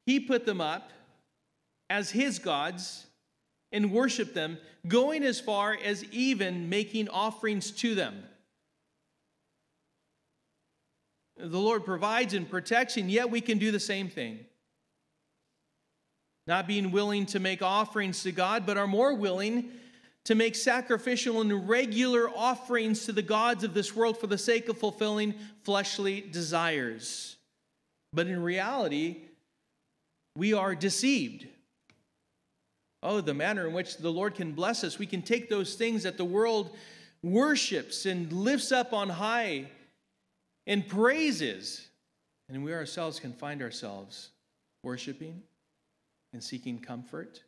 he 0.06 0.20
put 0.20 0.46
them 0.46 0.62
up 0.62 0.92
as 1.90 2.10
his 2.12 2.40
gods 2.40 3.06
and 3.72 3.92
worship 3.92 4.34
them, 4.34 4.58
going 4.88 5.24
as 5.24 5.40
far 5.40 5.78
as 5.84 6.04
even 6.06 6.70
making 6.70 7.10
offerings 7.10 7.72
to 7.72 7.96
them. 7.96 8.24
The 11.38 11.60
Lord 11.60 11.86
provides 11.86 12.34
and 12.34 12.50
protects, 12.50 12.98
and 12.98 13.10
yet 13.10 13.30
we 13.30 13.42
can 13.42 13.58
do 13.58 13.72
the 13.72 13.80
same 13.80 14.10
thing 14.10 14.46
not 16.48 16.68
being 16.68 16.92
willing 16.92 17.26
to 17.28 17.40
make 17.40 17.62
offerings 17.62 18.24
to 18.24 18.32
God, 18.32 18.66
but 18.66 18.78
are 18.78 18.88
more 18.88 19.14
willing 19.14 19.70
to 20.26 20.36
make 20.36 20.56
sacrificial 20.56 21.42
and 21.42 21.68
regular 21.68 22.30
offerings 22.30 23.06
to 23.06 23.12
the 23.12 23.22
gods 23.22 23.64
of 23.64 23.74
this 23.74 23.96
world 23.96 24.18
for 24.18 24.28
the 24.28 24.38
sake 24.38 24.70
of 24.70 24.78
fulfilling 24.78 25.34
fleshly 25.64 26.22
desires. 26.22 27.38
But 28.14 28.28
in 28.28 28.42
reality, 28.44 29.22
we 30.36 30.54
are 30.54 30.76
deceived. 30.76 31.48
Oh, 33.04 33.22
the 33.22 33.34
manner 33.34 33.68
in 33.68 33.74
which 33.74 33.98
the 33.98 34.12
Lord 34.12 34.36
can 34.36 34.52
bless 34.52 34.84
us. 34.84 35.00
We 35.00 35.08
can 35.08 35.22
take 35.22 35.50
those 35.50 35.76
things 35.76 36.04
that 36.04 36.18
the 36.18 36.26
world 36.26 36.76
worships 37.24 38.06
and 38.06 38.32
lifts 38.32 38.72
up 38.72 38.94
on 38.94 39.10
high 39.10 39.68
and 40.68 40.88
praises, 40.88 41.88
and 42.48 42.64
we 42.64 42.74
ourselves 42.74 43.20
can 43.20 43.34
find 43.34 43.62
ourselves 43.62 44.30
worshiping 44.84 45.42
and 46.34 46.44
seeking 46.44 46.80
comfort 46.80 47.44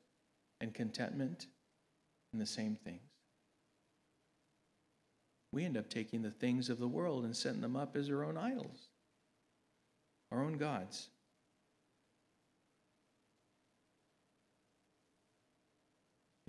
and 0.60 0.74
contentment 0.74 1.47
in 2.34 2.39
the 2.39 2.45
same 2.45 2.76
things. 2.84 3.01
We 5.51 5.66
end 5.66 5.78
up 5.78 5.88
taking 5.88 6.24
the 6.24 6.32
things 6.32 6.70
of 6.70 6.80
the 6.80 6.88
world 6.88 7.26
and 7.26 7.36
setting 7.36 7.62
them 7.62 7.76
up 7.76 7.95
as 7.95 8.10
our 8.10 8.24
own 8.24 8.38
idols, 8.38 8.88
our 10.32 10.43
own 10.43 10.58
gods. 10.58 11.10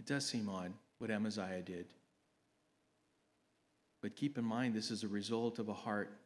It 0.05 0.07
does 0.07 0.27
seem 0.27 0.51
odd 0.51 0.73
what 0.99 1.11
Amaziah 1.11 1.63
did. 1.63 1.87
But 4.03 4.17
keep 4.17 4.37
in 4.37 4.45
mind, 4.45 4.75
this 4.75 4.91
is 4.91 5.03
a 5.03 5.09
result 5.09 5.59
of 5.59 5.71
a 5.71 5.75
heart 5.75 6.21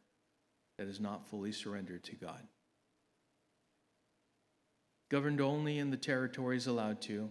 that 0.77 0.87
is 0.87 0.99
not 0.99 1.25
fully 1.29 1.53
surrendered 1.53 2.03
to 2.03 2.15
God 2.15 2.45
governed 5.09 5.41
only 5.41 5.79
in 5.79 5.89
the 5.89 5.97
territories 5.97 6.67
allowed 6.67 7.01
to, 7.01 7.29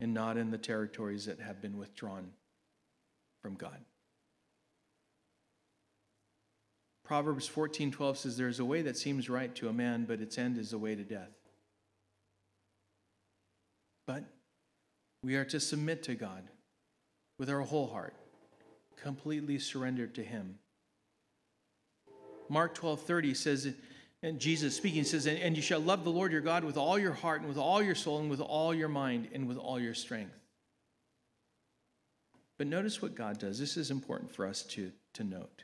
and 0.00 0.14
not 0.14 0.36
in 0.36 0.50
the 0.50 0.58
territories 0.58 1.24
that 1.24 1.40
have 1.40 1.60
been 1.60 1.76
withdrawn 1.76 2.30
from 3.42 3.54
God. 3.54 3.84
Proverbs 7.02 7.48
14:12 7.48 8.18
says 8.18 8.36
there 8.36 8.48
is 8.48 8.60
a 8.60 8.64
way 8.66 8.82
that 8.82 8.98
seems 8.98 9.30
right 9.30 9.54
to 9.54 9.68
a 9.68 9.72
man 9.72 10.04
but 10.04 10.20
its 10.20 10.36
end 10.36 10.58
is 10.58 10.70
the 10.70 10.78
way 10.78 10.94
to 10.94 11.04
death. 11.04 11.32
But 14.06 14.24
we 15.22 15.36
are 15.36 15.44
to 15.46 15.60
submit 15.60 16.02
to 16.04 16.14
God. 16.14 16.48
with 17.38 17.48
our 17.48 17.60
whole 17.60 17.86
heart, 17.86 18.14
completely 18.96 19.60
surrendered 19.60 20.12
to 20.16 20.24
Him. 20.24 20.58
Mark 22.48 22.74
12 22.74 23.00
30 23.00 23.34
says, 23.34 23.74
and 24.22 24.40
Jesus 24.40 24.74
speaking 24.74 25.04
says, 25.04 25.26
And 25.26 25.54
you 25.54 25.62
shall 25.62 25.80
love 25.80 26.02
the 26.02 26.10
Lord 26.10 26.32
your 26.32 26.40
God 26.40 26.64
with 26.64 26.76
all 26.76 26.98
your 26.98 27.12
heart 27.12 27.40
and 27.40 27.48
with 27.48 27.58
all 27.58 27.80
your 27.80 27.94
soul 27.94 28.18
and 28.18 28.28
with 28.28 28.40
all 28.40 28.74
your 28.74 28.88
mind 28.88 29.28
and 29.32 29.46
with 29.46 29.56
all 29.56 29.78
your 29.78 29.94
strength. 29.94 30.34
But 32.58 32.66
notice 32.66 33.00
what 33.00 33.14
God 33.14 33.38
does. 33.38 33.60
This 33.60 33.76
is 33.76 33.92
important 33.92 34.34
for 34.34 34.44
us 34.44 34.64
to, 34.64 34.90
to 35.14 35.22
note. 35.22 35.62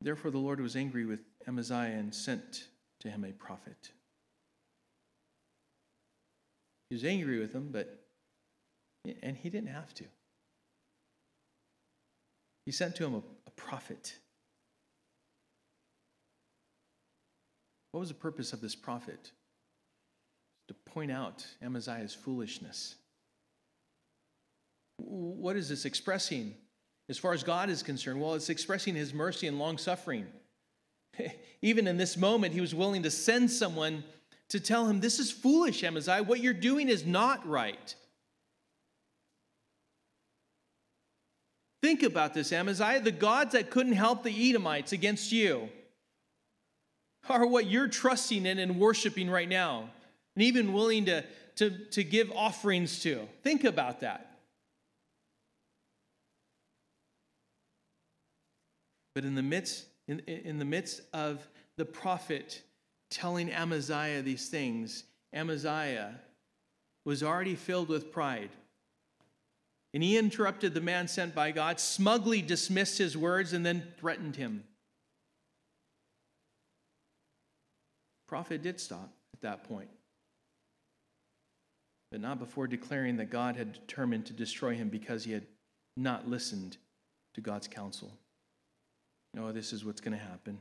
Therefore, 0.00 0.30
the 0.30 0.38
Lord 0.38 0.60
was 0.60 0.76
angry 0.76 1.04
with 1.04 1.18
Amaziah 1.48 1.98
and 1.98 2.14
sent 2.14 2.68
to 3.06 3.12
him 3.12 3.24
a 3.24 3.32
prophet. 3.32 3.90
He 6.90 6.96
was 6.96 7.04
angry 7.04 7.38
with 7.40 7.52
him, 7.52 7.70
but, 7.72 8.06
and 9.22 9.36
he 9.36 9.50
didn't 9.50 9.70
have 9.70 9.92
to. 9.94 10.04
He 12.64 12.72
sent 12.72 12.96
to 12.96 13.04
him 13.04 13.14
a, 13.14 13.22
a 13.46 13.50
prophet. 13.56 14.14
What 17.92 18.00
was 18.00 18.08
the 18.08 18.14
purpose 18.14 18.52
of 18.52 18.60
this 18.60 18.74
prophet? 18.74 19.32
To 20.68 20.74
point 20.74 21.10
out 21.10 21.46
Amaziah's 21.62 22.14
foolishness. 22.14 22.96
What 24.98 25.56
is 25.56 25.68
this 25.68 25.84
expressing? 25.84 26.54
As 27.08 27.18
far 27.18 27.32
as 27.32 27.44
God 27.44 27.70
is 27.70 27.84
concerned, 27.84 28.20
well, 28.20 28.34
it's 28.34 28.50
expressing 28.50 28.96
his 28.96 29.14
mercy 29.14 29.46
and 29.46 29.58
long 29.58 29.78
suffering. 29.78 30.26
Even 31.62 31.86
in 31.86 31.96
this 31.96 32.16
moment, 32.16 32.54
he 32.54 32.60
was 32.60 32.74
willing 32.74 33.02
to 33.02 33.10
send 33.10 33.50
someone 33.50 34.04
to 34.48 34.60
tell 34.60 34.86
him, 34.86 35.00
This 35.00 35.18
is 35.18 35.30
foolish, 35.30 35.82
Amaziah. 35.82 36.22
What 36.22 36.40
you're 36.40 36.52
doing 36.52 36.88
is 36.88 37.04
not 37.04 37.46
right. 37.46 37.94
Think 41.82 42.02
about 42.02 42.34
this, 42.34 42.52
Amaziah. 42.52 43.00
The 43.00 43.12
gods 43.12 43.52
that 43.52 43.70
couldn't 43.70 43.92
help 43.92 44.22
the 44.22 44.50
Edomites 44.50 44.92
against 44.92 45.30
you 45.30 45.68
are 47.28 47.46
what 47.46 47.66
you're 47.66 47.88
trusting 47.88 48.46
in 48.46 48.58
and 48.58 48.78
worshiping 48.78 49.28
right 49.30 49.48
now, 49.48 49.88
and 50.34 50.42
even 50.42 50.72
willing 50.72 51.06
to, 51.06 51.24
to, 51.56 51.70
to 51.90 52.04
give 52.04 52.30
offerings 52.32 53.00
to. 53.02 53.28
Think 53.42 53.64
about 53.64 54.00
that. 54.00 54.38
But 59.14 59.24
in 59.24 59.34
the 59.34 59.42
midst, 59.42 59.86
in, 60.08 60.20
in 60.20 60.58
the 60.58 60.64
midst 60.64 61.00
of 61.12 61.46
the 61.76 61.84
prophet 61.84 62.62
telling 63.10 63.50
Amaziah 63.50 64.22
these 64.22 64.48
things, 64.48 65.04
Amaziah 65.32 66.20
was 67.04 67.22
already 67.22 67.54
filled 67.54 67.88
with 67.88 68.12
pride. 68.12 68.50
And 69.94 70.02
he 70.02 70.18
interrupted 70.18 70.74
the 70.74 70.80
man 70.80 71.08
sent 71.08 71.34
by 71.34 71.52
God, 71.52 71.80
smugly 71.80 72.42
dismissed 72.42 72.98
his 72.98 73.16
words, 73.16 73.52
and 73.52 73.64
then 73.64 73.82
threatened 73.98 74.36
him. 74.36 74.64
The 78.26 78.28
Prophet 78.28 78.62
did 78.62 78.80
stop 78.80 79.10
at 79.32 79.40
that 79.42 79.64
point, 79.64 79.88
but 82.10 82.20
not 82.20 82.38
before 82.38 82.66
declaring 82.66 83.16
that 83.16 83.30
God 83.30 83.56
had 83.56 83.72
determined 83.72 84.26
to 84.26 84.32
destroy 84.32 84.74
him 84.74 84.88
because 84.88 85.24
he 85.24 85.32
had 85.32 85.46
not 85.96 86.28
listened 86.28 86.76
to 87.34 87.40
God's 87.40 87.68
counsel 87.68 88.12
no, 89.36 89.52
this 89.52 89.74
is 89.74 89.84
what's 89.84 90.00
going 90.00 90.16
to 90.16 90.24
happen. 90.24 90.58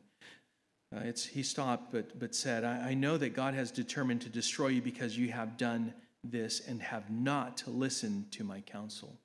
Uh, 0.94 1.00
it's, 1.04 1.26
he 1.26 1.42
stopped, 1.42 1.94
but, 1.94 2.20
but 2.20 2.36
said, 2.36 2.66
I, 2.66 2.90
I 2.90 2.94
know 2.94 3.18
that 3.18 3.34
God 3.34 3.54
has 3.54 3.72
determined 3.72 4.22
to 4.22 4.30
destroy 4.30 4.68
you 4.68 4.82
because 4.82 5.18
you 5.18 5.32
have 5.32 5.58
done 5.58 5.94
this 6.24 6.60
and 6.68 6.82
have 6.82 7.10
not 7.10 7.64
listened 7.66 8.32
to 8.34 8.44
my 8.44 8.60
counsel. 8.62 9.18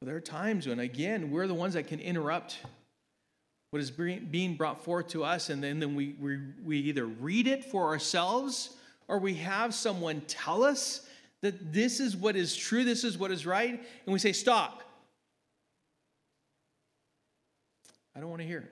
Well, 0.00 0.06
there 0.06 0.16
are 0.16 0.20
times 0.20 0.68
when, 0.68 0.78
again, 0.78 1.30
we're 1.30 1.48
the 1.48 1.54
ones 1.54 1.74
that 1.74 1.88
can 1.88 1.98
interrupt 1.98 2.58
what 3.70 3.82
is 3.82 3.90
being 3.90 4.54
brought 4.54 4.84
forth 4.84 5.08
to 5.08 5.24
us, 5.24 5.50
and 5.50 5.62
then, 5.62 5.80
then 5.80 5.96
we, 5.96 6.14
we, 6.20 6.38
we 6.64 6.78
either 6.78 7.06
read 7.06 7.48
it 7.48 7.64
for 7.64 7.86
ourselves 7.86 8.76
or 9.08 9.18
we 9.18 9.34
have 9.34 9.74
someone 9.74 10.20
tell 10.28 10.62
us 10.62 11.06
that 11.42 11.72
this 11.72 11.98
is 11.98 12.16
what 12.16 12.36
is 12.36 12.54
true, 12.54 12.84
this 12.84 13.02
is 13.04 13.18
what 13.18 13.30
is 13.30 13.44
right, 13.44 13.70
and 13.70 14.12
we 14.12 14.18
say, 14.18 14.32
Stop. 14.32 14.82
I 18.16 18.20
don't 18.20 18.30
want 18.30 18.40
to 18.40 18.48
hear. 18.48 18.70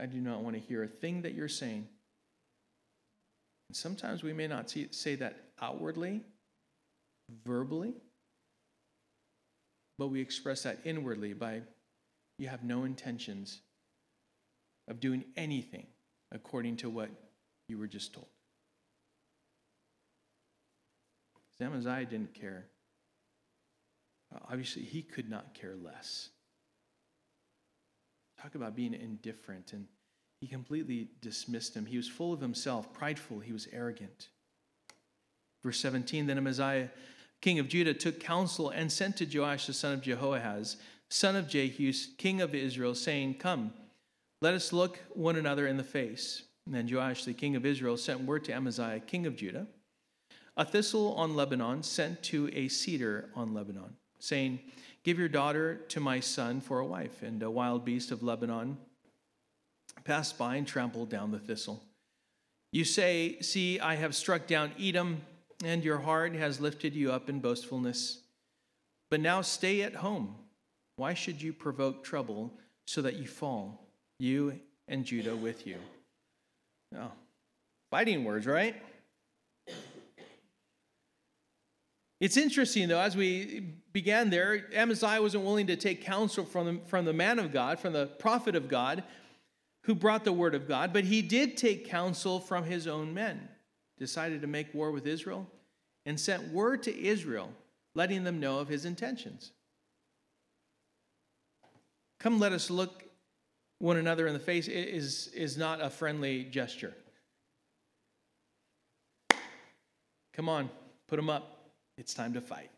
I 0.00 0.06
do 0.06 0.20
not 0.20 0.42
want 0.42 0.56
to 0.56 0.60
hear 0.60 0.82
a 0.82 0.88
thing 0.88 1.22
that 1.22 1.34
you're 1.34 1.48
saying. 1.48 1.86
And 3.68 3.76
sometimes 3.76 4.22
we 4.22 4.32
may 4.32 4.46
not 4.46 4.70
see, 4.70 4.88
say 4.90 5.14
that 5.16 5.36
outwardly, 5.60 6.22
verbally, 7.44 7.94
but 9.98 10.08
we 10.08 10.20
express 10.20 10.62
that 10.64 10.80
inwardly 10.84 11.32
by 11.32 11.62
you 12.38 12.48
have 12.48 12.62
no 12.62 12.84
intentions 12.84 13.60
of 14.88 15.00
doing 15.00 15.24
anything 15.36 15.86
according 16.32 16.76
to 16.76 16.90
what 16.90 17.08
you 17.68 17.78
were 17.78 17.86
just 17.86 18.12
told. 18.12 18.26
Amaziah 21.58 22.04
didn't 22.04 22.34
care. 22.34 22.66
Obviously, 24.48 24.82
he 24.82 25.02
could 25.02 25.28
not 25.28 25.54
care 25.54 25.74
less. 25.76 26.30
Talk 28.40 28.54
about 28.54 28.76
being 28.76 28.94
indifferent. 28.94 29.72
And 29.72 29.86
he 30.40 30.46
completely 30.46 31.08
dismissed 31.20 31.74
him. 31.74 31.86
He 31.86 31.96
was 31.96 32.08
full 32.08 32.32
of 32.32 32.40
himself, 32.40 32.92
prideful, 32.92 33.40
he 33.40 33.52
was 33.52 33.68
arrogant. 33.72 34.28
Verse 35.62 35.80
17 35.80 36.26
Then 36.26 36.38
Amaziah, 36.38 36.90
king 37.40 37.58
of 37.58 37.68
Judah, 37.68 37.94
took 37.94 38.20
counsel 38.20 38.70
and 38.70 38.90
sent 38.90 39.16
to 39.16 39.24
Joash 39.24 39.66
the 39.66 39.72
son 39.72 39.94
of 39.94 40.02
Jehoahaz, 40.02 40.76
son 41.08 41.36
of 41.36 41.48
Jehu, 41.48 41.92
king 42.18 42.40
of 42.40 42.54
Israel, 42.54 42.94
saying, 42.94 43.34
Come, 43.34 43.72
let 44.42 44.54
us 44.54 44.72
look 44.72 45.00
one 45.14 45.36
another 45.36 45.66
in 45.66 45.76
the 45.76 45.84
face. 45.84 46.42
And 46.66 46.74
then 46.74 46.88
Joash, 46.92 47.24
the 47.24 47.32
king 47.32 47.56
of 47.56 47.64
Israel, 47.64 47.96
sent 47.96 48.20
word 48.22 48.44
to 48.44 48.52
Amaziah, 48.52 49.00
king 49.00 49.26
of 49.26 49.36
Judah, 49.36 49.66
a 50.56 50.64
thistle 50.64 51.14
on 51.14 51.36
Lebanon 51.36 51.82
sent 51.82 52.22
to 52.24 52.50
a 52.52 52.68
cedar 52.68 53.30
on 53.34 53.54
Lebanon 53.54 53.94
saying, 54.18 54.60
Give 55.04 55.18
your 55.18 55.28
daughter 55.28 55.76
to 55.88 56.00
my 56.00 56.18
son 56.18 56.60
for 56.60 56.80
a 56.80 56.86
wife. 56.86 57.22
And 57.22 57.42
a 57.42 57.50
wild 57.50 57.84
beast 57.84 58.10
of 58.10 58.22
Lebanon 58.22 58.76
passed 60.04 60.36
by 60.36 60.56
and 60.56 60.66
trampled 60.66 61.10
down 61.10 61.30
the 61.30 61.38
thistle. 61.38 61.82
You 62.72 62.84
say, 62.84 63.38
See, 63.40 63.78
I 63.78 63.94
have 63.94 64.14
struck 64.14 64.46
down 64.46 64.72
Edom, 64.80 65.22
and 65.64 65.84
your 65.84 65.98
heart 65.98 66.34
has 66.34 66.60
lifted 66.60 66.94
you 66.94 67.12
up 67.12 67.28
in 67.28 67.40
boastfulness. 67.40 68.20
But 69.10 69.20
now 69.20 69.42
stay 69.42 69.82
at 69.82 69.94
home. 69.94 70.34
Why 70.96 71.14
should 71.14 71.40
you 71.40 71.52
provoke 71.52 72.02
trouble 72.02 72.52
so 72.86 73.02
that 73.02 73.16
you 73.16 73.26
fall, 73.26 73.86
you 74.18 74.58
and 74.88 75.04
Judah 75.04 75.36
with 75.36 75.66
you? 75.66 75.76
Oh, 76.96 77.12
fighting 77.90 78.24
words, 78.24 78.46
right? 78.46 78.74
It's 82.18 82.36
interesting, 82.36 82.88
though, 82.88 83.00
as 83.00 83.16
we 83.16 83.60
began 83.92 84.30
there, 84.30 84.66
Amaziah 84.74 85.20
wasn't 85.20 85.44
willing 85.44 85.66
to 85.66 85.76
take 85.76 86.02
counsel 86.02 86.44
from 86.44 86.66
the, 86.66 86.80
from 86.86 87.04
the 87.04 87.12
man 87.12 87.38
of 87.38 87.52
God, 87.52 87.78
from 87.78 87.92
the 87.92 88.06
prophet 88.06 88.54
of 88.54 88.68
God, 88.68 89.02
who 89.82 89.94
brought 89.94 90.24
the 90.24 90.32
word 90.32 90.54
of 90.54 90.66
God, 90.66 90.92
but 90.92 91.04
he 91.04 91.22
did 91.22 91.56
take 91.56 91.88
counsel 91.88 92.40
from 92.40 92.64
his 92.64 92.86
own 92.86 93.14
men, 93.14 93.48
decided 93.98 94.40
to 94.40 94.46
make 94.46 94.74
war 94.74 94.90
with 94.90 95.06
Israel, 95.06 95.46
and 96.06 96.18
sent 96.18 96.52
word 96.52 96.82
to 96.84 96.98
Israel, 96.98 97.50
letting 97.94 98.24
them 98.24 98.40
know 98.40 98.58
of 98.58 98.68
his 98.68 98.84
intentions. 98.84 99.52
Come, 102.18 102.40
let 102.40 102.52
us 102.52 102.70
look 102.70 103.04
one 103.78 103.98
another 103.98 104.26
in 104.26 104.32
the 104.32 104.40
face 104.40 104.68
is, 104.68 105.28
is 105.28 105.56
not 105.58 105.82
a 105.82 105.90
friendly 105.90 106.44
gesture. 106.44 106.94
Come 110.32 110.48
on, 110.48 110.70
put 111.08 111.16
them 111.16 111.30
up. 111.30 111.55
It's 111.98 112.14
time 112.14 112.34
to 112.34 112.40
fight. 112.40 112.70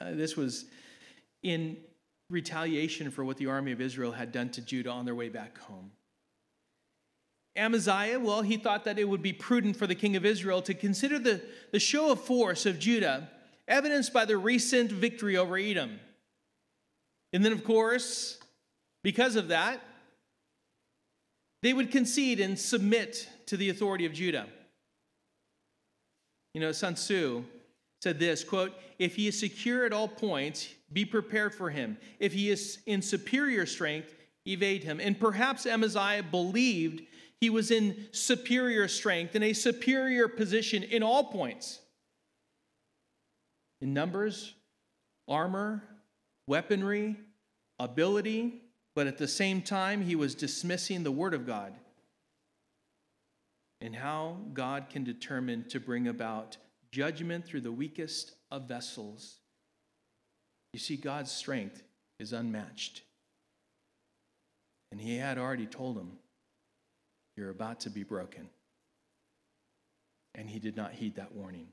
Uh, 0.00 0.12
this 0.12 0.36
was 0.36 0.66
in 1.42 1.76
retaliation 2.30 3.10
for 3.10 3.24
what 3.24 3.36
the 3.36 3.46
army 3.46 3.72
of 3.72 3.80
Israel 3.80 4.12
had 4.12 4.32
done 4.32 4.50
to 4.50 4.60
Judah 4.60 4.90
on 4.90 5.04
their 5.04 5.14
way 5.14 5.28
back 5.28 5.58
home. 5.58 5.90
Amaziah, 7.56 8.20
well, 8.20 8.42
he 8.42 8.56
thought 8.56 8.84
that 8.84 8.98
it 8.98 9.08
would 9.08 9.22
be 9.22 9.32
prudent 9.32 9.76
for 9.76 9.86
the 9.86 9.94
king 9.94 10.14
of 10.14 10.24
Israel 10.24 10.62
to 10.62 10.74
consider 10.74 11.18
the, 11.18 11.42
the 11.72 11.80
show 11.80 12.12
of 12.12 12.20
force 12.20 12.66
of 12.66 12.78
Judah, 12.78 13.30
evidenced 13.66 14.12
by 14.12 14.24
the 14.24 14.36
recent 14.36 14.92
victory 14.92 15.36
over 15.36 15.56
Edom. 15.56 15.98
And 17.32 17.44
then, 17.44 17.52
of 17.52 17.64
course, 17.64 18.38
because 19.02 19.34
of 19.34 19.48
that, 19.48 19.80
they 21.62 21.72
would 21.72 21.90
concede 21.90 22.38
and 22.38 22.56
submit 22.56 23.28
to 23.46 23.56
the 23.56 23.70
authority 23.70 24.06
of 24.06 24.12
Judah. 24.12 24.46
You 26.54 26.60
know, 26.60 26.72
Sun 26.72 26.94
Tzu 26.94 27.44
said 28.00 28.18
this 28.18 28.44
quote, 28.44 28.72
if 28.98 29.16
he 29.16 29.28
is 29.28 29.38
secure 29.38 29.84
at 29.84 29.92
all 29.92 30.08
points, 30.08 30.68
be 30.92 31.04
prepared 31.04 31.54
for 31.54 31.70
him. 31.70 31.98
If 32.18 32.32
he 32.32 32.50
is 32.50 32.78
in 32.86 33.02
superior 33.02 33.66
strength, 33.66 34.14
evade 34.46 34.84
him. 34.84 35.00
And 35.00 35.18
perhaps 35.18 35.66
Amaziah 35.66 36.22
believed 36.22 37.02
he 37.40 37.50
was 37.50 37.70
in 37.70 38.08
superior 38.12 38.88
strength, 38.88 39.36
in 39.36 39.42
a 39.42 39.52
superior 39.52 40.26
position 40.26 40.82
in 40.82 41.02
all 41.02 41.24
points 41.24 41.80
in 43.80 43.94
numbers, 43.94 44.54
armor, 45.28 45.82
weaponry, 46.46 47.16
ability, 47.78 48.60
but 48.94 49.06
at 49.06 49.18
the 49.18 49.28
same 49.28 49.62
time, 49.62 50.02
he 50.02 50.16
was 50.16 50.34
dismissing 50.34 51.04
the 51.04 51.12
Word 51.12 51.34
of 51.34 51.46
God 51.46 51.74
and 53.80 53.94
how 53.94 54.38
God 54.52 54.86
can 54.90 55.04
determine 55.04 55.64
to 55.68 55.80
bring 55.80 56.08
about 56.08 56.56
judgment 56.90 57.44
through 57.44 57.60
the 57.60 57.72
weakest 57.72 58.32
of 58.50 58.68
vessels. 58.68 59.36
You 60.72 60.80
see, 60.80 60.96
God's 60.96 61.30
strength 61.30 61.82
is 62.18 62.32
unmatched. 62.32 63.02
And 64.90 65.00
he 65.00 65.16
had 65.16 65.38
already 65.38 65.66
told 65.66 65.96
him, 65.96 66.12
You're 67.36 67.50
about 67.50 67.80
to 67.80 67.90
be 67.90 68.02
broken. 68.02 68.48
And 70.34 70.48
he 70.48 70.58
did 70.58 70.76
not 70.76 70.92
heed 70.92 71.16
that 71.16 71.34
warning. 71.34 71.68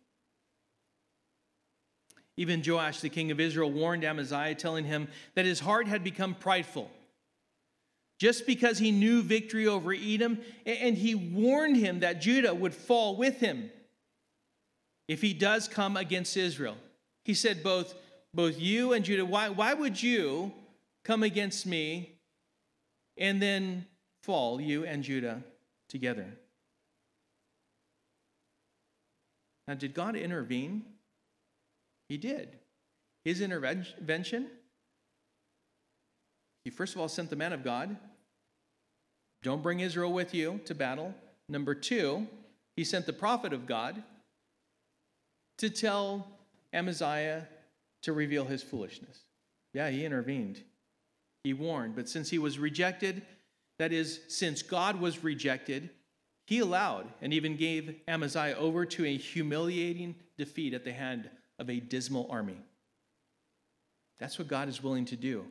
Even 2.37 2.61
Joash, 2.65 2.99
the 2.99 3.09
king 3.09 3.31
of 3.31 3.39
Israel, 3.39 3.71
warned 3.71 4.03
Amaziah, 4.03 4.55
telling 4.55 4.85
him 4.85 5.07
that 5.35 5.45
his 5.45 5.61
heart 5.61 5.87
had 5.87 6.03
become 6.03 6.35
prideful. 6.35 6.91
Just 8.17 8.45
because 8.45 8.77
he 8.77 8.91
knew 8.91 9.21
victory 9.21 9.67
over 9.67 9.93
Edom, 9.93 10.39
and 10.65 10.95
he 10.95 11.15
warned 11.15 11.75
him 11.75 11.99
that 11.99 12.21
Judah 12.21 12.53
would 12.53 12.73
fall 12.73 13.17
with 13.17 13.39
him 13.39 13.69
if 15.07 15.21
he 15.21 15.33
does 15.33 15.67
come 15.67 15.97
against 15.97 16.37
Israel. 16.37 16.77
He 17.23 17.33
said, 17.33 17.61
Both, 17.61 17.93
both 18.33 18.59
you 18.59 18.93
and 18.93 19.03
Judah, 19.03 19.25
why, 19.25 19.49
why 19.49 19.73
would 19.73 20.01
you 20.01 20.53
come 21.03 21.23
against 21.23 21.65
me 21.65 22.17
and 23.17 23.41
then 23.41 23.85
fall, 24.23 24.61
you 24.61 24.85
and 24.85 25.03
Judah, 25.03 25.43
together? 25.89 26.27
Now, 29.67 29.73
did 29.73 29.93
God 29.93 30.15
intervene? 30.15 30.83
He 32.07 32.17
did. 32.17 32.59
His 33.23 33.41
intervention, 33.41 34.47
he 36.65 36.71
first 36.71 36.95
of 36.95 36.99
all 36.99 37.07
sent 37.07 37.29
the 37.29 37.35
man 37.37 37.53
of 37.53 37.63
God. 37.63 37.95
Don't 39.43 39.63
bring 39.63 39.79
Israel 39.79 40.11
with 40.11 40.33
you 40.33 40.59
to 40.65 40.75
battle. 40.75 41.13
Number 41.47 41.75
two, 41.75 42.27
he 42.75 42.83
sent 42.83 43.05
the 43.05 43.13
prophet 43.13 43.53
of 43.53 43.67
God 43.67 44.01
to 45.59 45.69
tell 45.69 46.27
Amaziah 46.73 47.47
to 48.01 48.11
reveal 48.11 48.45
his 48.45 48.63
foolishness. 48.63 49.19
Yeah, 49.73 49.89
he 49.91 50.03
intervened. 50.03 50.61
He 51.43 51.53
warned. 51.53 51.95
But 51.95 52.09
since 52.09 52.31
he 52.31 52.39
was 52.39 52.57
rejected, 52.57 53.21
that 53.77 53.93
is, 53.93 54.21
since 54.27 54.63
God 54.63 54.99
was 54.99 55.23
rejected, 55.23 55.91
he 56.47 56.59
allowed 56.59 57.07
and 57.21 57.31
even 57.31 57.55
gave 57.55 57.95
Amaziah 58.07 58.55
over 58.57 58.85
to 58.85 59.05
a 59.05 59.17
humiliating 59.17 60.15
defeat 60.37 60.73
at 60.73 60.83
the 60.83 60.93
hand 60.93 61.29
of 61.59 61.69
a 61.69 61.79
dismal 61.79 62.27
army. 62.31 62.57
That's 64.19 64.39
what 64.39 64.47
God 64.47 64.69
is 64.69 64.81
willing 64.81 65.05
to 65.05 65.15
do. 65.15 65.45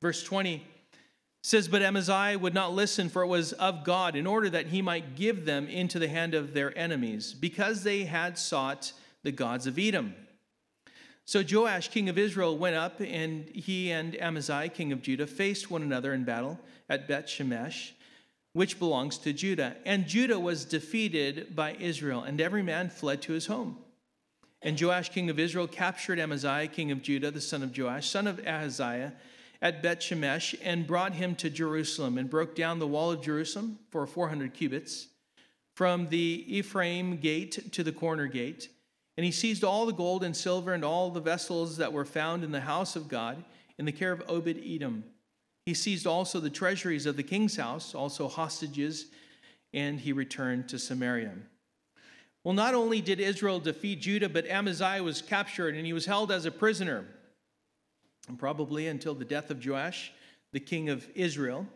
Verse 0.00 0.22
20 0.22 0.66
says, 1.42 1.68
But 1.68 1.82
Amaziah 1.82 2.38
would 2.38 2.54
not 2.54 2.72
listen, 2.72 3.08
for 3.08 3.22
it 3.22 3.28
was 3.28 3.52
of 3.54 3.84
God, 3.84 4.16
in 4.16 4.26
order 4.26 4.50
that 4.50 4.66
he 4.66 4.82
might 4.82 5.16
give 5.16 5.44
them 5.44 5.68
into 5.68 5.98
the 5.98 6.08
hand 6.08 6.34
of 6.34 6.54
their 6.54 6.76
enemies, 6.76 7.34
because 7.34 7.82
they 7.82 8.04
had 8.04 8.38
sought 8.38 8.92
the 9.22 9.32
gods 9.32 9.66
of 9.66 9.78
Edom. 9.78 10.14
So 11.24 11.44
Joash, 11.48 11.88
king 11.88 12.08
of 12.08 12.18
Israel, 12.18 12.58
went 12.58 12.76
up, 12.76 13.00
and 13.00 13.48
he 13.48 13.90
and 13.92 14.20
Amaziah, 14.20 14.68
king 14.68 14.92
of 14.92 15.02
Judah, 15.02 15.26
faced 15.26 15.70
one 15.70 15.82
another 15.82 16.12
in 16.12 16.24
battle 16.24 16.58
at 16.88 17.06
Beth 17.06 17.26
Shemesh, 17.26 17.92
which 18.52 18.78
belongs 18.78 19.16
to 19.18 19.32
Judah. 19.32 19.76
And 19.84 20.08
Judah 20.08 20.40
was 20.40 20.64
defeated 20.64 21.54
by 21.54 21.76
Israel, 21.78 22.22
and 22.22 22.40
every 22.40 22.62
man 22.62 22.90
fled 22.90 23.22
to 23.22 23.32
his 23.32 23.46
home. 23.46 23.78
And 24.62 24.80
Joash, 24.80 25.10
king 25.10 25.30
of 25.30 25.38
Israel, 25.38 25.66
captured 25.66 26.18
Amaziah, 26.18 26.66
king 26.66 26.90
of 26.90 27.00
Judah, 27.00 27.30
the 27.30 27.40
son 27.40 27.62
of 27.62 27.76
Joash, 27.76 28.10
son 28.10 28.26
of 28.26 28.40
Ahaziah, 28.40 29.14
at 29.62 29.82
Beth 29.82 30.00
Shemesh, 30.00 30.54
and 30.62 30.86
brought 30.86 31.14
him 31.14 31.34
to 31.36 31.50
Jerusalem, 31.50 32.16
and 32.18 32.30
broke 32.30 32.54
down 32.54 32.78
the 32.78 32.86
wall 32.86 33.10
of 33.10 33.22
Jerusalem 33.22 33.78
for 33.90 34.06
400 34.06 34.54
cubits, 34.54 35.08
from 35.74 36.08
the 36.08 36.44
Ephraim 36.46 37.16
gate 37.16 37.72
to 37.72 37.82
the 37.82 37.92
corner 37.92 38.26
gate. 38.26 38.68
And 39.16 39.24
he 39.24 39.32
seized 39.32 39.64
all 39.64 39.86
the 39.86 39.92
gold 39.92 40.24
and 40.24 40.36
silver 40.36 40.72
and 40.72 40.84
all 40.84 41.10
the 41.10 41.20
vessels 41.20 41.76
that 41.76 41.92
were 41.92 42.04
found 42.04 42.42
in 42.42 42.52
the 42.52 42.60
house 42.60 42.96
of 42.96 43.08
God 43.08 43.44
in 43.78 43.84
the 43.84 43.92
care 43.92 44.12
of 44.12 44.22
Obed 44.28 44.62
Edom. 44.64 45.04
He 45.66 45.74
seized 45.74 46.06
also 46.06 46.40
the 46.40 46.50
treasuries 46.50 47.06
of 47.06 47.16
the 47.16 47.22
king's 47.22 47.56
house, 47.56 47.94
also 47.94 48.28
hostages, 48.28 49.06
and 49.72 50.00
he 50.00 50.12
returned 50.12 50.68
to 50.68 50.78
Samaria. 50.78 51.32
Well, 52.42 52.54
not 52.54 52.74
only 52.74 53.00
did 53.00 53.20
Israel 53.20 53.60
defeat 53.60 54.00
Judah, 54.00 54.28
but 54.28 54.46
Amaziah 54.46 55.02
was 55.02 55.20
captured 55.20 55.74
and 55.74 55.84
he 55.84 55.92
was 55.92 56.06
held 56.06 56.32
as 56.32 56.46
a 56.46 56.50
prisoner, 56.50 57.04
probably 58.36 58.86
until 58.86 59.14
the 59.14 59.24
death 59.24 59.50
of 59.50 59.64
Joash, 59.64 60.12
the 60.52 60.60
king 60.60 60.88
of 60.88 61.08
Israel. 61.14 61.66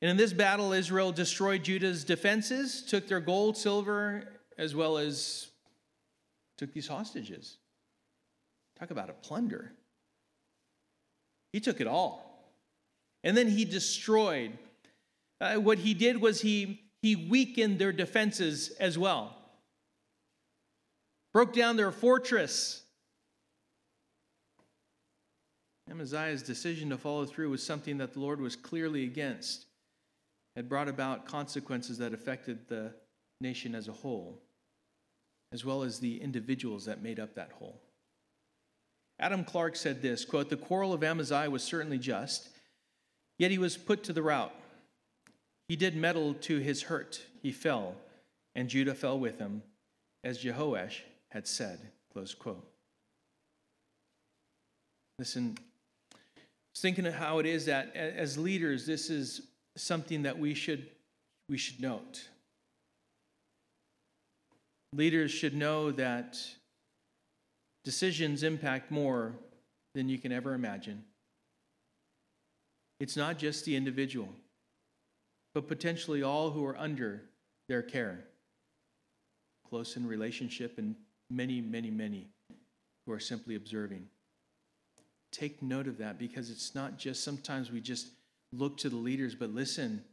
And 0.00 0.10
in 0.10 0.16
this 0.16 0.32
battle, 0.32 0.72
Israel 0.72 1.12
destroyed 1.12 1.64
Judah's 1.64 2.04
defenses, 2.04 2.82
took 2.82 3.08
their 3.08 3.20
gold, 3.20 3.56
silver, 3.56 4.28
as 4.58 4.74
well 4.74 4.98
as 4.98 5.48
took 6.58 6.72
these 6.72 6.88
hostages. 6.88 7.56
Talk 8.78 8.90
about 8.90 9.10
a 9.10 9.14
plunder. 9.14 9.72
He 11.52 11.60
took 11.60 11.80
it 11.80 11.86
all. 11.86 12.52
And 13.22 13.36
then 13.36 13.48
he 13.48 13.64
destroyed. 13.64 14.58
Uh, 15.40 15.54
what 15.54 15.78
he 15.78 15.94
did 15.94 16.20
was 16.20 16.40
he 16.40 16.80
he 17.04 17.16
weakened 17.16 17.78
their 17.78 17.92
defenses 17.92 18.70
as 18.80 18.96
well, 18.96 19.36
broke 21.34 21.52
down 21.52 21.76
their 21.76 21.92
fortress. 21.92 22.82
Amaziah's 25.90 26.42
decision 26.42 26.90
to 26.90 26.98
follow 26.98 27.26
through 27.26 27.50
was 27.50 27.62
something 27.62 27.98
that 27.98 28.14
the 28.14 28.20
Lord 28.20 28.40
was 28.40 28.56
clearly 28.56 29.04
against. 29.04 29.66
It 30.56 30.68
brought 30.68 30.88
about 30.88 31.26
consequences 31.26 31.98
that 31.98 32.14
affected 32.14 32.68
the 32.68 32.94
nation 33.40 33.74
as 33.74 33.88
a 33.88 33.92
whole, 33.92 34.40
as 35.52 35.64
well 35.64 35.82
as 35.82 35.98
the 35.98 36.20
individuals 36.20 36.86
that 36.86 37.02
made 37.02 37.20
up 37.20 37.34
that 37.34 37.52
whole. 37.52 37.80
Adam 39.18 39.44
Clarke 39.44 39.76
said 39.76 40.00
this 40.00 40.24
quote, 40.24 40.48
The 40.48 40.56
quarrel 40.56 40.92
of 40.92 41.04
Amaziah 41.04 41.50
was 41.50 41.62
certainly 41.62 41.98
just, 41.98 42.48
yet 43.38 43.50
he 43.50 43.58
was 43.58 43.76
put 43.76 44.02
to 44.04 44.12
the 44.12 44.22
rout. 44.22 44.54
He 45.68 45.76
did 45.76 45.96
meddle 45.96 46.34
to 46.34 46.58
his 46.58 46.82
hurt. 46.82 47.22
He 47.42 47.52
fell, 47.52 47.94
and 48.54 48.68
Judah 48.68 48.94
fell 48.94 49.18
with 49.18 49.38
him, 49.38 49.62
as 50.22 50.42
Jehoash 50.42 51.00
had 51.30 51.46
said. 51.46 51.78
Close 52.12 52.34
quote. 52.34 52.68
Listen, 55.18 55.56
thinking 56.80 57.06
of 57.06 57.14
how 57.14 57.38
it 57.38 57.46
is 57.46 57.66
that 57.66 57.94
as 57.94 58.36
leaders, 58.38 58.86
this 58.86 59.10
is 59.10 59.48
something 59.76 60.22
that 60.22 60.38
we 60.38 60.54
should 60.54 60.88
we 61.48 61.58
should 61.58 61.80
note. 61.80 62.28
Leaders 64.92 65.30
should 65.30 65.54
know 65.54 65.90
that 65.92 66.38
decisions 67.84 68.42
impact 68.42 68.90
more 68.90 69.34
than 69.94 70.08
you 70.08 70.18
can 70.18 70.32
ever 70.32 70.54
imagine. 70.54 71.04
It's 73.00 73.16
not 73.16 73.38
just 73.38 73.64
the 73.64 73.76
individual 73.76 74.28
but 75.54 75.68
potentially 75.68 76.22
all 76.22 76.50
who 76.50 76.66
are 76.66 76.76
under 76.76 77.22
their 77.68 77.82
care. 77.82 78.24
Close 79.68 79.96
in 79.96 80.06
relationship, 80.06 80.78
and 80.78 80.96
many, 81.30 81.60
many, 81.60 81.90
many 81.90 82.28
who 83.06 83.12
are 83.12 83.20
simply 83.20 83.54
observing. 83.54 84.06
Take 85.34 85.62
note 85.62 85.88
of 85.88 85.98
that 85.98 86.16
because 86.16 86.48
it's 86.48 86.76
not 86.76 86.96
just 86.96 87.24
sometimes 87.24 87.72
we 87.72 87.80
just 87.80 88.06
look 88.52 88.76
to 88.78 88.88
the 88.88 88.94
leaders, 88.96 89.34
but 89.34 89.50
listen, 89.50 90.04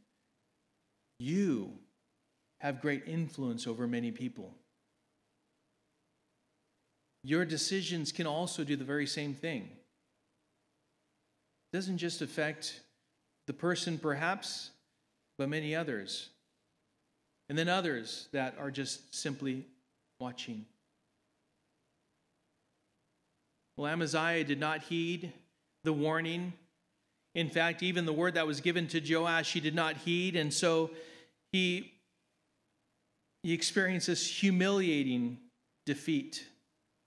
you 1.20 1.74
have 2.58 2.80
great 2.80 3.04
influence 3.06 3.68
over 3.68 3.86
many 3.86 4.10
people. 4.10 4.52
Your 7.22 7.44
decisions 7.44 8.10
can 8.10 8.26
also 8.26 8.64
do 8.64 8.74
the 8.74 8.82
very 8.82 9.06
same 9.06 9.32
thing. 9.32 9.68
It 11.72 11.76
doesn't 11.76 11.98
just 11.98 12.20
affect 12.20 12.80
the 13.46 13.52
person, 13.52 13.98
perhaps, 13.98 14.72
but 15.38 15.48
many 15.48 15.76
others. 15.76 16.30
And 17.48 17.56
then 17.56 17.68
others 17.68 18.26
that 18.32 18.56
are 18.58 18.72
just 18.72 19.14
simply 19.14 19.66
watching. 20.18 20.66
Well, 23.76 23.90
Amaziah 23.90 24.44
did 24.44 24.60
not 24.60 24.82
heed 24.82 25.32
the 25.84 25.92
warning. 25.92 26.52
In 27.34 27.48
fact, 27.48 27.82
even 27.82 28.04
the 28.04 28.12
word 28.12 28.34
that 28.34 28.46
was 28.46 28.60
given 28.60 28.86
to 28.88 29.00
Joash, 29.00 29.52
he 29.52 29.60
did 29.60 29.74
not 29.74 29.96
heed. 29.98 30.36
And 30.36 30.52
so 30.52 30.90
he, 31.52 31.92
he 33.42 33.52
experienced 33.52 34.06
this 34.08 34.26
humiliating 34.26 35.38
defeat 35.86 36.46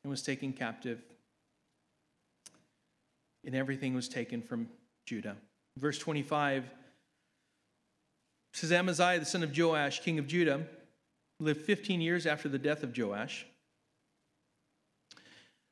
and 0.04 0.12
was 0.12 0.24
taken 0.24 0.54
captive. 0.54 1.02
And 3.46 3.56
everything 3.56 3.94
was 3.94 4.10
taken 4.10 4.42
from 4.42 4.68
Judah. 5.06 5.36
Verse 5.78 6.00
25 6.00 6.64
says 8.54 8.72
Amaziah, 8.72 9.20
the 9.20 9.26
son 9.26 9.44
of 9.44 9.56
Joash, 9.56 10.02
king 10.02 10.18
of 10.18 10.28
Judah, 10.28 10.66
lived 11.40 11.62
15 11.62 12.02
years 12.02 12.26
after 12.26 12.48
the 12.48 12.58
death 12.58 12.84
of 12.84 12.98
Joash, 12.98 13.46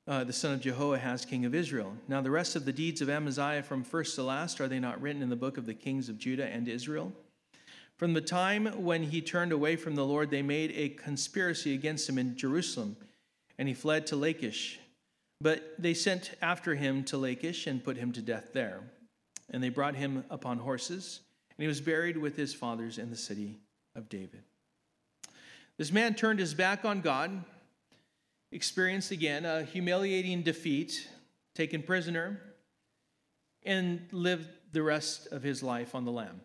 uh, 0.07 0.23
the 0.23 0.33
son 0.33 0.53
of 0.53 0.61
Jehoahaz, 0.61 1.25
king 1.25 1.45
of 1.45 1.55
Israel. 1.55 1.93
Now, 2.07 2.21
the 2.21 2.31
rest 2.31 2.55
of 2.55 2.65
the 2.65 2.73
deeds 2.73 3.01
of 3.01 3.09
Amaziah 3.09 3.63
from 3.63 3.83
first 3.83 4.15
to 4.15 4.23
last, 4.23 4.59
are 4.59 4.67
they 4.67 4.79
not 4.79 5.01
written 5.01 5.21
in 5.21 5.29
the 5.29 5.35
book 5.35 5.57
of 5.57 5.65
the 5.65 5.73
kings 5.73 6.09
of 6.09 6.17
Judah 6.17 6.47
and 6.47 6.67
Israel? 6.67 7.13
From 7.95 8.13
the 8.13 8.21
time 8.21 8.65
when 8.83 9.03
he 9.03 9.21
turned 9.21 9.51
away 9.51 9.75
from 9.75 9.95
the 9.95 10.05
Lord, 10.05 10.29
they 10.29 10.41
made 10.41 10.71
a 10.75 10.89
conspiracy 10.89 11.73
against 11.73 12.09
him 12.09 12.17
in 12.17 12.35
Jerusalem, 12.35 12.97
and 13.57 13.67
he 13.67 13.73
fled 13.73 14.07
to 14.07 14.15
Lachish. 14.15 14.79
But 15.39 15.75
they 15.79 15.93
sent 15.93 16.31
after 16.41 16.75
him 16.75 17.03
to 17.05 17.17
Lachish 17.17 17.67
and 17.67 17.83
put 17.83 17.97
him 17.97 18.11
to 18.13 18.21
death 18.21 18.47
there. 18.53 18.81
And 19.49 19.63
they 19.63 19.69
brought 19.69 19.95
him 19.95 20.23
upon 20.29 20.57
horses 20.57 21.21
and 21.57 21.63
he 21.63 21.67
was 21.67 21.81
buried 21.81 22.17
with 22.17 22.35
his 22.35 22.53
fathers 22.53 22.97
in 22.97 23.09
the 23.09 23.17
city 23.17 23.59
of 23.95 24.09
David. 24.09 24.43
This 25.77 25.91
man 25.91 26.15
turned 26.15 26.39
his 26.39 26.53
back 26.53 26.83
on 26.83 27.01
God, 27.01 27.43
experienced 28.53 29.11
again 29.11 29.45
a 29.45 29.63
humiliating 29.63 30.43
defeat, 30.43 31.09
taken 31.55 31.81
prisoner, 31.81 32.39
and 33.65 34.07
lived 34.11 34.47
the 34.71 34.83
rest 34.83 35.27
of 35.31 35.41
his 35.41 35.63
life 35.63 35.95
on 35.95 36.05
the 36.05 36.11
lam, 36.11 36.39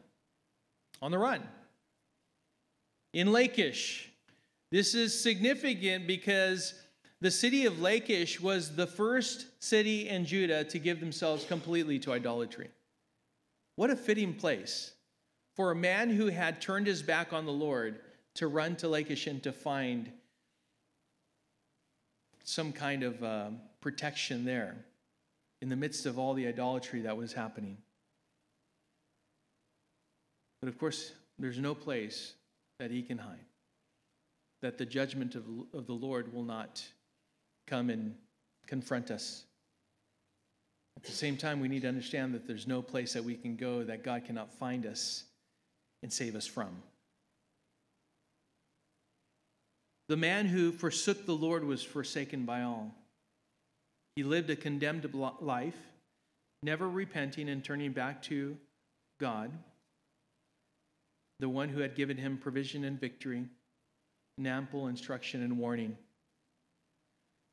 on 1.03 1.11
the 1.11 1.19
run. 1.19 1.43
In 3.13 3.31
Lachish, 3.31 4.11
this 4.71 4.95
is 4.95 5.19
significant 5.19 6.07
because 6.07 6.75
the 7.21 7.31
city 7.31 7.67
of 7.67 7.81
Lachish 7.81 8.41
was 8.41 8.75
the 8.75 8.87
first 8.87 9.47
city 9.63 10.09
in 10.09 10.25
Judah 10.25 10.65
to 10.65 10.79
give 10.79 11.01
themselves 11.01 11.45
completely 11.45 11.99
to 12.01 12.13
idolatry. 12.13 12.69
What 13.77 13.91
a 13.91 13.97
fitting 13.97 14.35
place 14.35 14.93
for 15.57 15.71
a 15.71 15.77
man 15.77 16.11
who 16.11 16.27
had 16.27 16.61
turned 16.61 16.87
his 16.87 17.03
back 17.03 17.33
on 17.33 17.45
the 17.45 17.53
Lord 17.53 18.01
to 18.35 18.47
run 18.47 18.77
to 18.77 18.89
Lachish 18.89 19.27
and 19.27 19.43
to 19.43 19.53
find 19.53 20.13
some 22.49 22.73
kind 22.73 23.03
of 23.03 23.23
uh, 23.23 23.51
protection 23.83 24.47
there 24.47 24.75
in 25.61 25.69
the 25.69 25.77
midst 25.77 26.07
of 26.07 26.19
all 26.19 26.33
the 26.33 26.47
idolatry 26.47 27.03
that 27.03 27.15
was 27.15 27.35
happening. 27.35 27.77
But 30.63 30.69
of 30.69 30.79
course, 30.79 31.13
there's 31.39 31.59
no 31.59 31.75
place 31.75 32.33
that 32.79 32.91
he 32.91 33.03
can 33.03 33.19
hide, 33.19 33.45
that 34.63 34.79
the 34.79 34.87
judgment 34.87 35.35
of, 35.35 35.45
of 35.75 35.87
the 35.87 35.93
Lord 35.93 36.33
will 36.33 36.43
not 36.43 36.83
come 37.67 37.91
and 37.91 38.15
confront 38.67 39.11
us. 39.11 39.45
At 40.97 41.03
the 41.03 41.13
same 41.13 41.37
time, 41.37 41.61
we 41.61 41.69
need 41.69 41.83
to 41.83 41.89
understand 41.89 42.33
that 42.33 42.47
there's 42.47 42.67
no 42.67 42.81
place 42.81 43.13
that 43.13 43.25
we 43.25 43.35
can 43.35 43.57
go 43.57 43.85
that 43.85 44.03
God 44.03 44.25
cannot 44.25 44.55
find 44.55 44.87
us 44.87 45.25
and 46.03 46.11
save 46.11 46.35
us 46.35 46.47
from. 46.47 46.83
The 50.09 50.17
man 50.17 50.47
who 50.47 50.73
forsook 50.73 51.27
the 51.27 51.33
Lord 51.33 51.65
was 51.65 51.83
forsaken 51.83 52.45
by 52.45 52.63
all. 52.63 52.95
He 54.17 54.23
lived 54.23 54.51
a 54.51 54.57
condemned 54.57 55.13
life, 55.15 55.77
never 56.63 56.89
repenting 56.89 57.49
and 57.49 57.63
turning 57.63 57.93
back 57.93 58.23
to 58.23 58.57
God, 59.21 59.53
the 61.41 61.49
one 61.49 61.69
who 61.69 61.81
had 61.81 61.95
given 61.95 62.17
him 62.17 62.39
provision 62.39 62.85
and 62.85 62.99
victory, 62.99 63.45
and 64.39 64.47
ample 64.47 64.89
instruction 64.89 65.43
and 65.43 65.59
warning. 65.59 65.97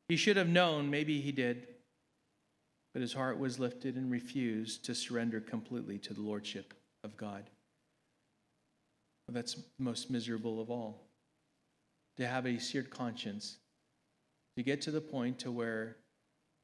He 0.08 0.16
should 0.16 0.36
have 0.36 0.48
known, 0.48 0.88
maybe 0.90 1.20
he 1.20 1.32
did, 1.32 1.68
but 2.94 3.02
his 3.02 3.12
heart 3.12 3.38
was 3.38 3.58
lifted 3.58 3.96
and 3.96 4.10
refused 4.10 4.84
to 4.86 4.94
surrender 4.94 5.40
completely 5.40 5.98
to 5.98 6.14
the 6.14 6.22
Lordship 6.22 6.72
of 7.04 7.16
God. 7.16 7.50
That's 9.28 9.56
most 9.78 10.10
miserable 10.10 10.60
of 10.60 10.70
all. 10.70 11.05
To 12.18 12.26
have 12.26 12.46
a 12.46 12.58
seared 12.58 12.90
conscience, 12.90 13.58
to 14.56 14.62
get 14.62 14.80
to 14.82 14.90
the 14.90 15.00
point 15.00 15.38
to 15.40 15.52
where 15.52 15.96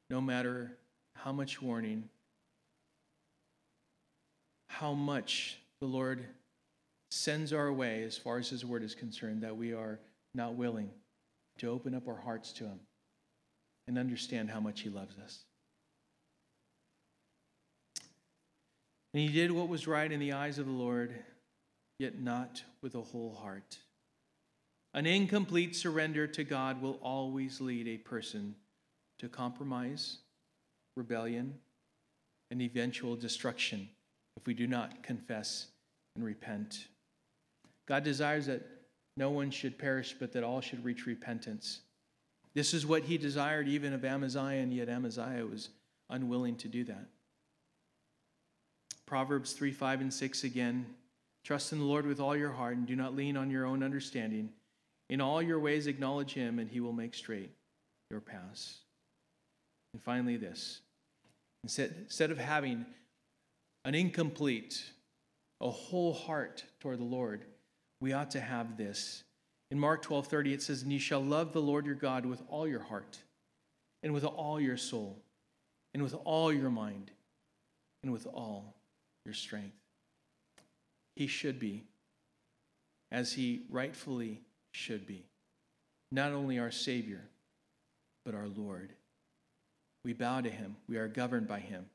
no 0.09 0.19
matter 0.19 0.77
how 1.15 1.31
much 1.31 1.61
warning, 1.61 2.09
how 4.67 4.93
much 4.93 5.59
the 5.79 5.85
Lord 5.85 6.25
sends 7.11 7.53
our 7.53 7.71
way 7.71 8.03
as 8.03 8.17
far 8.17 8.39
as 8.39 8.49
His 8.49 8.65
word 8.65 8.83
is 8.83 8.95
concerned, 8.95 9.43
that 9.43 9.55
we 9.55 9.73
are 9.73 9.99
not 10.33 10.55
willing 10.55 10.89
to 11.59 11.69
open 11.69 11.93
up 11.93 12.07
our 12.07 12.19
hearts 12.19 12.51
to 12.53 12.63
Him 12.63 12.79
and 13.87 13.99
understand 13.99 14.49
how 14.49 14.59
much 14.59 14.81
He 14.81 14.89
loves 14.89 15.15
us. 15.23 15.43
And 19.13 19.21
He 19.21 19.29
did 19.29 19.51
what 19.51 19.67
was 19.67 19.85
right 19.85 20.11
in 20.11 20.19
the 20.19 20.33
eyes 20.33 20.57
of 20.57 20.65
the 20.65 20.71
Lord 20.71 21.13
yet 21.99 22.19
not 22.19 22.63
with 22.81 22.95
a 22.95 23.01
whole 23.01 23.35
heart. 23.35 23.77
An 24.93 25.05
incomplete 25.05 25.75
surrender 25.75 26.27
to 26.27 26.43
God 26.43 26.81
will 26.81 26.99
always 27.01 27.59
lead 27.59 27.87
a 27.87 27.97
person 27.97 28.55
to 29.19 29.27
compromise, 29.27 30.19
rebellion, 30.95 31.55
and 32.51 32.61
eventual 32.61 33.15
destruction 33.15 33.89
if 34.37 34.45
we 34.45 34.53
do 34.53 34.67
not 34.67 35.01
confess 35.01 35.67
and 36.15 36.23
repent. 36.23 36.87
God 37.87 38.03
desires 38.03 38.45
that 38.45 38.61
no 39.17 39.31
one 39.31 39.49
should 39.49 39.77
perish, 39.77 40.15
but 40.19 40.31
that 40.33 40.43
all 40.43 40.61
should 40.61 40.85
reach 40.85 41.05
repentance. 41.05 41.81
This 42.53 42.73
is 42.73 42.85
what 42.85 43.03
he 43.03 43.17
desired 43.17 43.67
even 43.67 43.93
of 43.93 44.05
Amaziah, 44.05 44.61
and 44.61 44.73
yet 44.73 44.89
Amaziah 44.89 45.45
was 45.45 45.69
unwilling 46.09 46.55
to 46.57 46.67
do 46.67 46.83
that. 46.83 47.07
Proverbs 49.05 49.53
3 49.53 49.71
5 49.71 50.01
and 50.01 50.13
6 50.13 50.43
again 50.43 50.85
Trust 51.43 51.73
in 51.73 51.79
the 51.79 51.85
Lord 51.85 52.05
with 52.05 52.21
all 52.21 52.37
your 52.37 52.51
heart 52.51 52.77
and 52.77 52.87
do 52.87 52.95
not 52.95 53.15
lean 53.15 53.35
on 53.35 53.49
your 53.49 53.65
own 53.65 53.83
understanding. 53.83 54.49
In 55.13 55.21
all 55.21 55.43
your 55.43 55.59
ways, 55.59 55.85
acknowledge 55.85 56.33
him, 56.33 56.57
and 56.57 56.67
he 56.67 56.79
will 56.79 56.91
make 56.91 57.13
straight 57.13 57.51
your 58.09 58.19
paths. 58.19 58.79
And 59.93 60.01
finally, 60.01 60.37
this 60.37 60.81
instead, 61.63 62.31
of 62.31 62.39
having 62.39 62.83
an 63.85 63.93
incomplete, 63.93 64.83
a 65.61 65.69
whole 65.69 66.13
heart 66.13 66.63
toward 66.79 66.97
the 66.97 67.03
Lord, 67.03 67.45
we 68.01 68.11
ought 68.11 68.31
to 68.31 68.41
have 68.41 68.75
this. 68.75 69.23
In 69.69 69.77
Mark 69.77 70.01
12 70.01 70.25
30, 70.25 70.51
it 70.51 70.63
says, 70.63 70.81
And 70.81 70.91
you 70.91 70.97
shall 70.97 71.23
love 71.23 71.53
the 71.53 71.61
Lord 71.61 71.85
your 71.85 71.93
God 71.93 72.25
with 72.25 72.41
all 72.49 72.67
your 72.67 72.81
heart, 72.81 73.19
and 74.01 74.15
with 74.15 74.25
all 74.25 74.59
your 74.59 74.77
soul, 74.77 75.19
and 75.93 76.01
with 76.01 76.15
all 76.25 76.51
your 76.51 76.71
mind, 76.71 77.11
and 78.01 78.11
with 78.11 78.25
all 78.25 78.73
your 79.25 79.35
strength 79.35 79.77
he 81.15 81.27
should 81.27 81.59
be, 81.59 81.83
as 83.11 83.33
he 83.33 83.61
rightfully 83.69 84.41
should 84.73 85.07
be. 85.07 85.23
Not 86.11 86.33
only 86.33 86.59
our 86.59 86.71
Savior, 86.71 87.21
but 88.25 88.35
our 88.35 88.47
Lord. 88.47 88.91
We 90.03 90.13
bow 90.13 90.41
to 90.41 90.49
him, 90.49 90.75
we 90.89 90.97
are 90.97 91.07
governed 91.07 91.47
by 91.47 91.59
him. 91.59 91.85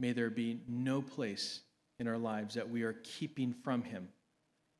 May 0.00 0.12
there 0.12 0.30
be 0.30 0.60
no 0.68 1.00
place 1.00 1.60
in 2.00 2.08
our 2.08 2.18
lives 2.18 2.54
that 2.54 2.68
we 2.68 2.82
are 2.82 2.94
keeping 3.04 3.54
from 3.62 3.82
him. 3.82 4.08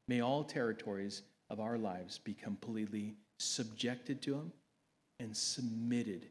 May 0.08 0.20
all 0.20 0.42
territories 0.42 1.22
of 1.50 1.60
our 1.60 1.78
lives 1.78 2.18
be 2.18 2.34
completely 2.34 3.14
subjected 3.38 4.20
to 4.22 4.34
him 4.34 4.52
and 5.20 5.36
submitted 5.36 6.26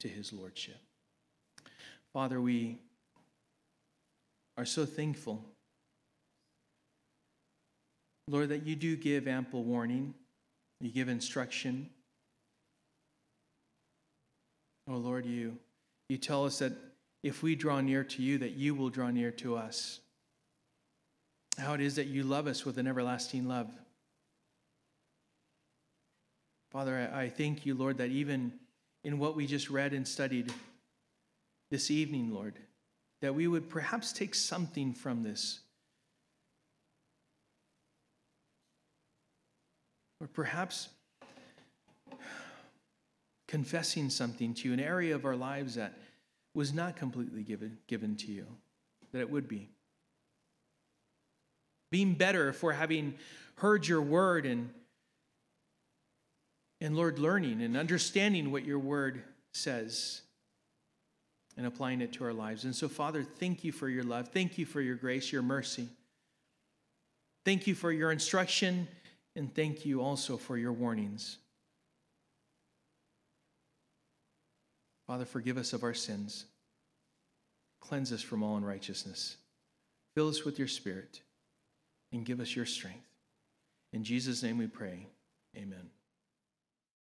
to 0.00 0.08
his 0.08 0.32
lordship. 0.32 0.78
Father, 2.12 2.40
we 2.40 2.78
are 4.56 4.64
so 4.64 4.84
thankful 4.84 5.44
Lord, 8.30 8.50
that 8.50 8.64
you 8.64 8.76
do 8.76 8.96
give 8.96 9.26
ample 9.26 9.64
warning, 9.64 10.14
you 10.80 10.90
give 10.90 11.08
instruction. 11.08 11.90
Oh 14.88 14.96
Lord, 14.96 15.26
you, 15.26 15.58
you 16.08 16.16
tell 16.16 16.44
us 16.44 16.58
that 16.60 16.72
if 17.22 17.42
we 17.42 17.54
draw 17.54 17.80
near 17.80 18.02
to 18.02 18.22
you, 18.22 18.38
that 18.38 18.52
you 18.52 18.74
will 18.74 18.88
draw 18.88 19.10
near 19.10 19.30
to 19.32 19.56
us. 19.56 20.00
How 21.58 21.74
it 21.74 21.80
is 21.80 21.96
that 21.96 22.06
you 22.06 22.22
love 22.22 22.46
us 22.46 22.64
with 22.64 22.78
an 22.78 22.86
everlasting 22.86 23.46
love. 23.46 23.70
Father, 26.70 27.10
I, 27.12 27.22
I 27.22 27.28
thank 27.28 27.66
you, 27.66 27.74
Lord, 27.74 27.98
that 27.98 28.10
even 28.10 28.52
in 29.04 29.18
what 29.18 29.36
we 29.36 29.46
just 29.46 29.68
read 29.68 29.92
and 29.92 30.06
studied 30.06 30.52
this 31.70 31.90
evening, 31.90 32.32
Lord, 32.32 32.58
that 33.20 33.34
we 33.34 33.46
would 33.46 33.68
perhaps 33.68 34.12
take 34.12 34.34
something 34.34 34.94
from 34.94 35.22
this 35.22 35.60
Or 40.20 40.26
perhaps 40.26 40.88
confessing 43.48 44.10
something 44.10 44.54
to 44.54 44.68
you, 44.68 44.74
an 44.74 44.80
area 44.80 45.14
of 45.14 45.24
our 45.24 45.34
lives 45.34 45.74
that 45.74 45.94
was 46.54 46.72
not 46.72 46.96
completely 46.96 47.42
given, 47.42 47.78
given 47.86 48.16
to 48.16 48.30
you, 48.30 48.46
that 49.12 49.20
it 49.20 49.30
would 49.30 49.48
be. 49.48 49.70
Being 51.90 52.14
better 52.14 52.52
for 52.52 52.72
having 52.72 53.14
heard 53.56 53.88
your 53.88 54.02
word 54.02 54.46
and, 54.46 54.70
and 56.80 56.96
Lord, 56.96 57.18
learning 57.18 57.62
and 57.62 57.76
understanding 57.76 58.52
what 58.52 58.64
your 58.64 58.78
word 58.78 59.22
says. 59.52 60.22
and 61.56 61.66
applying 61.66 62.00
it 62.00 62.12
to 62.14 62.24
our 62.24 62.32
lives. 62.32 62.64
And 62.64 62.74
so, 62.74 62.88
Father, 62.88 63.22
thank 63.22 63.64
you 63.64 63.72
for 63.72 63.88
your 63.88 64.02
love. 64.02 64.28
Thank 64.28 64.56
you 64.56 64.64
for 64.64 64.80
your 64.80 64.94
grace, 64.94 65.30
your 65.30 65.42
mercy. 65.42 65.88
Thank 67.44 67.66
you 67.66 67.74
for 67.74 67.92
your 67.92 68.12
instruction, 68.12 68.88
and 69.36 69.54
thank 69.54 69.84
you 69.86 70.02
also 70.02 70.36
for 70.36 70.56
your 70.56 70.72
warnings. 70.72 71.38
Father, 75.06 75.24
forgive 75.24 75.56
us 75.56 75.72
of 75.72 75.82
our 75.82 75.94
sins. 75.94 76.44
Cleanse 77.80 78.12
us 78.12 78.22
from 78.22 78.42
all 78.42 78.56
unrighteousness. 78.56 79.36
Fill 80.14 80.28
us 80.28 80.44
with 80.44 80.58
your 80.58 80.68
Spirit 80.68 81.20
and 82.12 82.24
give 82.24 82.40
us 82.40 82.54
your 82.54 82.66
strength. 82.66 83.06
In 83.92 84.04
Jesus' 84.04 84.42
name 84.42 84.58
we 84.58 84.66
pray. 84.66 85.06
Amen. 85.56 85.90